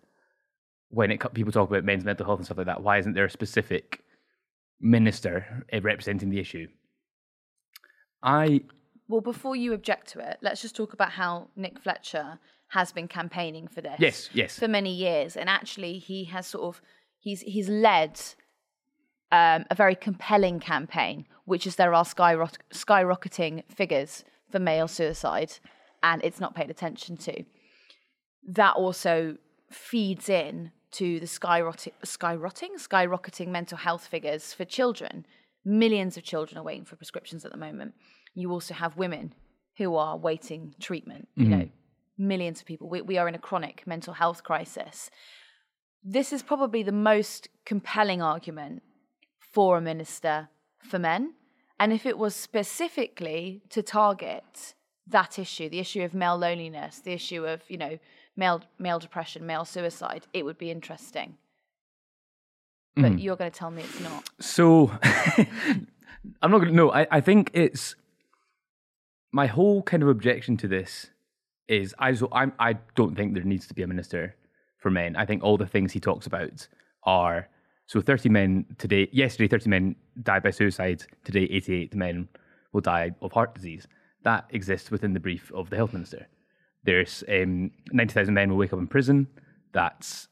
when 0.89 1.11
it, 1.11 1.35
people 1.35 1.53
talk 1.53 1.69
about 1.69 1.85
men's 1.85 2.05
mental 2.05 2.25
health 2.25 2.39
and 2.39 2.47
stuff 2.47 2.59
like 2.59 2.67
that. 2.67 2.83
Why 2.83 2.99
isn't 2.99 3.15
there 3.15 3.25
a 3.25 3.31
specific 3.31 4.01
minister 4.81 5.65
uh, 5.73 5.81
representing 5.81 6.31
the 6.31 6.39
issue? 6.39 6.69
I 8.23 8.63
Well, 9.09 9.21
before 9.21 9.57
you 9.57 9.73
object 9.75 10.09
to 10.13 10.21
it, 10.21 10.39
let's 10.43 10.63
just 10.63 10.77
talk 10.77 10.93
about 10.93 11.11
how 11.11 11.49
Nick 11.57 11.81
Fletcher 11.81 12.39
has 12.69 12.93
been 12.93 13.09
campaigning 13.09 13.67
for 13.69 13.81
this. 13.81 13.97
Yes, 13.99 14.31
yes. 14.33 14.59
For 14.59 14.69
many 14.69 14.95
years, 14.95 15.37
and 15.37 15.49
actually, 15.49 15.99
he 15.99 16.25
has 16.25 16.47
sort 16.47 16.65
of 16.65 16.81
he's 17.19 17.41
he's 17.41 17.69
led 17.69 18.21
um, 19.33 19.65
a 19.71 19.75
very 19.75 19.97
compelling 19.97 20.61
campaign, 20.61 21.27
which 21.47 21.67
is 21.67 21.77
there 21.77 21.95
are 21.95 22.05
skyrock- 22.05 22.59
skyrocketing 22.73 23.65
figures 23.69 24.25
for 24.51 24.61
male 24.61 24.89
suicide, 24.89 25.55
and 26.03 26.23
it's 26.23 26.39
not 26.39 26.55
paid 26.55 26.71
attention 26.71 27.17
to. 27.17 27.45
That 28.47 28.75
also 28.77 29.37
feeds 29.71 30.29
in 30.29 30.73
to 30.93 31.21
the 31.21 31.27
skyrocketing, 31.27 31.93
skyrocketing, 32.05 32.75
skyrocketing 32.77 33.49
mental 33.49 33.79
health 33.79 34.07
figures 34.07 34.53
for 34.53 34.65
children. 34.65 35.25
Millions 35.65 36.17
of 36.17 36.23
children 36.25 36.59
are 36.59 36.65
waiting 36.65 36.85
for 36.85 36.97
prescriptions 36.97 37.45
at 37.45 37.51
the 37.53 37.57
moment. 37.57 37.95
You 38.35 38.51
also 38.51 38.75
have 38.75 38.97
women 38.97 39.35
who 39.79 39.97
are 39.97 40.17
waiting 40.17 40.75
treatment. 40.81 41.29
You 41.35 41.47
Mhm. 41.47 41.49
know, 41.49 41.69
millions 42.19 42.61
of 42.61 42.67
people. 42.67 42.89
We, 42.89 43.01
we 43.01 43.17
are 43.17 43.29
in 43.29 43.35
a 43.35 43.39
chronic 43.39 43.87
mental 43.87 44.15
health 44.15 44.43
crisis. 44.43 45.11
This 46.05 46.33
is 46.33 46.43
probably 46.43 46.83
the 46.83 46.93
most 46.93 47.49
compelling 47.65 48.21
argument 48.21 48.83
for 49.39 49.79
a 49.79 49.81
minister 49.81 50.49
for 50.83 50.99
men. 50.99 51.35
And 51.79 51.93
if 51.93 52.05
it 52.07 52.19
was 52.19 52.35
specifically 52.35 53.63
to 53.71 53.83
target 53.83 54.75
that 55.07 55.39
issue, 55.39 55.69
the 55.69 55.79
issue 55.79 56.03
of 56.03 56.13
male 56.15 56.37
loneliness, 56.37 57.01
the 57.01 57.13
issue 57.13 57.47
of, 57.47 57.63
you 57.71 57.77
know, 57.77 57.99
male 58.37 58.63
male 58.79 58.99
depression, 58.99 59.47
male 59.47 59.65
suicide, 59.65 60.27
it 60.33 60.45
would 60.45 60.59
be 60.59 60.71
interesting. 60.71 61.37
But 62.95 63.13
Mhm. 63.13 63.23
you're 63.23 63.37
going 63.37 63.51
to 63.51 63.59
tell 63.59 63.71
me 63.71 63.83
it's 63.83 64.01
not. 64.01 64.29
So 64.41 64.93
I'm 66.43 66.51
not 66.51 66.59
gonna 66.59 66.73
no, 66.73 66.93
I, 66.93 67.07
I 67.11 67.21
think 67.21 67.51
it's 67.55 67.95
my 69.33 69.47
whole 69.47 69.83
kind 69.83 70.03
of 70.03 70.09
objection 70.09 70.57
to 70.59 70.69
this 70.69 71.09
is 71.69 71.95
I 71.99 72.13
so 72.15 72.29
I'm 72.33 72.53
I 72.59 72.75
don't 72.95 73.15
think 73.17 73.35
there 73.35 73.45
needs 73.45 73.67
to 73.69 73.75
be 73.75 73.83
a 73.83 73.87
minister 73.87 74.37
for 74.79 74.91
men. 74.91 75.17
I 75.17 75.25
think 75.25 75.43
all 75.43 75.57
the 75.57 75.67
things 75.67 75.93
he 75.93 76.01
talks 76.01 76.27
about 76.27 76.67
are 77.05 77.49
so 77.87 78.01
30 78.01 78.29
men 78.29 78.67
today 78.79 79.09
yesterday 79.13 79.49
30 79.49 79.71
men 79.71 79.97
died 80.23 80.43
by 80.43 80.51
suicide, 80.51 81.05
today 81.25 81.45
88 81.45 81.95
men 81.95 82.29
will 82.73 82.81
die 82.83 83.13
of 83.23 83.33
heart 83.33 83.55
disease. 83.55 83.87
That 84.25 84.45
exists 84.51 84.91
within 84.91 85.13
the 85.15 85.21
brief 85.21 85.51
of 85.53 85.71
the 85.71 85.77
health 85.77 85.93
minister. 85.93 86.27
There's 86.85 87.23
um, 87.29 87.71
90,000 87.93 88.35
men 88.35 88.51
will 88.51 88.57
wake 88.57 88.73
up 88.73 88.79
in 88.79 88.87
prison. 88.87 89.29
That's 89.73 90.29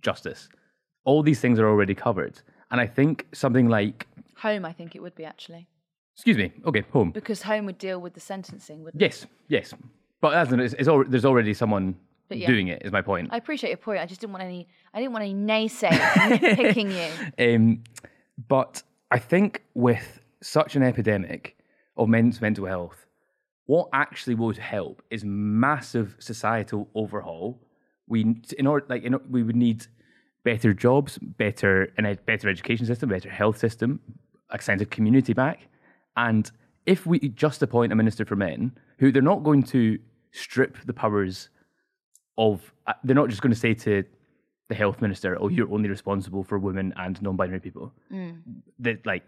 justice. 0.00 0.48
All 1.04 1.22
these 1.22 1.40
things 1.40 1.58
are 1.58 1.68
already 1.68 1.94
covered. 1.94 2.40
And 2.70 2.80
I 2.80 2.86
think 2.86 3.26
something 3.32 3.68
like, 3.68 4.06
Home, 4.38 4.64
I 4.64 4.72
think 4.72 4.96
it 4.96 5.02
would 5.02 5.14
be 5.14 5.24
actually. 5.24 5.68
excuse 6.14 6.36
me, 6.36 6.52
okay, 6.66 6.84
home. 6.92 7.10
Because 7.10 7.42
home 7.42 7.66
would 7.66 7.78
deal 7.78 8.00
with 8.00 8.14
the 8.14 8.20
sentencing, 8.20 8.82
wouldn't 8.82 9.00
Yes, 9.00 9.26
yes. 9.48 9.72
But 10.20 10.34
as 10.34 10.52
it's, 10.52 10.74
it's 10.74 10.88
al- 10.88 11.04
there's 11.04 11.24
already 11.24 11.54
someone 11.54 11.96
yeah. 12.30 12.46
doing 12.46 12.68
it, 12.68 12.82
is 12.84 12.92
my 12.92 13.02
point. 13.02 13.28
I 13.32 13.36
appreciate 13.36 13.70
your 13.70 13.76
point. 13.76 14.00
I 14.00 14.06
just 14.06 14.20
didn't 14.20 14.32
want 14.32 14.44
any. 14.44 14.68
I 14.94 14.98
didn't 15.00 15.12
want 15.12 15.22
any 15.24 15.34
naysayers 15.34 15.98
nitpicking 15.98 17.32
you. 17.38 17.54
Um, 17.54 17.82
but 18.48 18.82
I 19.10 19.18
think 19.18 19.62
with 19.74 20.20
such 20.42 20.76
an 20.76 20.82
epidemic 20.82 21.56
of 21.96 22.08
men's 22.08 22.40
mental 22.40 22.66
health, 22.66 23.06
what 23.66 23.88
actually 23.92 24.34
would 24.34 24.58
help 24.58 25.02
is 25.10 25.24
massive 25.24 26.16
societal 26.18 26.88
overhaul. 26.94 27.60
We 28.08 28.36
in 28.58 28.66
order 28.66 28.86
like 28.88 29.02
in, 29.04 29.18
we 29.30 29.42
would 29.42 29.56
need 29.56 29.86
better 30.44 30.74
jobs, 30.74 31.18
better 31.18 31.92
an 31.96 32.06
ed- 32.06 32.26
better 32.26 32.48
education 32.48 32.86
system, 32.86 33.08
better 33.08 33.30
health 33.30 33.58
system, 33.58 34.00
a 34.50 34.60
sense 34.60 34.82
of 34.82 34.90
community 34.90 35.32
back, 35.32 35.68
and 36.16 36.50
if 36.86 37.06
we 37.06 37.18
just 37.20 37.62
appoint 37.62 37.92
a 37.92 37.96
minister 37.96 38.24
for 38.24 38.36
men, 38.36 38.72
who 38.98 39.12
they're 39.12 39.22
not 39.22 39.44
going 39.44 39.62
to 39.62 39.98
strip 40.32 40.76
the 40.84 40.92
powers 40.92 41.48
of, 42.38 42.72
uh, 42.86 42.94
they're 43.04 43.14
not 43.14 43.28
just 43.28 43.42
going 43.42 43.52
to 43.52 43.58
say 43.58 43.74
to 43.74 44.04
the 44.68 44.74
health 44.74 45.00
minister, 45.00 45.36
"Oh, 45.40 45.48
you're 45.48 45.72
only 45.72 45.88
responsible 45.88 46.42
for 46.42 46.58
women 46.58 46.92
and 46.96 47.20
non-binary 47.22 47.60
people." 47.60 47.92
Mm. 48.10 48.42
that 48.80 49.06
like 49.06 49.22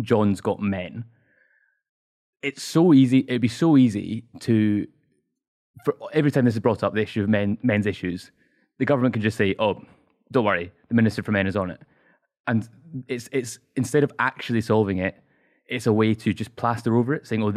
John's 0.00 0.40
got 0.40 0.60
men. 0.60 1.04
It's 2.42 2.62
so 2.62 2.94
easy. 2.94 3.20
It'd 3.28 3.40
be 3.40 3.48
so 3.48 3.76
easy 3.76 4.24
to, 4.40 4.86
for 5.84 5.96
every 6.12 6.30
time 6.30 6.44
this 6.44 6.54
is 6.54 6.60
brought 6.60 6.82
up, 6.82 6.94
the 6.94 7.02
issue 7.02 7.22
of 7.22 7.28
men, 7.28 7.58
men's 7.62 7.86
issues, 7.86 8.30
the 8.78 8.84
government 8.84 9.14
can 9.14 9.22
just 9.22 9.36
say, 9.36 9.54
"Oh, 9.58 9.82
don't 10.30 10.44
worry, 10.44 10.70
the 10.88 10.94
minister 10.94 11.22
for 11.22 11.32
men 11.32 11.46
is 11.46 11.56
on 11.56 11.70
it," 11.70 11.80
and 12.46 12.68
it's 13.08 13.28
it's 13.32 13.58
instead 13.74 14.04
of 14.04 14.12
actually 14.18 14.60
solving 14.60 14.98
it, 14.98 15.20
it's 15.66 15.86
a 15.86 15.92
way 15.92 16.14
to 16.14 16.32
just 16.32 16.54
plaster 16.54 16.96
over 16.96 17.12
it, 17.14 17.26
saying, 17.26 17.42
"Oh, 17.42 17.52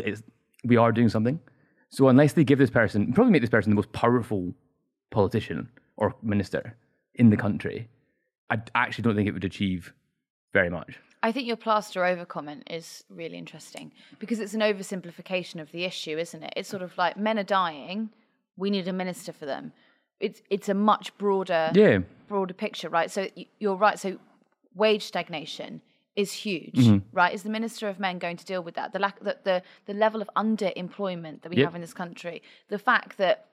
we 0.63 0.77
are 0.77 0.91
doing 0.91 1.09
something." 1.09 1.39
So 1.89 2.07
unless 2.07 2.33
they 2.33 2.43
give 2.43 2.57
this 2.57 2.69
person, 2.71 3.13
probably 3.13 3.33
make 3.33 3.41
this 3.41 3.49
person 3.49 3.69
the 3.69 3.75
most 3.75 3.91
powerful 3.91 4.53
politician 5.11 5.69
or 5.97 6.15
minister 6.23 6.75
in 7.15 7.29
the 7.29 7.37
country, 7.37 7.87
I 8.49 8.57
actually 8.73 9.03
don't 9.03 9.15
think 9.15 9.27
it 9.27 9.33
would 9.33 9.45
achieve 9.45 9.93
very 10.53 10.69
much. 10.69 10.97
I 11.23 11.31
think 11.31 11.47
your 11.47 11.55
plaster 11.57 12.03
over 12.03 12.25
comment 12.25 12.63
is 12.69 13.03
really 13.09 13.37
interesting 13.37 13.91
because 14.19 14.39
it's 14.39 14.53
an 14.55 14.61
oversimplification 14.61 15.61
of 15.61 15.71
the 15.71 15.83
issue, 15.83 16.17
isn't 16.17 16.41
it? 16.43 16.53
It's 16.55 16.69
sort 16.69 16.81
of 16.81 16.97
like 16.97 17.15
men 17.17 17.37
are 17.37 17.43
dying, 17.43 18.09
we 18.57 18.69
need 18.71 18.87
a 18.87 18.93
minister 18.93 19.31
for 19.31 19.45
them. 19.45 19.71
It's 20.19 20.41
it's 20.49 20.69
a 20.69 20.73
much 20.73 21.15
broader 21.17 21.71
Yeah. 21.75 21.99
broader 22.27 22.53
picture, 22.53 22.89
right? 22.89 23.09
So 23.11 23.27
you're 23.59 23.75
right. 23.75 23.99
So 23.99 24.17
wage 24.73 25.03
stagnation 25.03 25.81
is 26.15 26.31
huge, 26.33 26.75
Mhm. 26.75 27.03
right? 27.13 27.33
Is 27.33 27.43
the 27.43 27.49
minister 27.49 27.87
of 27.87 27.99
men 27.99 28.17
going 28.19 28.37
to 28.37 28.45
deal 28.45 28.61
with 28.63 28.75
that? 28.75 28.91
The 28.93 28.99
lack 28.99 29.19
the 29.19 29.37
the, 29.43 29.63
the 29.85 29.93
level 29.93 30.21
of 30.21 30.29
underemployment 30.35 31.41
that 31.41 31.49
we 31.49 31.57
Yep. 31.57 31.65
have 31.67 31.75
in 31.75 31.81
this 31.81 31.93
country, 31.93 32.41
the 32.69 32.79
fact 32.79 33.17
that 33.17 33.45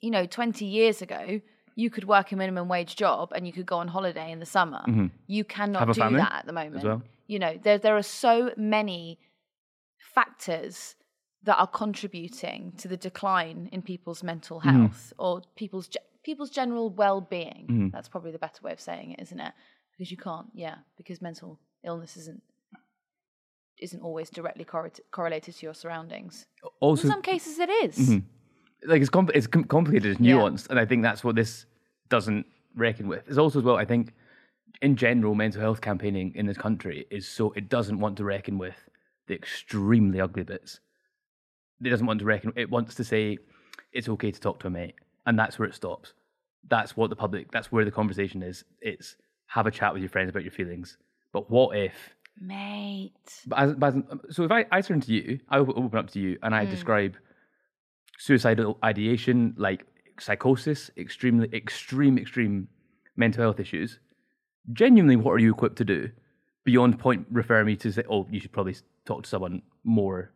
you 0.00 0.10
know 0.10 0.26
20 0.26 0.64
years 0.66 1.00
ago 1.02 1.40
you 1.74 1.88
could 1.90 2.04
work 2.04 2.32
a 2.32 2.36
minimum 2.36 2.68
wage 2.68 2.96
job 2.96 3.32
and 3.34 3.46
you 3.46 3.52
could 3.52 3.66
go 3.66 3.78
on 3.78 3.88
holiday 3.88 4.30
in 4.30 4.38
the 4.40 4.46
summer. 4.46 4.82
Mhm. 4.86 5.10
You 5.26 5.44
cannot 5.44 5.92
do 5.94 6.00
that 6.16 6.32
at 6.40 6.46
the 6.46 6.52
moment. 6.52 6.84
well. 6.84 7.02
You 7.26 7.38
know, 7.38 7.56
there 7.62 7.78
there 7.78 7.96
are 7.96 8.02
so 8.02 8.52
many 8.56 9.18
factors 10.14 10.96
that 11.44 11.56
are 11.58 11.66
contributing 11.66 12.72
to 12.78 12.88
the 12.88 12.96
decline 12.96 13.68
in 13.72 13.82
people's 13.82 14.22
mental 14.22 14.60
Mhm. 14.60 14.64
health 14.70 15.12
or 15.18 15.42
people's 15.56 15.88
people's 16.22 16.50
general 16.50 16.88
well-being. 16.88 17.66
Mhm. 17.68 17.90
That's 17.92 18.08
probably 18.08 18.30
the 18.30 18.38
better 18.38 18.62
way 18.62 18.72
of 18.72 18.80
saying 18.80 19.10
it, 19.12 19.20
isn't 19.20 19.40
it? 19.40 19.52
Because 19.90 20.12
you 20.12 20.16
can't, 20.16 20.48
yeah, 20.54 20.78
because 20.96 21.20
mental 21.20 21.58
illness 21.82 22.16
isn't 22.16 22.42
isn't 23.78 24.00
always 24.02 24.30
directly 24.30 24.64
correl- 24.64 25.00
correlated 25.10 25.56
to 25.56 25.66
your 25.66 25.74
surroundings. 25.74 26.46
Also, 26.78 27.08
in 27.08 27.10
some 27.10 27.22
cases, 27.22 27.58
it 27.58 27.68
is. 27.68 28.20
Like 28.84 29.00
it's 29.00 29.10
compl- 29.10 29.30
it's 29.34 29.46
com- 29.46 29.64
complicated, 29.64 30.12
it's 30.12 30.20
Yeah. 30.20 30.34
nuanced, 30.36 30.68
and 30.70 30.78
I 30.78 30.84
think 30.86 31.02
that's 31.02 31.22
what 31.22 31.36
this 31.36 31.66
doesn't 32.08 32.46
reckon 32.74 33.06
with. 33.08 33.28
It's 33.28 33.38
also 33.38 33.58
as 33.60 33.64
well. 33.64 33.76
I 33.76 33.84
think 33.84 34.12
in 34.80 34.96
general, 34.96 35.34
mental 35.34 35.60
health 35.60 35.80
campaigning 35.80 36.34
in 36.34 36.46
this 36.46 36.58
country 36.58 37.06
is 37.10 37.26
so 37.28 37.52
it 37.52 37.68
doesn't 37.68 38.00
want 38.00 38.16
to 38.16 38.24
reckon 38.24 38.58
with 38.58 38.88
the 39.28 39.34
extremely 39.34 40.20
ugly 40.20 40.42
bits. 40.42 40.80
It 41.84 41.88
doesn't 41.90 42.06
want 42.06 42.18
to 42.20 42.24
reckon. 42.24 42.52
It 42.56 42.70
wants 42.70 42.94
to 42.96 43.04
say 43.04 43.38
it's 43.92 44.08
okay 44.08 44.30
to 44.32 44.40
talk 44.40 44.58
to 44.60 44.66
a 44.66 44.70
mate, 44.70 44.94
and 45.26 45.38
that's 45.38 45.58
where 45.58 45.68
it 45.68 45.74
stops. 45.74 46.14
That's 46.68 46.96
what 46.96 47.10
the 47.10 47.16
public. 47.16 47.50
That's 47.52 47.70
where 47.70 47.84
the 47.84 47.90
conversation 47.90 48.42
is. 48.42 48.64
It's 48.80 49.16
have 49.46 49.66
a 49.66 49.70
chat 49.70 49.92
with 49.92 50.02
your 50.02 50.08
friends 50.08 50.30
about 50.30 50.42
your 50.44 50.52
feelings. 50.52 50.96
But 51.32 51.50
what 51.50 51.76
if 51.76 51.94
Mate. 52.40 53.12
but 53.46 53.58
as, 53.58 53.74
but 53.74 53.94
as, 53.94 54.02
so 54.30 54.44
if 54.44 54.50
I, 54.50 54.64
I 54.72 54.80
turn 54.80 55.00
to 55.02 55.12
you, 55.12 55.38
I 55.48 55.58
open 55.58 55.96
up 55.98 56.10
to 56.10 56.20
you, 56.20 56.38
and 56.42 56.54
I 56.54 56.66
Mm. 56.66 56.70
describe 56.70 57.16
suicidal 58.26 58.78
ideation, 58.84 59.52
like 59.56 59.84
psychosis, 60.20 60.90
extremely 60.96 61.48
extreme, 61.52 62.16
extreme 62.18 62.68
mental 63.16 63.42
health 63.42 63.58
issues. 63.58 63.98
Genuinely, 64.72 65.16
what 65.16 65.32
are 65.32 65.38
you 65.38 65.50
equipped 65.52 65.76
to 65.78 65.84
do 65.84 66.08
beyond 66.64 67.00
point 67.00 67.26
referring 67.32 67.66
me 67.66 67.74
to 67.74 67.90
say, 67.92 68.04
oh, 68.08 68.24
you 68.30 68.38
should 68.38 68.52
probably 68.52 68.76
talk 69.04 69.24
to 69.24 69.28
someone 69.28 69.60
more. 69.82 70.30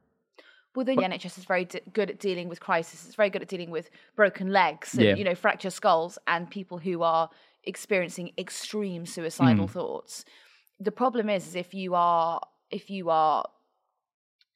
Well, 0.74 0.84
the 0.84 0.96
NHS 0.96 1.38
is 1.38 1.44
very 1.44 1.64
d- 1.64 1.80
good 1.92 2.10
at 2.10 2.18
dealing 2.18 2.48
with 2.48 2.58
crisis. 2.58 3.06
It's 3.06 3.14
very 3.14 3.30
good 3.30 3.40
at 3.42 3.48
dealing 3.48 3.70
with 3.70 3.88
broken 4.16 4.48
legs 4.52 4.92
and 4.94 5.02
Yeah. 5.04 5.14
you 5.14 5.22
know 5.24 5.36
fractured 5.36 5.72
skulls 5.72 6.18
and 6.26 6.50
people 6.50 6.78
who 6.78 7.02
are 7.02 7.30
experiencing 7.62 8.32
extreme 8.36 9.06
suicidal 9.06 9.68
Mm. 9.68 9.70
thoughts. 9.70 10.24
The 10.80 10.90
problem 10.92 11.30
is, 11.30 11.46
is 11.46 11.54
if 11.54 11.72
you 11.72 11.94
are 11.94 12.40
if 12.70 12.90
you 12.90 13.10
are 13.10 13.44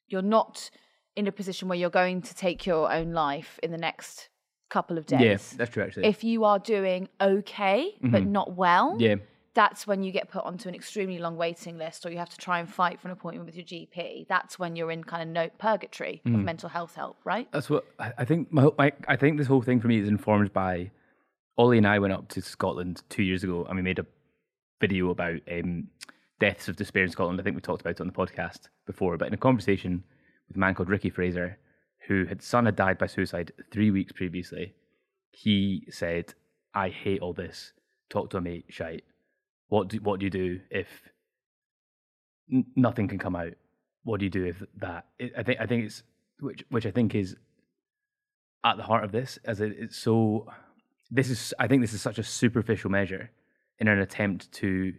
you're 0.09 0.21
not 0.39 0.69
in 1.15 1.27
a 1.27 1.31
position 1.31 1.67
where 1.67 1.77
you're 1.77 1.89
going 1.89 2.21
to 2.21 2.35
take 2.35 2.65
your 2.65 2.91
own 2.91 3.11
life 3.13 3.59
in 3.63 3.71
the 3.71 3.77
next 3.77 4.29
couple 4.69 4.97
of 4.97 5.05
days. 5.05 5.19
Yeah, 5.51 5.57
that's 5.57 5.71
true. 5.71 5.83
Actually, 5.83 6.05
If 6.07 6.23
you 6.23 6.45
are 6.45 6.59
doing 6.59 7.09
okay 7.19 7.95
but 8.01 8.23
Mhm. 8.23 8.27
not 8.27 8.53
well, 8.55 8.95
yeah, 8.99 9.15
that's 9.53 9.85
when 9.85 10.01
you 10.01 10.13
get 10.13 10.29
put 10.29 10.45
onto 10.45 10.69
an 10.69 10.75
extremely 10.75 11.19
long 11.19 11.35
waiting 11.35 11.77
list 11.77 12.05
or 12.05 12.09
you 12.09 12.17
have 12.17 12.29
to 12.29 12.37
try 12.37 12.59
and 12.59 12.69
fight 12.69 13.01
for 13.01 13.09
an 13.09 13.11
appointment 13.11 13.45
with 13.45 13.55
your 13.57 13.65
GP. 13.65 14.25
That's 14.29 14.57
when 14.57 14.77
you're 14.77 14.91
in 14.91 15.03
kind 15.03 15.21
of 15.23 15.27
no 15.27 15.49
purgatory 15.57 16.21
of 16.25 16.31
Mhm. 16.31 16.43
mental 16.45 16.69
health 16.69 16.95
help, 16.95 17.17
right? 17.25 17.51
That's 17.51 17.69
what 17.69 17.83
I, 17.99 18.13
I 18.19 18.25
think. 18.25 18.49
My, 18.51 18.69
my 18.77 18.93
I 19.09 19.17
think 19.17 19.37
this 19.37 19.47
whole 19.47 19.61
thing 19.61 19.81
for 19.81 19.89
me 19.89 19.99
is 19.99 20.07
informed 20.07 20.53
by 20.53 20.91
Ollie 21.57 21.77
and 21.77 21.85
I 21.85 21.99
went 21.99 22.13
up 22.13 22.29
to 22.29 22.41
Scotland 22.41 23.03
two 23.09 23.23
years 23.23 23.43
ago, 23.43 23.65
and 23.65 23.75
we 23.75 23.81
made 23.81 23.99
a 23.99 24.05
video 24.79 25.09
about 25.09 25.41
um, 25.51 25.89
deaths 26.39 26.69
of 26.69 26.77
despair 26.77 27.03
in 27.03 27.09
Scotland. 27.09 27.39
I 27.39 27.43
think 27.43 27.55
we 27.57 27.61
talked 27.61 27.81
about 27.81 27.91
it 27.91 28.01
on 28.01 28.07
the 28.07 28.13
podcast 28.13 28.69
before, 28.87 29.17
but 29.17 29.27
in 29.27 29.33
a 29.33 29.37
conversation 29.37 30.03
with 30.51 30.57
a 30.57 30.59
man 30.59 30.75
called 30.75 30.89
Ricky 30.89 31.09
Fraser, 31.09 31.57
who 32.07 32.25
his 32.25 32.43
son 32.43 32.65
had 32.65 32.75
died 32.75 32.97
by 32.97 33.07
suicide 33.07 33.53
three 33.71 33.89
weeks 33.89 34.11
previously, 34.11 34.73
he 35.31 35.87
said, 35.89 36.33
"I 36.73 36.89
hate 36.89 37.21
all 37.21 37.31
this. 37.33 37.71
Talk 38.09 38.29
to 38.31 38.37
a 38.37 38.41
mate, 38.41 38.65
shite. 38.67 39.05
What 39.69 39.87
do 39.87 39.97
what 39.99 40.19
do 40.19 40.25
you 40.25 40.29
do 40.29 40.59
if 40.69 41.09
n- 42.51 42.65
nothing 42.75 43.07
can 43.07 43.17
come 43.17 43.35
out? 43.37 43.53
What 44.03 44.19
do 44.19 44.25
you 44.25 44.29
do 44.29 44.45
if 44.45 44.61
that? 44.77 45.05
It, 45.19 45.31
I 45.37 45.43
think 45.43 45.61
I 45.61 45.65
think 45.65 45.85
it's 45.85 46.03
which 46.41 46.65
which 46.69 46.85
I 46.85 46.91
think 46.91 47.15
is 47.15 47.37
at 48.65 48.75
the 48.75 48.83
heart 48.83 49.05
of 49.05 49.13
this, 49.13 49.39
as 49.45 49.61
it, 49.61 49.73
it's 49.79 49.97
so. 49.97 50.51
This 51.09 51.29
is 51.29 51.53
I 51.59 51.67
think 51.67 51.81
this 51.81 51.93
is 51.93 52.01
such 52.01 52.19
a 52.19 52.23
superficial 52.23 52.91
measure 52.91 53.31
in 53.79 53.87
an 53.87 53.99
attempt 53.99 54.51
to 54.53 54.93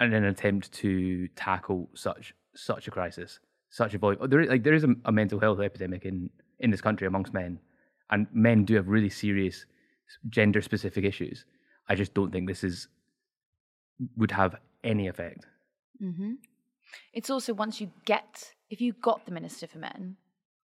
in 0.00 0.12
an 0.12 0.24
attempt 0.24 0.70
to 0.72 1.26
tackle 1.34 1.90
such 1.94 2.34
such 2.54 2.86
a 2.86 2.92
crisis, 2.92 3.40
such 3.72 3.94
a 3.94 3.98
volume. 3.98 4.28
There 4.28 4.40
is, 4.42 4.48
like 4.48 4.62
there 4.62 4.74
is 4.74 4.84
a, 4.84 4.94
a 5.06 5.12
mental 5.12 5.40
health 5.40 5.60
epidemic 5.60 6.04
in 6.04 6.30
in 6.60 6.70
this 6.70 6.80
country 6.80 7.06
amongst 7.06 7.32
men, 7.34 7.58
and 8.10 8.26
men 8.32 8.64
do 8.64 8.74
have 8.76 8.86
really 8.86 9.10
serious 9.10 9.66
gender 10.28 10.60
specific 10.60 11.04
issues. 11.04 11.44
I 11.88 11.94
just 11.96 12.14
don't 12.14 12.30
think 12.30 12.46
this 12.46 12.62
is 12.62 12.86
would 14.16 14.30
have 14.30 14.56
any 14.84 15.08
effect. 15.08 15.46
hmm 15.98 16.34
It's 17.12 17.30
also 17.30 17.54
once 17.54 17.80
you 17.80 17.90
get, 18.04 18.52
if 18.68 18.80
you 18.80 18.92
got 18.92 19.24
the 19.26 19.32
Minister 19.32 19.66
for 19.66 19.78
Men, 19.78 20.16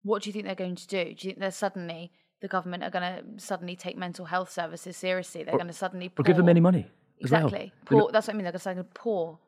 what 0.02 0.22
do 0.22 0.28
you 0.28 0.32
think 0.32 0.46
they're 0.46 0.64
going 0.66 0.76
to 0.76 0.86
do? 0.86 1.04
Do 1.04 1.10
you 1.10 1.30
think 1.30 1.38
they're 1.38 1.50
suddenly, 1.50 2.12
the 2.40 2.48
government 2.48 2.82
are 2.84 2.90
going 2.90 3.10
to 3.14 3.44
suddenly 3.50 3.76
take 3.76 3.96
mental 3.96 4.26
health 4.26 4.50
services 4.50 4.96
seriously? 4.96 5.42
They're 5.42 5.60
going 5.62 5.74
to 5.76 5.82
suddenly 5.84 6.10
Or 6.18 6.24
give 6.24 6.36
them 6.36 6.48
any 6.48 6.60
money 6.60 6.86
well. 7.30 7.46
Exactly. 7.46 7.72
Pour, 7.86 8.12
that's 8.12 8.26
what 8.26 8.34
I 8.34 8.36
mean. 8.36 8.44
They're 8.44 8.52
going 8.52 8.76
to 8.76 8.84
pour. 8.84 9.38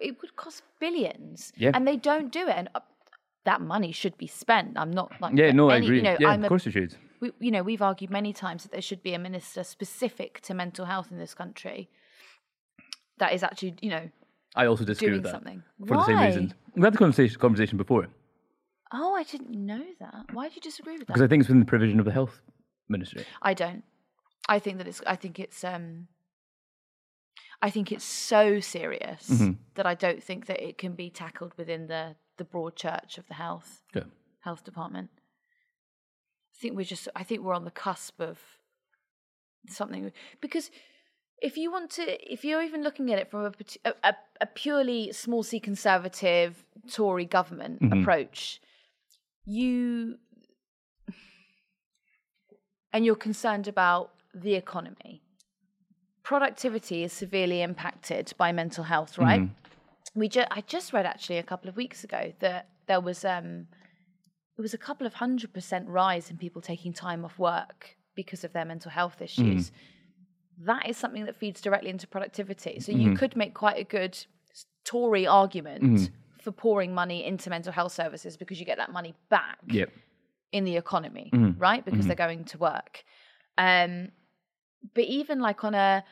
It 0.00 0.20
would 0.20 0.36
cost 0.36 0.62
billions. 0.80 1.52
Yeah. 1.56 1.70
And 1.74 1.86
they 1.86 1.96
don't 1.96 2.32
do 2.32 2.48
it. 2.48 2.54
And 2.56 2.68
uh, 2.74 2.80
that 3.44 3.60
money 3.60 3.92
should 3.92 4.16
be 4.16 4.26
spent. 4.26 4.74
I'm 4.76 4.90
not 4.90 5.12
like. 5.20 5.36
Yeah, 5.36 5.52
no, 5.52 5.70
I 5.70 5.76
agree. 5.76 5.96
You 5.98 6.02
know, 6.02 6.16
yeah, 6.18 6.28
I'm 6.28 6.40
of 6.40 6.44
a- 6.46 6.48
course 6.48 6.66
it 6.66 6.72
should. 6.72 6.96
we, 7.20 7.32
you 7.40 7.50
know, 7.50 7.62
we've 7.62 7.82
argued 7.82 8.10
many 8.10 8.32
times 8.32 8.62
that 8.62 8.72
there 8.72 8.80
should 8.82 9.02
be 9.02 9.14
a 9.14 9.18
minister 9.18 9.64
specific 9.64 10.40
to 10.42 10.54
mental 10.54 10.86
health 10.86 11.08
in 11.10 11.18
this 11.18 11.34
country. 11.34 11.90
That 13.18 13.32
is 13.34 13.42
actually, 13.42 13.74
you 13.80 13.90
know, 13.90 14.08
I 14.56 14.66
also 14.66 14.84
disagree 14.84 15.12
with 15.14 15.22
that 15.24 15.32
something. 15.32 15.62
for 15.86 15.96
the 15.96 16.04
same 16.04 16.16
Why? 16.16 16.26
reason. 16.26 16.54
We 16.74 16.82
had 16.82 16.94
the 16.94 16.98
conversation 16.98 17.38
conversation 17.40 17.78
before 17.78 18.08
Oh, 18.94 19.14
I 19.14 19.22
didn't 19.22 19.50
know 19.50 19.84
that. 20.00 20.26
Why 20.32 20.48
do 20.48 20.54
you 20.54 20.60
disagree 20.60 20.94
with 20.94 21.00
that? 21.00 21.06
because 21.08 21.22
I 21.22 21.26
think 21.26 21.40
it's 21.40 21.48
within 21.48 21.60
the 21.60 21.66
provision 21.66 21.98
of 21.98 22.04
the 22.04 22.12
health 22.12 22.42
ministry. 22.88 23.24
I 23.40 23.54
don't. 23.54 23.82
I 24.48 24.58
think 24.58 24.78
that 24.78 24.86
it's. 24.88 25.02
I 25.06 25.16
think 25.16 25.38
it's. 25.40 25.64
Um. 25.64 26.08
I 27.60 27.70
think 27.70 27.92
it's 27.92 28.04
so 28.04 28.60
serious 28.60 29.28
Mhm. 29.30 29.58
that 29.74 29.86
I 29.86 29.94
don't 29.94 30.22
think 30.22 30.46
that 30.46 30.60
it 30.60 30.78
can 30.78 30.94
be 30.94 31.10
tackled 31.10 31.54
within 31.56 31.86
the 31.86 32.16
the 32.38 32.44
broad 32.44 32.74
church 32.76 33.18
of 33.18 33.26
the 33.28 33.34
health 33.34 33.82
Yeah. 33.94 34.04
health 34.40 34.64
department. 34.64 35.10
I 36.54 36.56
think 36.60 36.76
we're 36.76 36.84
just. 36.84 37.08
I 37.14 37.22
think 37.24 37.42
we're 37.42 37.54
on 37.54 37.64
the 37.64 37.70
cusp 37.70 38.20
of 38.20 38.38
something 39.68 40.12
because 40.40 40.70
if 41.40 41.56
you 41.56 41.70
want 41.70 41.90
to, 41.92 42.32
if 42.32 42.44
you're 42.44 42.62
even 42.62 42.82
looking 42.82 43.12
at 43.12 43.18
it 43.18 43.30
from 43.30 43.44
a 43.44 43.52
a, 44.04 44.14
a, 44.40 44.46
purely 44.46 45.12
small 45.12 45.42
c 45.42 45.60
conservative 45.60 46.64
Tory 46.90 47.24
government 47.26 47.80
Mhm. 47.80 48.00
approach, 48.02 48.60
you 49.44 50.18
and 52.92 53.04
you're 53.04 53.16
concerned 53.16 53.66
about 53.68 54.12
the 54.34 54.54
economy. 54.54 55.22
Productivity 56.36 57.04
is 57.04 57.12
severely 57.12 57.60
impacted 57.60 58.32
by 58.38 58.52
mental 58.52 58.84
health, 58.84 59.18
right? 59.18 59.42
Mhm. 59.42 59.50
We 60.14 60.30
ju- 60.30 60.46
I 60.50 60.62
just 60.62 60.94
read 60.94 61.04
actually 61.04 61.36
a 61.36 61.42
couple 61.42 61.68
of 61.68 61.76
weeks 61.76 62.04
ago 62.04 62.32
that 62.38 62.68
there 62.86 63.02
was 63.02 63.22
um 63.22 63.66
it 64.56 64.62
was 64.62 64.72
a 64.72 64.78
couple 64.78 65.06
of 65.06 65.12
hundred 65.12 65.52
percent 65.52 65.86
rise 65.88 66.30
in 66.30 66.38
people 66.38 66.62
taking 66.62 66.94
time 66.94 67.22
off 67.26 67.38
work 67.38 67.98
because 68.14 68.44
of 68.44 68.54
their 68.54 68.64
mental 68.64 68.90
health 68.90 69.20
issues. 69.20 69.72
That 70.56 70.88
is 70.88 70.96
something 70.96 71.26
that 71.26 71.36
feeds 71.36 71.60
directly 71.60 71.90
into 71.90 72.06
productivity. 72.06 72.80
So 72.80 72.92
you 72.92 73.10
Mhm. 73.10 73.18
could 73.18 73.36
make 73.36 73.52
quite 73.52 73.76
a 73.78 73.84
good 73.84 74.14
Tory 74.84 75.26
argument 75.26 75.82
Mhm. 75.82 76.10
for 76.40 76.50
pouring 76.50 76.94
money 76.94 77.26
into 77.26 77.50
mental 77.50 77.74
health 77.74 77.92
services 77.92 78.38
because 78.38 78.58
you 78.58 78.64
get 78.64 78.78
that 78.78 78.90
money 78.90 79.14
back 79.28 79.58
Yep. 79.66 79.90
in 80.52 80.64
the 80.64 80.78
economy, 80.78 81.28
Mhm. 81.34 81.56
right? 81.60 81.84
Because 81.84 82.06
Mhm. 82.06 82.08
they're 82.08 82.26
going 82.26 82.44
to 82.46 82.56
work. 82.56 83.04
Um, 83.58 84.12
but 84.94 85.04
even 85.04 85.38
like 85.38 85.62
on 85.62 85.74
a 85.76 86.02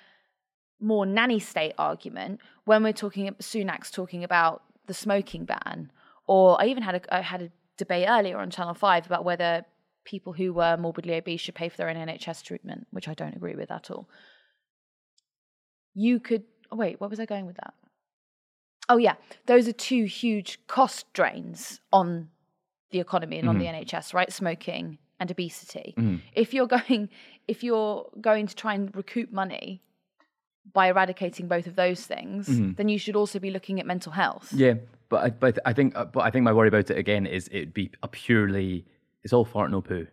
more 0.81 1.07
nanny 1.07 1.39
state 1.39 1.73
argument, 1.79 2.41
when 2.65 2.83
we're 2.83 2.93
talking, 2.93 3.31
Sunak's 3.35 3.91
talking 3.91 4.25
about 4.25 4.63
the 4.87 4.95
smoking 4.95 5.45
ban, 5.45 5.91
or 6.27 6.61
I 6.61 6.67
even 6.67 6.83
had 6.83 6.95
a 6.97 7.15
I 7.15 7.21
had 7.21 7.43
a 7.43 7.51
debate 7.77 8.07
earlier 8.09 8.39
on 8.39 8.51
Channel 8.51 8.75
Five 8.75 9.07
about 9.07 9.25
whether 9.25 9.65
people 10.05 10.33
who 10.33 10.53
were 10.53 10.77
morbidly 10.77 11.15
obese 11.15 11.41
should 11.41 11.55
pay 11.55 11.69
for 11.69 11.77
their 11.77 11.89
own 11.89 11.97
NHS 11.97 12.43
treatment, 12.43 12.87
which 12.91 13.07
I 13.09 13.15
don't 13.15 13.37
agree 13.37 13.55
with 13.55 13.71
at 13.71 13.91
all. 13.91 14.09
You 15.95 16.21
could 16.21 16.45
oh 16.71 16.77
wait, 16.77 17.01
where 17.01 17.11
was 17.11 17.21
I 17.21 17.27
going 17.27 17.47
with 17.47 17.57
that? 17.57 17.75
Oh 18.89 18.97
yeah, 18.97 19.15
those 19.47 19.69
are 19.69 19.73
two 19.73 20.05
huge 20.05 20.59
cost 20.67 21.13
drains 21.13 21.81
on 21.93 22.31
the 22.91 23.01
economy 23.01 23.39
and 23.39 23.49
on 23.49 23.59
the 23.59 23.67
Mhm. 23.67 23.85
NHS, 23.87 24.13
right? 24.15 24.33
Smoking 24.33 24.99
and 25.21 25.31
obesity. 25.31 25.95
Mhm. 25.97 26.21
If 26.33 26.55
you're 26.55 26.67
going 26.79 27.09
if 27.47 27.63
you're 27.63 28.09
going 28.21 28.47
to 28.47 28.55
try 28.57 28.75
and 28.75 28.95
recoup 28.97 29.31
money 29.33 29.83
by 30.73 30.89
eradicating 30.89 31.49
both 31.49 31.67
of 31.67 31.77
those 31.77 32.07
things, 32.07 32.49
Mhm. 32.49 32.77
then 32.77 32.89
you 32.89 32.99
should 32.99 33.17
also 33.17 33.39
be 33.39 33.51
looking 33.51 33.81
at 33.81 33.87
mental 33.87 34.13
health. 34.13 34.53
Yeah, 34.53 34.75
but 35.09 35.25
I, 35.25 35.31
but 35.31 35.59
I 35.65 35.73
think 35.73 35.97
uh, 35.97 36.05
but 36.05 36.21
I 36.21 36.31
think 36.31 36.45
my 36.45 36.53
worry 36.53 36.69
about 36.69 36.91
it 36.91 36.99
again 36.99 37.27
is 37.27 37.49
it'd 37.53 37.75
be 37.75 37.91
a 38.03 38.09
purely 38.09 38.85
it's 39.25 39.33
all 39.33 39.45
fart 39.45 39.71
no 39.71 39.81
poo. 39.81 40.07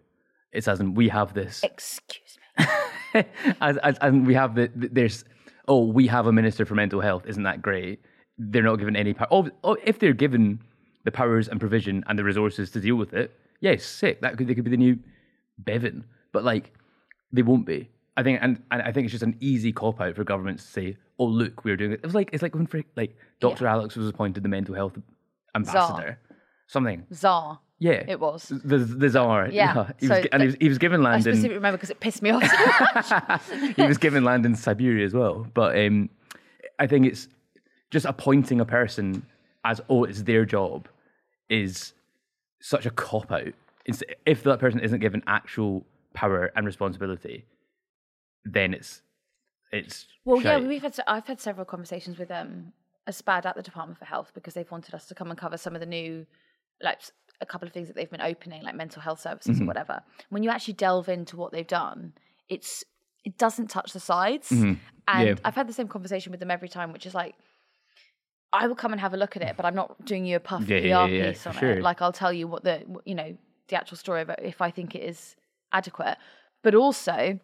It's 0.51 0.67
as 0.67 0.79
in 0.79 0.93
we 0.93 1.09
have 1.09 1.33
this. 1.33 1.61
Excuse 1.63 2.37
me. 2.57 2.65
as, 3.61 3.77
as 3.77 3.97
and 4.01 4.25
we 4.25 4.33
have 4.33 4.55
the, 4.55 4.71
the 4.75 4.87
there's 4.87 5.23
oh 5.67 5.85
we 5.85 6.07
have 6.07 6.25
a 6.27 6.31
minister 6.31 6.65
for 6.65 6.75
mental 6.75 7.01
health. 7.01 7.23
Isn't 7.27 7.43
that 7.43 7.61
great? 7.61 7.99
They're 8.37 8.63
not 8.63 8.77
given 8.77 8.95
any 8.95 9.13
power. 9.13 9.27
Oh, 9.31 9.49
oh, 9.63 9.77
if 9.83 9.99
they're 9.99 10.13
given 10.13 10.59
the 11.03 11.11
powers 11.11 11.47
and 11.47 11.59
provision 11.59 12.03
and 12.07 12.17
the 12.17 12.23
resources 12.23 12.71
to 12.71 12.79
deal 12.79 12.95
with 12.95 13.13
it, 13.13 13.31
yes, 13.61 13.83
sick. 13.85 14.21
That 14.21 14.37
could 14.37 14.47
they 14.47 14.55
could 14.55 14.63
be 14.63 14.71
the 14.71 14.77
new 14.77 14.97
Bevan, 15.59 16.05
but 16.31 16.43
like 16.43 16.73
they 17.31 17.41
won't 17.41 17.65
be. 17.65 17.89
I 18.17 18.23
think, 18.23 18.39
and, 18.41 18.61
and 18.71 18.81
I 18.81 18.91
think 18.91 19.05
it's 19.05 19.11
just 19.11 19.23
an 19.23 19.37
easy 19.39 19.71
cop 19.71 20.01
out 20.01 20.15
for 20.15 20.23
governments 20.23 20.65
to 20.65 20.71
say, 20.71 20.97
"Oh, 21.19 21.25
look, 21.25 21.63
we're 21.63 21.77
doing 21.77 21.91
it." 21.91 21.99
It 22.01 22.03
was 22.03 22.15
like 22.15 22.31
it's 22.33 22.41
like 22.41 22.55
when 22.55 22.67
like 22.95 23.15
Dr. 23.39 23.67
Alex 23.67 23.95
was 23.95 24.09
appointed 24.09 24.41
the 24.41 24.49
mental 24.49 24.73
health 24.73 24.97
ambassador, 25.55 26.19
something. 26.67 27.05
Czar. 27.13 27.59
Yeah, 27.79 28.03
It 28.07 28.19
was. 28.19 28.47
the 28.47 28.79
the 28.79 29.07
czar. 29.07 29.49
Yeah, 29.49 29.91
he 29.99 30.07
was, 30.07 30.17
so 30.17 30.27
and 30.31 30.41
he 30.41 30.47
was, 30.47 30.55
he 30.59 30.67
was 30.67 30.77
given 30.79 31.01
I 31.05 31.11
land 31.11 31.27
in 31.27 31.33
specifically 31.33 31.55
remember 31.57 31.77
because 31.77 31.91
it 31.91 31.99
pissed 31.99 32.23
me 32.23 32.31
off 32.31 33.45
he 33.75 33.83
was 33.83 33.99
given 33.99 34.23
land 34.23 34.47
in 34.47 34.55
Siberia 34.55 35.05
as 35.05 35.13
well. 35.13 35.45
But 35.53 35.77
um, 35.77 36.09
I 36.79 36.87
think 36.87 37.05
it's 37.05 37.27
just 37.91 38.07
appointing 38.07 38.59
a 38.61 38.65
person 38.65 39.23
as 39.63 39.79
oh, 39.89 40.05
it's 40.05 40.23
their 40.23 40.43
job 40.43 40.87
is 41.49 41.93
such 42.59 42.87
a 42.87 42.89
cop 42.89 43.31
out. 43.31 43.53
If 44.25 44.41
that 44.43 44.59
person 44.59 44.79
isn't 44.79 44.99
given 44.99 45.21
actual 45.27 45.85
power 46.15 46.51
and 46.55 46.65
responsibility, 46.65 47.45
then 48.53 48.73
it's 48.73 49.01
it's 49.71 50.07
Well, 50.25 50.41
yeah, 50.41 50.57
we've 50.57 50.81
had. 50.81 50.97
I've 51.07 51.27
had 51.27 51.39
several 51.39 51.65
conversations 51.65 52.17
with 52.17 52.31
um 52.31 52.73
a 53.05 53.11
SPAD 53.11 53.45
at 53.45 53.55
the 53.55 53.61
Department 53.63 53.97
for 53.99 54.05
Health 54.05 54.31
because 54.33 54.53
they've 54.53 54.69
wanted 54.71 54.93
us 54.93 55.05
to 55.07 55.15
come 55.15 55.29
and 55.29 55.37
cover 55.39 55.57
some 55.57 55.75
of 55.75 55.79
the 55.79 55.85
new, 55.85 56.25
like 56.81 56.99
a 57.39 57.45
couple 57.45 57.65
of 57.67 57.73
things 57.73 57.87
that 57.87 57.95
they've 57.95 58.09
been 58.11 58.21
opening, 58.21 58.63
like 58.63 58.75
mental 58.75 59.01
health 59.01 59.21
services 59.21 59.59
or 59.59 59.63
Mhm. 59.63 59.67
whatever. 59.67 60.01
When 60.29 60.43
you 60.43 60.49
actually 60.49 60.73
delve 60.73 61.07
into 61.07 61.37
what 61.37 61.51
they've 61.51 61.67
done, 61.67 62.13
it's 62.49 62.83
it 63.23 63.37
doesn't 63.37 63.67
touch 63.67 63.91
the 63.93 63.99
sides, 63.99 64.49
Mhm. 64.51 64.77
and 65.07 65.27
Yeah. 65.27 65.35
I've 65.45 65.55
had 65.55 65.67
the 65.67 65.73
same 65.73 65.87
conversation 65.89 66.31
with 66.31 66.39
them 66.39 66.51
every 66.51 66.69
time, 66.69 66.91
which 66.93 67.05
is 67.05 67.13
like. 67.13 67.35
I 68.53 68.65
will 68.67 68.75
come 68.75 68.93
and 68.93 69.01
have 69.01 69.13
a 69.13 69.17
look 69.17 69.35
at 69.35 69.41
it, 69.41 69.57
but 69.57 69.65
I'm 69.65 69.75
not 69.75 70.05
doing 70.05 70.25
you 70.25 70.37
a 70.37 70.39
puff 70.39 70.67
Yeah, 70.69 70.79
PR 70.79 70.85
yeah, 70.85 71.05
yeah, 71.07 71.31
piece 71.31 71.45
on 71.45 71.53
sure. 71.53 71.71
it. 71.71 71.81
Like 71.83 72.01
I'll 72.01 72.13
tell 72.13 72.31
you 72.31 72.47
what 72.47 72.63
the 72.63 72.85
you 73.05 73.13
know 73.13 73.37
the 73.67 73.75
actual 73.75 73.97
story 73.97 74.21
of 74.21 74.29
it 74.29 74.39
if 74.41 74.61
I 74.61 74.71
think 74.71 74.95
it 74.95 75.03
is 75.03 75.35
adequate. 75.73 76.17
But 76.63 76.73
also, 76.73 77.39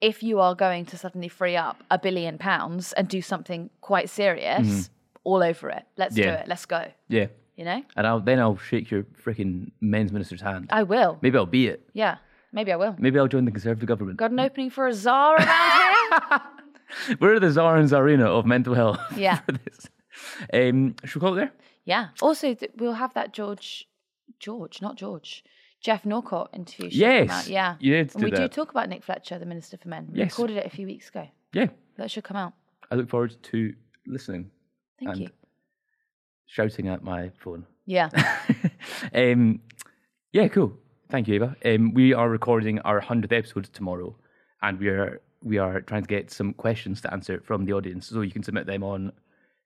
if 0.00 0.22
you 0.22 0.40
are 0.40 0.54
going 0.54 0.84
to 0.86 0.98
suddenly 0.98 1.28
free 1.28 1.56
up 1.56 1.82
a 1.90 1.98
billion 1.98 2.38
pounds 2.38 2.92
and 2.94 3.08
do 3.08 3.20
something 3.22 3.70
quite 3.80 4.08
serious, 4.10 4.66
Mhm. 4.68 4.88
all 5.24 5.42
over 5.42 5.70
it. 5.70 5.84
Let's 5.96 6.14
do 6.14 6.22
it. 6.22 6.46
Let's 6.48 6.66
go. 6.66 6.84
yeah. 7.08 7.26
You 7.56 7.64
know? 7.64 7.82
And 7.96 8.06
I'll 8.06 8.20
then 8.20 8.38
I'll 8.38 8.58
shake 8.58 8.90
your 8.90 9.04
freaking 9.24 9.70
men's 9.80 10.12
minister's 10.12 10.42
hand. 10.42 10.66
I 10.70 10.82
will. 10.82 11.18
Maybe 11.22 11.38
I'll 11.38 11.46
be 11.46 11.68
it. 11.68 11.88
Yeah. 11.94 12.16
Maybe 12.52 12.70
I 12.70 12.76
will. 12.76 12.94
Maybe 12.98 13.18
I'll 13.18 13.28
join 13.28 13.46
the 13.46 13.50
Conservative 13.50 13.88
government. 13.88 14.18
Got 14.18 14.30
an 14.30 14.40
opening 14.40 14.68
for 14.70 14.86
a 14.86 14.92
czar 14.92 15.36
around 15.36 15.48
here? 15.48 17.16
We're 17.20 17.40
the 17.40 17.50
czar 17.50 17.76
and 17.78 17.88
czarina 17.88 18.26
of 18.26 18.44
mental 18.46 18.74
health. 18.74 19.00
Yeah. 19.16 19.40
Um, 20.52 20.94
should 21.04 21.16
we 21.16 21.20
call 21.26 21.32
it 21.34 21.36
there? 21.36 21.52
Yeah. 21.84 22.08
Also, 22.20 22.54
th- 22.54 22.72
we'll 22.76 22.94
have 22.94 23.14
that 23.14 23.32
George, 23.32 23.88
George, 24.38 24.80
not 24.82 24.96
George, 24.96 25.44
Geoff 25.86 26.04
Norcott 26.04 26.50
interview. 26.52 26.90
should 26.90 26.98
Yes, 26.98 27.30
out. 27.30 27.46
Yeah. 27.46 27.76
you 27.78 27.92
to 27.92 27.98
and 28.00 28.10
do 28.10 28.24
we 28.24 28.30
do 28.32 28.36
that. 28.38 28.50
talk 28.52 28.70
about 28.72 28.88
Nick 28.88 29.04
Fletcher, 29.04 29.38
the 29.38 29.46
Minister 29.46 29.76
for 29.76 29.88
Men. 29.88 30.08
We 30.12 30.18
Yes. 30.18 30.32
recorded 30.32 30.56
it 30.56 30.66
a 30.66 30.70
few 30.70 30.84
weeks 30.84 31.08
ago. 31.10 31.28
Yeah. 31.52 31.68
That 31.96 32.10
should 32.10 32.24
come 32.24 32.36
out. 32.36 32.54
I 32.90 32.96
look 32.96 33.08
forward 33.08 33.36
to 33.40 33.72
listening. 34.04 34.50
Thank 34.98 35.10
and 35.12 35.20
you. 35.20 35.28
Shouting 36.46 36.88
at 36.88 37.04
my 37.04 37.30
phone. 37.38 37.66
Yeah. 37.86 38.08
Um, 39.14 39.60
yeah, 40.32 40.48
cool. 40.48 40.72
Thank 41.10 41.28
you, 41.28 41.34
Ava. 41.36 41.56
Um, 41.64 41.92
we 41.94 42.12
are 42.14 42.28
recording 42.28 42.78
our 42.80 42.98
hundredth 43.00 43.32
episode 43.32 43.64
tomorrow, 43.72 44.16
and 44.62 44.78
we 44.80 44.88
are 44.88 45.20
we 45.42 45.58
are 45.58 45.80
trying 45.82 46.02
to 46.02 46.08
get 46.08 46.30
some 46.30 46.52
questions 46.54 47.00
to 47.02 47.12
answer 47.12 47.40
from 47.44 47.64
the 47.64 47.72
audience. 47.72 48.08
So 48.08 48.20
you 48.22 48.30
can 48.32 48.42
submit 48.42 48.66
them 48.66 48.82
on 48.82 49.12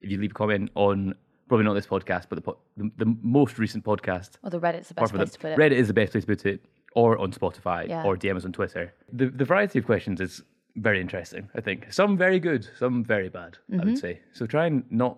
if 0.01 0.11
you 0.11 0.17
leave 0.19 0.31
a 0.31 0.33
comment 0.33 0.69
on 0.75 1.15
probably 1.51 1.65
not 1.65 1.73
this 1.73 1.87
podcast, 1.95 2.25
but 2.29 2.35
the 2.43 2.53
the, 2.77 2.91
the 3.03 3.15
most 3.21 3.59
recent 3.59 3.83
podcast. 3.83 4.31
The 4.55 4.59
Reddit's 4.59 4.87
the 4.87 4.93
best 4.93 5.13
place 5.13 5.31
to 5.31 5.39
put 5.39 5.51
it. 5.51 5.57
Reddit 5.59 5.73
is 5.83 5.87
the 5.89 5.93
best 5.93 6.13
place 6.13 6.23
to 6.23 6.27
put 6.33 6.45
it, 6.45 6.59
or 6.95 7.17
on 7.17 7.33
Spotify, 7.33 7.81
Yeah. 7.89 8.05
or 8.05 8.15
DM 8.15 8.37
us 8.37 8.45
on 8.45 8.53
Twitter. 8.53 8.93
The 9.11 9.25
the 9.41 9.43
variety 9.43 9.77
of 9.79 9.85
questions 9.85 10.21
is 10.21 10.41
very 10.77 11.01
interesting. 11.01 11.49
I 11.53 11.59
think 11.67 11.91
some 11.91 12.15
very 12.17 12.39
good, 12.39 12.61
some 12.79 13.03
very 13.03 13.27
bad. 13.39 13.57
I 13.69 13.75
Mhm. 13.75 13.85
would 13.85 13.97
say. 13.97 14.13
So 14.31 14.45
try 14.45 14.65
and 14.69 14.77
not 14.89 15.17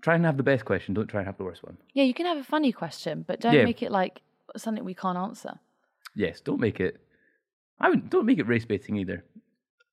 try 0.00 0.14
and 0.16 0.24
have 0.24 0.36
the 0.36 0.42
best 0.52 0.64
question. 0.64 0.94
Don't 0.94 1.06
try 1.06 1.20
and 1.20 1.26
have 1.30 1.36
the 1.36 1.44
worst 1.44 1.62
one. 1.62 1.76
Yeah, 1.94 2.02
you 2.10 2.14
can 2.14 2.26
have 2.26 2.38
a 2.38 2.48
funny 2.54 2.72
question, 2.72 3.24
but 3.28 3.38
don't 3.40 3.54
Yeah. 3.54 3.64
make 3.64 3.82
it 3.86 3.92
like 3.92 4.20
something 4.56 4.84
we 4.84 4.94
can't 5.04 5.16
answer. 5.26 5.52
Yes, 6.16 6.40
don't 6.48 6.60
make 6.60 6.80
it. 6.80 6.94
I 7.84 7.88
would 7.90 8.10
don't 8.10 8.26
make 8.26 8.40
it 8.40 8.48
race 8.48 8.64
baiting 8.72 8.96
either. 8.96 9.18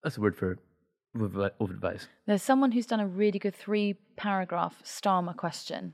That's 0.04 0.18
a 0.18 0.22
word 0.22 0.36
for 0.36 0.58
over 1.20 1.52
over 1.60 1.74
advice. 1.74 2.08
There's 2.26 2.42
someone 2.44 2.72
who's 2.72 2.86
done 2.86 3.00
a 3.00 3.08
really 3.08 3.40
good 3.40 3.56
three 3.56 3.96
paragraph 4.16 4.82
Starmer 4.84 5.36
question 5.36 5.94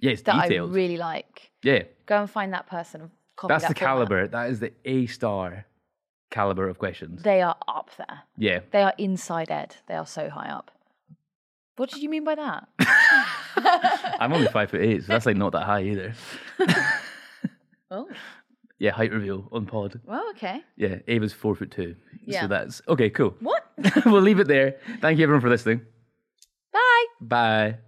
Yeah, 0.00 0.12
it's 0.12 0.22
that 0.22 0.42
detailed. 0.48 0.70
I 0.70 0.74
really 0.74 0.96
like. 0.96 1.50
yeah, 1.62 1.82
Go 2.06 2.20
and 2.20 2.30
find 2.30 2.52
that 2.52 2.66
person. 2.66 3.10
Copy 3.36 3.52
that's 3.52 3.64
that 3.64 3.74
the 3.74 3.80
format. 3.80 3.94
caliber. 4.08 4.28
That 4.28 4.50
is 4.50 4.60
the 4.60 4.72
A 4.84 5.06
star 5.06 5.66
caliber 6.30 6.68
of 6.68 6.78
questions. 6.78 7.22
They 7.22 7.42
are 7.42 7.56
up 7.68 7.90
there. 7.98 8.20
yeah, 8.36 8.60
They 8.70 8.82
are 8.82 8.94
inside 8.98 9.50
Ed. 9.50 9.76
They 9.88 9.94
are 9.94 10.06
so 10.06 10.28
high 10.30 10.48
up. 10.50 10.70
What 11.76 11.90
did 11.90 12.02
you 12.02 12.08
mean 12.08 12.24
by 12.24 12.34
that? 12.36 12.68
I'm 14.20 14.32
only 14.32 14.48
five 14.48 14.70
foot 14.70 14.80
eight, 14.80 15.02
so 15.02 15.08
that's 15.08 15.26
like 15.26 15.36
not 15.36 15.52
that 15.52 15.64
high 15.64 15.82
either. 15.82 16.14
oh, 17.90 18.08
Yeah, 18.78 18.90
height 18.90 19.10
reveal 19.12 19.48
on 19.52 19.66
pod. 19.66 20.00
well, 20.04 20.24
okay. 20.30 20.62
Yeah, 20.76 20.96
Ava's 21.08 21.32
four 21.32 21.54
foot 21.54 21.70
two. 21.70 21.96
Yeah. 22.24 22.42
So 22.42 22.48
that's 22.48 22.82
okay. 22.88 23.10
Cool. 23.10 23.34
What? 23.40 23.64
we'll 24.06 24.20
leave 24.22 24.40
it 24.40 24.48
there. 24.48 24.76
Thank 25.00 25.18
you 25.18 25.24
everyone 25.24 25.40
for 25.42 25.48
listening. 25.50 25.82
Bye. 26.72 27.04
Bye. 27.20 27.78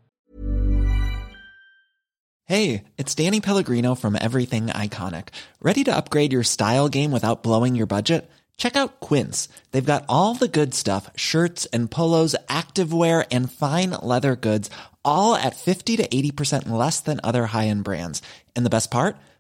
Hey, 2.45 2.85
it's 2.97 3.15
Danny 3.15 3.41
Pellegrino 3.43 3.95
from 3.95 4.17
Everything 4.19 4.69
Iconic. 4.69 5.29
Ready 5.61 5.85
to 5.85 5.95
upgrade 5.95 6.33
your 6.33 6.43
style 6.45 6.89
game 6.89 7.11
without 7.11 7.43
blowing 7.43 7.75
your 7.77 7.87
budget? 7.87 8.31
Check 8.57 8.75
out 8.75 9.01
Quince. 9.01 9.49
They've 9.71 9.85
got 9.85 10.07
all 10.09 10.35
the 10.35 10.49
good 10.49 10.73
stuff 10.75 11.11
shirts 11.15 11.67
and 11.67 11.91
polos, 11.91 12.35
activewear, 12.49 13.27
and 13.31 13.53
fine 13.53 13.91
leather 14.03 14.35
goods, 14.35 14.71
all 15.05 15.35
at 15.35 15.57
50 15.57 15.99
to 15.99 16.09
80% 16.09 16.69
less 16.71 17.01
than 17.01 17.21
other 17.23 17.47
high 17.47 17.67
end 17.69 17.85
brands. 17.85 18.23
And 18.57 18.65
the 18.65 18.71
best 18.71 18.91
part? 18.91 19.17